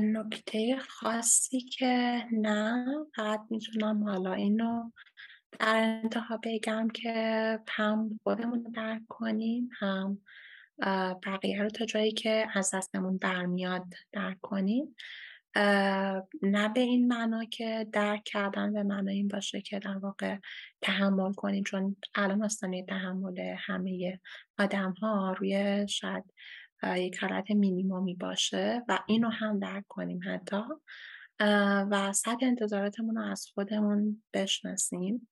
نکته 0.02 0.78
خاصی 0.90 1.60
که 1.60 2.24
نه 2.32 2.86
فقط 3.16 3.42
می‌تونم 3.50 4.04
حالا 4.04 4.34
اینو 4.34 4.92
در 5.60 6.00
انتها 6.04 6.40
بگم 6.44 6.88
که 6.88 7.60
هم 7.68 8.20
خودمون 8.24 8.64
درک 8.76 9.02
کنیم 9.10 9.70
هم 9.80 10.22
بقیه 11.26 11.62
رو 11.62 11.70
تا 11.70 11.86
جایی 11.86 12.12
که 12.12 12.48
از 12.54 12.72
دستمون 12.74 13.18
برمیاد 13.18 13.86
درک 14.12 14.38
کنیم. 14.42 14.96
نه 16.42 16.70
به 16.74 16.80
این 16.80 17.08
معنا 17.08 17.46
که 17.46 17.88
درک 17.94 18.24
کردن 18.24 18.74
به 18.74 18.84
معنا 18.84 19.12
این 19.12 19.28
باشه 19.28 19.62
که 19.62 19.80
در 19.80 19.98
واقع 19.98 20.38
تحمل 20.82 21.34
کنیم 21.34 21.64
چون 21.64 21.96
الان 22.16 22.44
آستانه 22.44 22.84
تحمل 22.84 23.56
همه 23.58 24.20
آدم 24.58 24.92
ها 24.92 25.36
روی 25.40 25.86
شاید 25.90 26.24
یک 26.96 27.18
حالت 27.18 27.52
مینیمومی 27.52 28.16
باشه 28.16 28.84
و 28.88 29.00
اینو 29.08 29.30
هم 29.30 29.60
درک 29.60 29.84
کنیم 29.88 30.20
حتی. 30.26 30.62
و 31.92 32.14
سطح 32.14 32.46
انتظاراتمون 32.46 33.16
رو 33.16 33.22
از 33.32 33.46
خودمون 33.54 34.24
بشناسیم. 34.34 35.28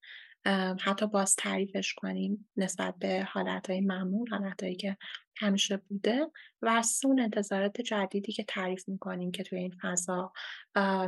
حتی 0.80 1.08
باز 1.08 1.36
تعریفش 1.36 1.94
کنیم 1.94 2.50
نسبت 2.58 2.96
به 3.00 3.28
حالتهای 3.32 3.82
معمول 3.82 4.30
حالتهایی 4.30 4.76
که 4.76 4.98
همیشه 5.38 5.78
بوده 5.78 6.28
و 6.62 6.84
اون 7.06 7.20
انتظارات 7.20 7.82
جدیدی 7.82 8.32
که 8.32 8.44
تعریف 8.44 8.89
می‌کنیم 8.89 9.32
که 9.32 9.44
توی 9.44 9.60
این 9.60 9.74
فضا 9.82 10.34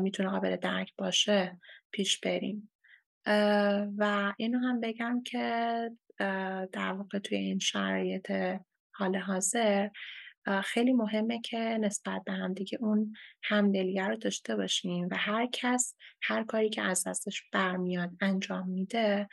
می‌تونه 0.02 0.30
قابل 0.30 0.56
درک 0.56 0.94
باشه 0.98 1.60
پیش 1.92 2.20
بریم. 2.20 2.72
و 3.98 4.34
اینو 4.38 4.60
هم 4.60 4.80
بگم 4.80 5.24
که 5.24 5.90
در 6.72 6.94
واقع 6.94 7.20
توی 7.20 7.38
این 7.38 7.60
شرایط 7.60 8.32
حال 8.94 9.16
حاضر 9.16 9.90
خیلی 10.64 10.94
مهمه 10.94 11.42
که 11.42 11.58
نسبت 11.58 12.22
به 12.26 12.34
هم 12.34 12.54
دیگه 12.54 12.78
اون 12.82 13.14
همدلیه 13.44 14.08
رو 14.08 14.16
داشته 14.16 14.56
باشیم 14.56 15.08
و 15.12 15.16
هر 15.18 15.48
کس 15.54 15.96
هر 16.22 16.44
کاری 16.44 16.70
که 16.70 16.82
از 16.82 17.08
دستش 17.08 17.44
برمیاد 17.52 18.10
انجام 18.22 18.70
میده 18.70 19.28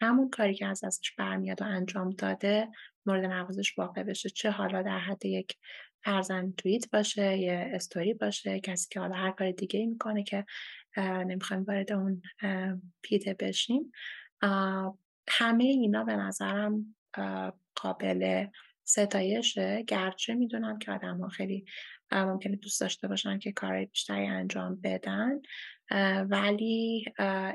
همون 0.00 0.30
کاری 0.30 0.54
که 0.54 0.66
از 0.66 0.84
دستش 0.84 1.14
برمیاد 1.14 1.62
و 1.62 1.64
انجام 1.64 2.10
داده 2.10 2.68
مورد 3.06 3.24
نوازش 3.24 3.78
واقع 3.78 4.02
بشه. 4.02 4.28
چه 4.28 4.50
حالا 4.50 4.82
در 4.82 4.98
حد 4.98 5.24
یک 5.24 5.56
فرزند 6.04 6.54
توییت 6.54 6.90
باشه 6.90 7.38
یه 7.38 7.70
استوری 7.74 8.14
باشه 8.14 8.60
کسی 8.60 8.88
که 8.90 9.00
حالا 9.00 9.14
هر 9.14 9.30
کار 9.30 9.50
دیگه 9.50 9.86
می‌کنه 9.86 10.22
که 10.22 10.44
نمی‌خوایم 10.98 11.62
وارد 11.62 11.92
اون 11.92 12.22
پیده 13.02 13.34
بشیم. 13.34 13.92
همه 15.28 15.64
اینا 15.64 16.04
به 16.04 16.16
نظرم 16.16 16.96
قابل 17.74 18.46
ستایشه 18.84 19.84
گرچه 19.86 20.34
می‌دونم 20.34 20.78
که 20.78 20.92
آدم 20.92 21.18
ها 21.18 21.28
خیلی 21.28 21.64
ممکنه 22.12 22.56
دوست 22.56 22.80
داشته 22.80 23.08
باشن 23.08 23.38
که 23.38 23.52
کارهای 23.52 23.86
بیشتری 23.86 24.26
انجام 24.26 24.80
بدن 24.84 25.40
ولی 26.24 27.04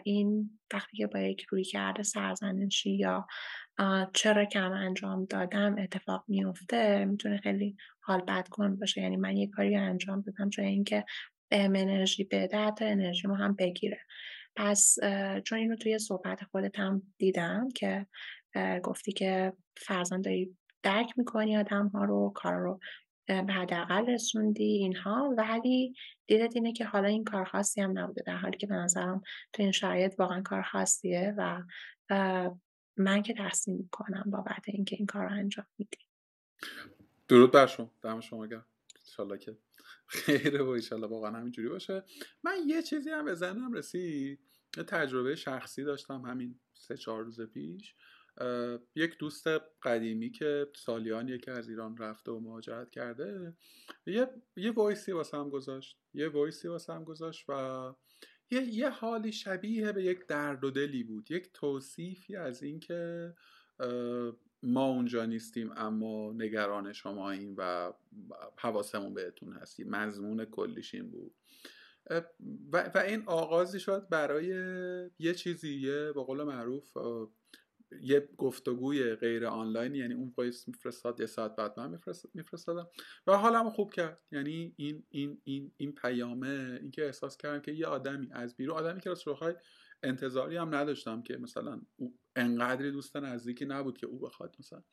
این 0.03 0.59
وقتی 0.73 0.97
که 0.97 1.07
با 1.07 1.19
یک 1.19 1.41
روی 1.41 1.63
کرده 1.63 2.03
سرزنشی 2.03 2.91
یا 2.91 3.27
چرا 4.13 4.45
کم 4.45 4.71
انجام 4.71 5.25
دادم 5.25 5.75
اتفاق 5.79 6.23
میفته 6.27 7.05
می‌تونه 7.05 7.37
خیلی 7.37 7.75
حال 8.01 8.21
بد 8.21 8.47
کن 8.47 8.75
باشه. 8.75 9.01
یعنی 9.01 9.17
من 9.17 9.37
یه 9.37 9.47
کاری 9.47 9.75
انجام 9.75 10.21
دادم 10.21 10.49
جای 10.49 10.65
اینکه 10.65 11.05
بهم 11.51 11.75
انرژی 11.75 12.23
بده 12.23 12.57
حتی 12.57 12.85
انرژی 12.85 13.27
ما 13.27 13.35
هم 13.35 13.53
بگیره. 13.53 13.99
پس 14.55 14.95
چون 15.45 15.59
اینو 15.59 15.75
توی 15.75 15.99
صحبت 15.99 16.43
خودت 16.43 16.79
هم 16.79 17.01
دیدم 17.17 17.69
که 17.75 18.07
گفتی 18.83 19.11
که 19.11 19.53
فرزند 19.77 20.23
داری 20.23 20.57
درک 20.83 21.17
می‌کنی 21.17 21.57
آدم 21.57 21.87
ها 21.87 22.05
رو 22.05 22.31
کار 22.35 22.55
رو 22.55 22.79
به 23.27 23.53
حداقل 23.53 24.05
رسوندی 24.05 24.63
اینها 24.63 25.33
ولی 25.37 25.93
دیدت 26.27 26.55
اینه 26.55 26.73
که 26.73 26.85
حالا 26.85 27.07
این 27.07 27.23
کار 27.23 27.45
خاصی 27.45 27.81
هم 27.81 27.99
نبوده 27.99 28.23
در 28.25 28.37
حالی 28.37 28.57
که 28.57 28.67
به 28.67 28.75
نظرم 28.75 29.21
تو 29.53 29.63
این 29.63 29.71
شرایط 29.71 30.15
واقعا 30.19 30.41
کار 30.41 30.61
خاصیه 30.61 31.33
و 31.37 31.63
من 32.97 33.21
که 33.21 33.33
تحسین 33.33 33.77
می‌کنم 33.77 34.23
بابت 34.27 34.63
اینکه 34.65 34.95
این 34.95 35.05
کار 35.05 35.23
رو 35.23 35.31
انجام 35.31 35.65
میدی. 35.77 35.97
درود 37.27 37.51
بر 37.51 37.67
شما. 37.67 37.91
دم 38.01 38.19
شما 38.19 38.47
گرم. 38.47 38.65
انشالله 39.05 39.37
که 39.37 39.57
خیره 40.07 40.63
و 40.63 40.69
انشالله 40.69 41.07
واقعا 41.07 41.31
همینجوری 41.31 41.69
باشه. 41.69 42.03
من 42.43 42.55
یه 42.67 42.81
چیزی 42.81 43.09
هم 43.09 43.25
به 43.25 43.33
ذهنم 43.33 43.73
رسید. 43.73 44.39
تجربه 44.87 45.35
شخصی 45.35 45.83
داشتم 45.83 46.21
همین 46.21 46.59
سه 46.73 46.97
چهار 46.97 47.23
روز 47.23 47.41
پیش. 47.41 47.95
یک 48.95 49.17
دوست 49.17 49.47
قدیمی 49.83 50.31
که 50.31 50.67
سالیان 50.75 51.27
یکی 51.27 51.51
از 51.51 51.69
ایران 51.69 51.97
رفته 51.97 52.31
و 52.31 52.39
مهاجرت 52.39 52.89
کرده 52.89 53.57
یه 54.05 54.27
یه 54.55 54.71
voice 54.71 55.11
ی 55.11 55.37
واسم 55.37 55.49
گذاشت 55.49 55.99
یه 56.13 56.27
voice 56.27 56.67
ی 56.67 56.93
واسم 56.93 57.03
گذاشت 57.03 57.45
و 57.49 57.93
یه, 58.51 58.61
یه 58.61 58.89
حالی 58.89 59.31
شبیه 59.31 59.91
به 59.91 60.03
یک 60.03 60.25
درد 60.27 60.63
و 60.63 60.71
دلی 60.71 61.03
بود 61.03 61.31
یک 61.31 61.49
توصیفی 61.53 62.35
از 62.35 62.63
اینکه 62.63 63.33
ما 64.63 64.85
اونجا 64.85 65.25
نیستیم 65.25 65.71
اما 65.75 66.33
نگران 66.33 66.93
شماییم 66.93 67.55
و 67.57 67.93
حواسمون 68.57 69.13
بهتون 69.13 69.53
هستی 69.53 69.83
مضمون 69.83 70.45
کلیش 70.45 70.95
این 70.95 71.11
بود. 71.11 71.35
و, 72.73 72.91
و 72.95 72.97
این 72.97 73.23
آغازی 73.25 73.79
شد 73.79 74.07
برای 74.09 74.47
یه 75.19 75.33
چیزی 75.33 75.75
یه 75.79 76.11
به 76.15 76.23
قول 76.23 76.43
معروف 76.43 76.97
یه 78.01 78.29
گفتگوی 78.37 79.15
غیر 79.15 79.45
آنلاین 79.45 79.95
یعنی 79.95 80.13
اون 80.13 80.33
voice 80.37 80.67
میفرستاد 80.67 81.19
یه 81.19 81.25
ساعت 81.25 81.55
بعد 81.55 81.79
من 81.79 81.99
میفرستادم. 82.33 82.87
و 83.27 83.37
حالمو 83.37 83.69
خوب 83.69 83.93
کرد. 83.93 84.21
یعنی 84.31 84.73
این 84.75 85.03
این 85.09 85.41
این 85.43 85.71
این 85.77 85.91
پیامه 85.91 86.79
اینکه 86.81 87.05
احساس 87.05 87.37
کردم 87.37 87.61
که 87.61 87.71
یه 87.71 87.85
آدمی 87.85 88.29
از 88.31 88.55
بیرون 88.55 88.77
آدمی 88.77 89.01
که 89.01 89.09
از 89.09 89.27
روحای 89.27 89.55
انتظاری 90.03 90.57
هم 90.57 90.75
نداشتم 90.75 91.21
که 91.21 91.37
مثلا 91.37 91.81
انقدری 92.35 92.91
دوست 92.91 93.17
نزدیکی 93.17 93.65
نبود 93.65 93.97
که 93.97 94.07
او 94.07 94.19
بخواد 94.19 94.55
مثلا. 94.59 94.83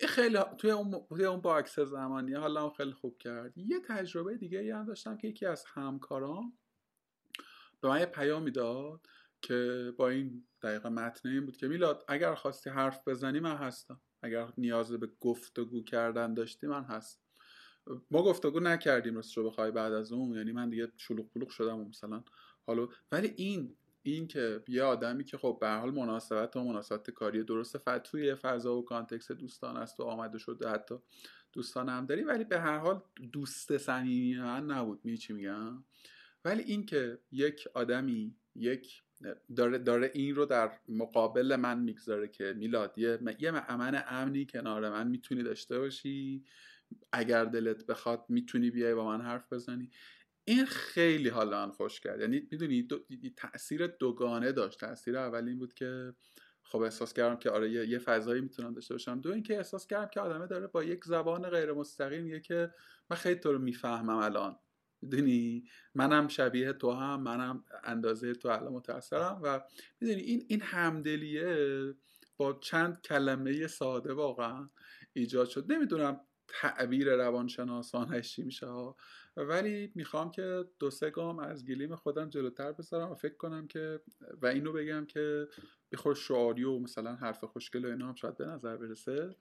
این 0.00 0.08
خیلی 0.08 0.38
توی 0.58 0.70
اون 0.70 1.06
توی 1.08 1.24
اون 1.24 1.40
box 1.40 1.78
زمانی 1.78 2.34
حالا 2.34 2.70
خیلی 2.70 2.92
خوب 2.92 3.18
کرد. 3.18 3.58
یه 3.58 3.80
تجربه 3.88 4.36
دیگه 4.36 4.76
هم 4.76 4.86
داشتم 4.86 5.16
که 5.16 5.28
یکی 5.28 5.46
از 5.46 5.64
همکارام 5.74 6.58
به 7.80 7.88
من 7.88 8.00
یه 8.00 8.06
پیامی 8.06 8.50
داد 8.50 9.06
که 9.44 9.92
با 9.96 10.08
این 10.08 10.46
دقیقا 10.62 10.88
متن 10.88 11.28
این 11.28 11.46
بود 11.46 11.56
که 11.56 11.68
میلاد 11.68 12.04
اگر 12.08 12.34
خواستی 12.34 12.70
حرف 12.70 13.08
بزنی 13.08 13.40
من 13.40 13.56
هستم. 13.56 14.00
اگر 14.22 14.52
نیاز 14.58 14.92
به 14.92 15.08
گفتگو 15.20 15.82
کردن 15.82 16.34
داشتی 16.34 16.66
من 16.66 16.84
هستم. 16.84 17.20
ما 18.10 18.22
گفتگو 18.22 18.60
نکردیم 18.60 19.14
راست 19.14 19.36
رو 19.36 19.50
بخوای 19.50 19.70
بعد 19.70 19.92
از 19.92 20.12
اون. 20.12 20.36
یعنی 20.36 20.52
من 20.52 20.70
دیگه 20.70 20.92
شلوغ 20.96 21.30
پلوغ 21.30 21.48
شدم 21.48 21.80
و 21.80 21.84
مثلا 21.84 22.24
حالا 22.66 22.88
ولی 23.12 23.32
این 23.36 23.76
این 24.02 24.26
که 24.26 24.62
یه 24.68 24.82
آدمی 24.82 25.24
که 25.24 25.38
خب 25.38 25.58
به 25.60 25.68
حال 25.68 25.90
مناسبت 25.90 26.56
و 26.56 26.64
مناسبت 26.64 27.10
کاری 27.10 27.44
درست 27.44 27.78
فتوی 27.78 28.34
فضا 28.34 28.76
و 28.76 28.84
کانتکست 28.84 29.32
دوستان 29.32 29.76
است 29.76 30.00
و 30.00 30.02
آمده 30.02 30.38
شده 30.38 30.68
حتی 30.68 30.94
دوستان 31.52 31.88
هم 31.88 32.06
داری 32.06 32.22
ولی 32.22 32.44
به 32.44 32.60
هر 32.60 32.78
حال 32.78 33.02
دوست 33.32 33.76
صمیمی 33.76 34.34
من 34.34 34.66
نبود. 34.66 35.04
می 35.04 35.18
چی 35.18 35.32
میگم؟ 35.32 35.84
ولی 36.44 36.62
این 36.62 36.86
که 36.86 37.18
یک 37.30 37.68
آدمی 37.74 38.36
یک 38.54 39.03
داره, 39.56 39.78
داره 39.78 40.10
این 40.14 40.34
رو 40.34 40.46
در 40.46 40.72
مقابل 40.88 41.56
من 41.56 41.80
می‌گذاره 41.80 42.28
که 42.28 42.54
میلاد 42.56 42.98
یه, 42.98 43.18
یه 43.38 43.70
امن 43.70 44.02
امنی 44.06 44.46
کنار 44.46 44.90
من 44.90 45.08
می‌تونی 45.08 45.42
داشته 45.42 45.78
باشی. 45.78 46.44
اگر 47.12 47.44
دلت 47.44 47.86
بخواد 47.86 48.24
می‌تونی 48.28 48.70
بیای 48.70 48.94
با 48.94 49.04
من 49.04 49.20
حرف 49.20 49.52
بزنی. 49.52 49.90
این 50.44 50.66
خیلی 50.66 51.28
حالا 51.28 51.66
من 51.66 51.72
خوش 51.72 52.00
کرد. 52.00 52.20
یعنی 52.20 52.48
می‌دونی 52.50 52.82
دو، 52.82 52.98
تاثیر 53.36 53.86
دوگانه 53.86 54.52
داشت. 54.52 54.80
تاثیر 54.80 55.16
اول 55.16 55.48
این 55.48 55.58
بود 55.58 55.74
که 55.74 56.14
خب 56.62 56.78
احساس 56.78 57.12
کردم 57.12 57.36
که 57.36 57.50
آره 57.50 57.70
یه, 57.70 57.98
فضایی 57.98 58.40
می‌تونم 58.40 58.74
داشته 58.74 58.94
باشم. 58.94 59.20
دو 59.20 59.32
اینکه 59.32 59.56
احساس 59.56 59.86
کردم 59.86 60.08
که 60.08 60.20
آدمه 60.20 60.46
داره 60.46 60.66
با 60.66 60.84
یک 60.84 61.04
زبان 61.04 61.48
غیر 61.48 61.72
مستقیم 61.72 62.22
میگه 62.22 62.40
که 62.40 62.70
من 63.10 63.16
خیلی 63.16 63.40
تو 63.40 63.52
رو 63.52 63.58
می‌فهمم 63.58 64.16
الان. 64.16 64.56
می‌دونی؟ 65.04 65.64
منم 65.94 66.28
شبیه 66.28 66.72
تو 66.72 66.92
هم 66.92 67.20
منم 67.22 67.64
اندازه 67.84 68.34
تو 68.34 68.48
الان 68.48 68.72
متاثرم 68.72 69.40
و 69.42 69.60
می‌دونی 70.00 70.20
این 70.20 70.44
این 70.48 70.60
همدلیه 70.60 71.94
با 72.36 72.52
چند 72.52 73.00
کلمه 73.00 73.66
ساده 73.66 74.12
واقعا 74.12 74.70
ایجاد 75.12 75.48
شد. 75.48 75.72
نمی‌دونم 75.72 76.20
تعبیر 76.48 77.16
روانشناسانه‌ش 77.16 78.32
چی 78.32 78.42
میشه 78.42 78.66
ها 78.66 78.96
ولی 79.36 79.92
می‌خوام 79.94 80.30
که 80.30 80.64
دو 80.78 80.90
سه 80.90 81.10
گام 81.10 81.38
از 81.38 81.66
گلیم 81.66 81.96
خودم 81.96 82.28
جلوتر 82.28 82.72
بذارم 82.72 83.10
و 83.10 83.14
فکر 83.14 83.36
کنم 83.36 83.66
که 83.66 84.00
و 84.42 84.46
اینو 84.46 84.72
بگم 84.72 85.06
که 85.06 85.48
یه 85.92 85.97
خورده 85.97 86.14
شعاری 86.14 86.64
و 86.64 86.78
مثلا 86.78 87.14
حرف 87.14 87.44
خوشگل 87.44 87.84
و 87.84 87.88
اینا 87.88 88.08
هم 88.08 88.14
شاید 88.14 88.36
به 88.36 88.46
نظر 88.46 88.76
برسه 88.76 89.36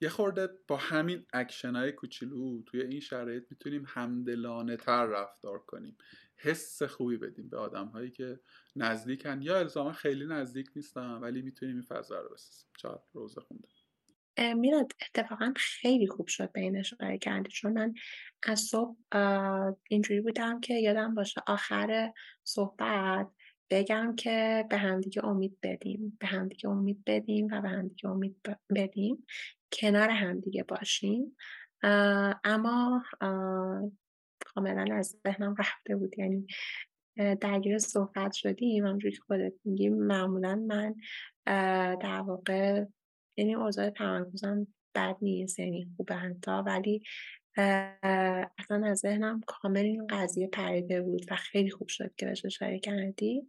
یه 0.00 0.08
خورده 0.08 0.48
با 0.68 0.76
همین 0.76 1.26
اکشن 1.32 1.76
های 1.76 1.92
کوچولو 1.92 2.62
توی 2.62 2.82
این 2.82 3.00
شرایط 3.00 3.44
می‌تونیم 3.50 3.84
همدلانه 3.86 4.76
تر 4.76 5.06
رفتار 5.06 5.58
کنیم. 5.58 5.96
حس 6.36 6.82
خوبی 6.82 7.16
بدیم 7.16 7.48
به 7.48 7.58
آدم 7.58 7.86
هایی 7.86 8.10
که 8.10 8.40
نزدیکن 8.76 9.42
یا 9.42 9.58
الزاما 9.58 9.92
خیلی 9.92 10.26
نزدیک 10.26 10.70
نیستن 10.76 11.10
ولی 11.10 11.42
می‌تونیم 11.42 11.74
این 11.74 11.84
فضا 11.84 12.20
رو 12.20 12.34
بسازیم. 12.34 12.70
چقدر 12.78 13.02
روزه 13.12 13.40
خونده. 13.40 13.68
میراد 14.54 14.92
اتفاقا 15.08 15.52
خیلی 15.56 16.06
خوب 16.06 16.26
شد 16.26 16.52
به 16.52 16.60
این 16.60 16.78
اشاره 16.78 17.18
کردی 17.18 17.50
چون 17.50 17.72
من 17.72 17.94
از 18.42 18.60
صبح 18.60 18.96
اینجوری 19.88 20.20
بودم 20.20 20.60
که 20.60 20.74
یادم 20.74 21.14
باشه 21.14 21.42
آخر 21.46 22.12
صحبت 22.44 23.30
بگم 23.70 24.14
که 24.16 24.66
به 24.70 24.76
همدیگه 24.76 25.24
امید 25.24 25.58
بدیم 25.62 26.16
به 26.20 26.26
همدیگه 26.26 26.68
امید 26.68 27.02
بدیم 27.06 27.48
و 27.52 27.60
به 27.60 27.68
همدیگه 27.68 28.08
امید 28.08 28.36
بدیم 28.74 29.26
کنار 29.72 30.10
همدیگه 30.10 30.62
باشیم. 30.62 31.36
اما 32.44 33.02
کاملا 34.46 34.94
از 34.94 35.16
ذهنم 35.26 35.54
رفته 35.58 35.96
بود. 35.96 36.18
یعنی 36.18 36.46
درگیر 37.16 37.78
صحبت 37.78 38.32
شدیم. 38.32 38.86
همجوری 38.86 39.14
که 39.14 39.22
خودت 39.26 39.52
میگیم 39.64 39.94
معمولا 39.94 40.56
من 40.56 40.94
در 41.96 42.20
واقع 42.20 42.84
یعنی 43.36 43.54
اوضاع 43.54 43.90
تمرکزم 43.90 44.66
بد 44.94 45.16
نیست 45.22 45.58
یعنی 45.58 45.88
خوبه 45.96 46.14
حتی. 46.14 46.50
ولی 46.50 47.02
اصلا 48.70 48.86
از 48.86 48.98
ذهنم 48.98 49.40
کامل 49.46 49.80
این 49.80 50.06
قضیه 50.06 50.46
پریده 50.46 51.02
بود 51.02 51.26
و 51.30 51.36
خیلی 51.36 51.70
خوب 51.70 51.88
شد 51.88 52.14
که 52.16 52.26
بهش 52.26 52.44
اشاره 52.44 52.78
کردی. 52.78 53.48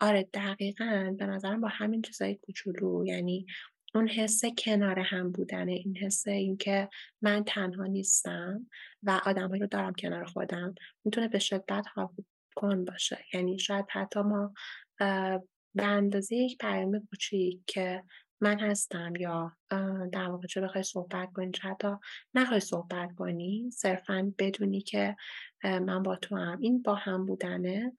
آره 0.00 0.28
دقیقا. 0.34 1.14
به 1.18 1.26
نظرم 1.26 1.60
با 1.60 1.68
همین 1.68 2.02
چیزای 2.02 2.34
کوچولو 2.34 3.06
یعنی 3.06 3.46
اون 3.94 4.08
حس 4.08 4.42
کنار 4.58 4.98
هم 4.98 5.32
بودن 5.32 5.68
این 5.68 5.96
حس 5.96 6.28
اینکه 6.28 6.88
من 7.22 7.44
تنها 7.44 7.84
نیستم 7.84 8.66
و 9.02 9.20
آدمهایی 9.26 9.60
رو 9.60 9.66
دارم 9.66 9.92
کنار 9.92 10.24
خودم 10.24 10.74
می‌تونه 11.04 11.28
به 11.28 11.38
شدت 11.38 11.84
کن 12.56 12.84
باشه. 12.84 13.18
یعنی 13.34 13.58
شاید 13.58 13.86
حتی 13.90 14.20
ما 14.20 14.52
به 15.74 15.84
اندازه 15.84 16.36
یک 16.36 16.58
پیام 16.58 17.06
کوچیک 17.10 17.60
که 17.66 18.02
من 18.40 18.60
هستم 18.60 19.16
یا 19.16 19.56
در 20.12 20.28
واقع 20.28 20.46
چه 20.46 20.60
بخوای 20.60 20.84
صحبت 20.84 21.32
کنی 21.32 21.50
چه 21.52 21.68
حتی 21.68 21.88
نخوای 22.34 22.60
صحبت 22.60 23.14
کنی 23.14 23.70
صرفا 23.70 24.32
بدونی 24.38 24.80
که 24.80 25.16
من 25.64 26.02
با 26.02 26.16
تو 26.16 26.36
هم 26.36 26.58
این 26.60 26.82
با 26.82 26.94
هم 26.94 27.26
بودنه 27.26 27.92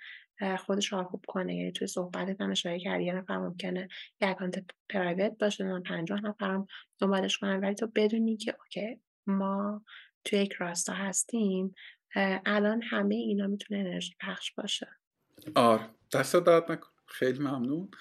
خودش 0.59 0.93
رو 0.93 1.03
خوب 1.03 1.25
کنه. 1.27 1.55
یعنی 1.55 1.71
توی 1.71 1.87
صحبتت 1.87 2.41
هم 2.41 2.51
اشاره 2.51 2.79
کردی 2.79 3.03
یه 3.03 3.13
نفر 3.13 3.37
ممکنه 3.37 3.87
یه 4.21 4.27
account 4.27 4.65
private 4.89 5.37
باشه 5.39 5.63
من 5.63 5.83
پنجاه 5.83 6.21
نفرم 6.21 6.67
دنبالش 6.99 7.37
کنم 7.37 7.61
ولی 7.61 7.75
تو 7.75 7.87
بدونی 7.95 8.37
که 8.37 8.55
okay 8.59 9.01
ما 9.27 9.83
توی 10.25 10.39
یک 10.39 10.53
راستا 10.53 10.93
هستیم 10.93 11.73
الان 12.45 12.81
همه 12.81 13.15
اینا 13.15 13.47
می‌تونه 13.47 13.79
انرژی 13.79 14.15
بخش 14.19 14.51
باشه. 14.53 14.87
آره 15.55 15.89
دستت 16.13 16.35
درد 16.35 16.71
نکنه 16.71 16.89
خیلی 17.07 17.39
ممنون. 17.39 17.91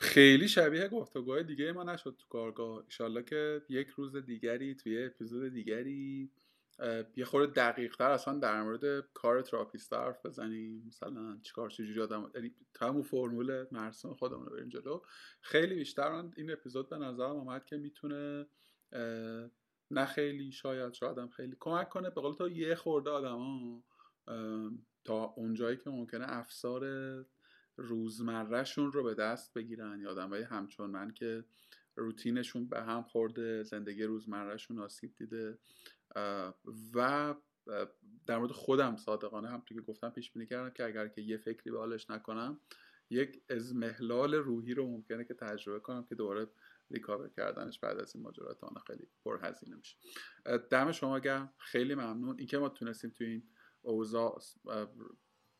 خیلی 0.00 0.48
شبیه 0.48 0.88
گفتگوهای 0.88 1.44
دیگه 1.44 1.72
ما 1.72 1.84
نشد 1.84 2.16
تو 2.18 2.26
کارگاه. 2.28 2.84
ایشالله 2.84 3.22
که 3.22 3.62
یک 3.68 3.88
روز 3.88 4.16
دیگری 4.16 4.74
توی 4.74 5.04
اپیزود 5.04 5.52
دیگری 5.52 6.30
یه 7.16 7.24
خورده 7.24 7.52
دقیق 7.52 7.96
تر 7.96 8.10
اصلا 8.10 8.38
در 8.38 8.62
مورد 8.62 9.12
کار 9.14 9.42
therapist 9.42 9.92
حرف 9.92 10.26
بزنیم. 10.26 10.84
مثلا 10.86 11.38
چیکار 11.42 11.70
چجوری 11.70 12.00
آدم 12.00 12.30
یعنی 12.34 12.54
همون 12.80 13.02
فرمول 13.02 13.66
مرسوم 13.72 14.14
خودمون 14.14 14.46
رو 14.46 14.56
بریم 14.56 14.68
جلو. 14.68 15.00
خیلی 15.40 15.74
بیشتر 15.74 16.24
این 16.36 16.50
اپیزود 16.50 16.88
به 16.88 16.98
نظرم 16.98 17.36
آمد 17.36 17.64
که 17.64 17.76
می‌تونه 17.76 18.46
نه 19.90 20.06
خیلی 20.06 20.52
شاید 20.52 20.92
شاید 20.92 21.18
هم 21.18 21.28
خیلی 21.28 21.56
کمک 21.60 21.88
کنه. 21.88 22.10
به 22.10 22.20
قول 22.20 22.34
تو 22.34 22.48
یه 22.48 22.74
خورده 22.74 23.10
آدما 23.10 23.82
تا 25.04 25.24
اونجایی 25.24 25.76
که 25.76 25.90
ممکنه 25.90 26.24
افسار 26.28 26.84
روزمرهشون 27.78 28.92
رو 28.92 29.04
به 29.04 29.14
دست 29.14 29.54
بگیرن. 29.54 30.00
یا 30.00 30.10
آدمای 30.10 30.42
همچون 30.42 30.90
من 30.90 31.10
که 31.10 31.44
روتینشون 31.96 32.68
به 32.68 32.82
هم 32.82 33.02
خورده 33.02 33.62
زندگی 33.62 34.02
روزمرهشون 34.02 34.78
آسیب 34.78 35.14
دیده. 35.16 35.58
و 36.94 37.34
در 38.26 38.38
مورد 38.38 38.52
خودم 38.52 38.96
صادقانه 38.96 39.48
هم 39.48 39.60
که 39.60 39.74
گفتم 39.74 40.10
پیش 40.10 40.32
بینی 40.32 40.46
کردم 40.46 40.70
که 40.70 40.84
اگر 40.84 41.08
که 41.08 41.20
یه 41.20 41.36
فکری 41.36 41.70
به 41.70 41.78
حالش 41.78 42.10
نکنم 42.10 42.60
یک 43.10 43.42
اضمحلال 43.48 44.34
روحی 44.34 44.74
رو 44.74 44.86
ممکنه 44.86 45.24
که 45.24 45.34
تجربه 45.34 45.80
کنم 45.80 46.04
که 46.04 46.14
دوباره 46.14 46.46
recover 46.90 47.28
کردنش 47.28 47.78
بعد 47.78 47.98
از 47.98 48.14
این 48.14 48.24
ماجرات 48.24 48.58
خیلی 48.86 49.08
پرهزینه 49.24 49.76
میشه. 49.76 49.96
دم 50.70 50.92
شما 50.92 51.18
گرم. 51.18 51.52
خیلی 51.58 51.94
ممنون. 51.94 52.38
اینکه 52.38 52.58
ما 52.58 52.68
تونستیم 52.68 53.10
تو 53.10 53.24
این 53.24 53.42
اوضاع 53.82 54.40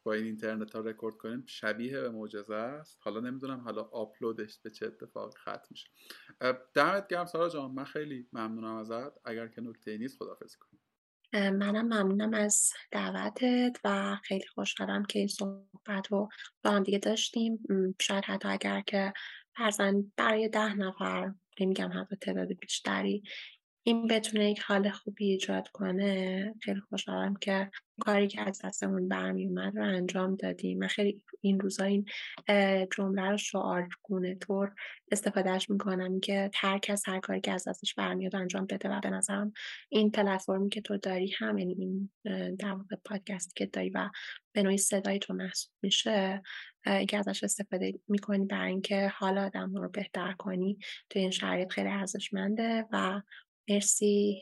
با 0.09 0.15
این 0.15 0.25
اینترنت 0.25 0.75
ها 0.75 0.81
رکورد 0.81 1.17
کنیم 1.17 1.45
شبیه 1.47 2.01
به 2.01 2.11
معجزه 2.11 2.55
است. 2.55 2.99
حالا 3.01 3.21
نمی‌دونم 3.21 3.61
حالا 3.61 3.83
آپلودش 3.83 4.59
به 4.59 4.71
چه 4.71 4.87
اتفاقی 4.87 5.39
ختم 5.39 5.67
میشه. 5.71 5.89
دمت 6.75 7.09
گرم 7.09 7.27
سارا 7.27 7.49
جان. 7.49 7.71
من 7.71 7.85
خیلی 7.85 8.29
ممنونم 8.33 8.77
ازت. 8.77 9.27
اگر 9.27 9.49
که 9.49 9.61
نکته 9.61 9.99
نیست 9.99 10.19
خدافظ 10.19 10.57
کنیم 10.57 10.81
منم 11.33 11.85
ممنونم 11.85 12.35
از 12.35 12.73
دعوتت 12.91 13.81
و 13.85 14.17
خیلی 14.25 14.47
خوشحالم 14.47 15.05
که 15.05 15.19
این 15.19 15.29
صحبت 15.29 16.07
رو 16.11 16.29
با 16.65 16.71
هم 16.71 16.83
دیگه 16.83 16.99
داشتیم. 16.99 17.59
شاید 18.01 18.25
حتی 18.25 18.49
اگر 18.49 18.81
که 18.81 19.13
فرزن 19.57 20.13
برای 20.17 20.49
ده 20.49 20.75
نفر 20.75 21.35
نمیگم 21.61 21.91
حتی 21.95 22.17
تعداد 22.17 22.53
بیشتری 22.53 23.23
این 23.83 24.07
بتونه 24.07 24.51
یک 24.51 24.61
حال 24.61 24.91
خوبی 24.91 25.31
ایجاد 25.31 25.69
کنه. 25.69 26.55
خیلی 26.63 26.81
خوشحالم 26.81 27.37
که 27.37 27.71
کاری 28.01 28.29
که 28.29 28.41
از 28.41 28.61
دستمون 28.65 29.09
برمی 29.09 29.47
اومد 29.47 29.77
رو 29.77 29.85
انجام 29.85 30.35
دادیم 30.35 30.79
من 30.79 30.87
خیلی 30.87 31.23
این 31.41 31.61
روزا 31.61 31.85
این 31.85 32.05
جمله 32.97 33.31
رو 33.31 33.37
شعارگونه 33.37 34.35
طور 34.35 34.75
استفادهش 35.13 35.71
می‌کنم 35.71 36.21
که 36.21 36.51
هر 36.55 36.79
کس 36.79 37.09
هر 37.09 37.21
کاری 37.21 37.41
که 37.41 37.53
از 37.53 37.69
دستش 37.69 37.95
برمیاد 37.95 38.37
انجام 38.37 38.67
بده 38.67 38.89
و 38.89 39.01
به 39.01 39.11
نظرم 39.11 39.53
این 39.89 40.11
پلتفرمی 40.11 40.69
که 40.69 40.81
تو 40.81 40.97
داری 40.97 41.35
هم 41.39 41.59
یعنی 41.59 41.75
این 41.75 42.11
در 42.57 42.73
واقع 42.73 42.97
پادکستی 43.05 43.53
که 43.57 43.67
داری 43.67 43.91
و 43.91 44.11
به 44.53 44.63
نوعی 44.63 44.79
صدای 44.79 45.19
تو 45.19 45.35
محسوب 45.35 45.73
میشه 45.83 46.43
که 47.09 47.19
ازش 47.19 47.45
استفاده 47.45 47.93
می‌کنی 48.09 48.47
برای 48.47 48.71
اینکه 48.71 49.09
حال 49.09 49.39
آدم 49.39 49.75
رو 49.75 49.89
بهتر 49.89 50.33
کنی. 50.33 50.79
تو 51.11 51.19
این 51.19 51.31
شرایط 51.31 51.73
خیلی 51.73 51.89
ارزشمنده 51.89 52.85
و 52.93 53.23
مرسی 53.69 54.41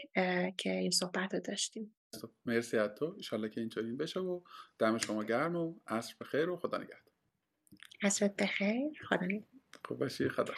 که 0.58 0.70
این 0.70 0.90
صحبت 0.90 1.34
رو 1.34 1.40
داشتیم. 1.40 1.96
مرسی 2.44 2.76
از 2.76 2.90
تو. 2.98 3.14
ایشالله 3.16 3.48
که 3.48 3.60
اینطوری 3.60 3.92
بشه 3.92 4.20
و 4.20 4.40
دم 4.78 4.98
شما 4.98 5.24
گرم 5.24 5.56
و 5.56 5.74
عصر 5.86 6.14
بخیر 6.20 6.50
و 6.50 6.56
خدا 6.56 6.78
نگهدار. 6.78 7.12
عصرت 8.02 8.36
بخیر. 8.36 9.02
خدا 9.08 9.26
نگهدار. 9.26 9.60
خوب 9.84 9.98
باشی 9.98 10.28
خدا 10.28 10.54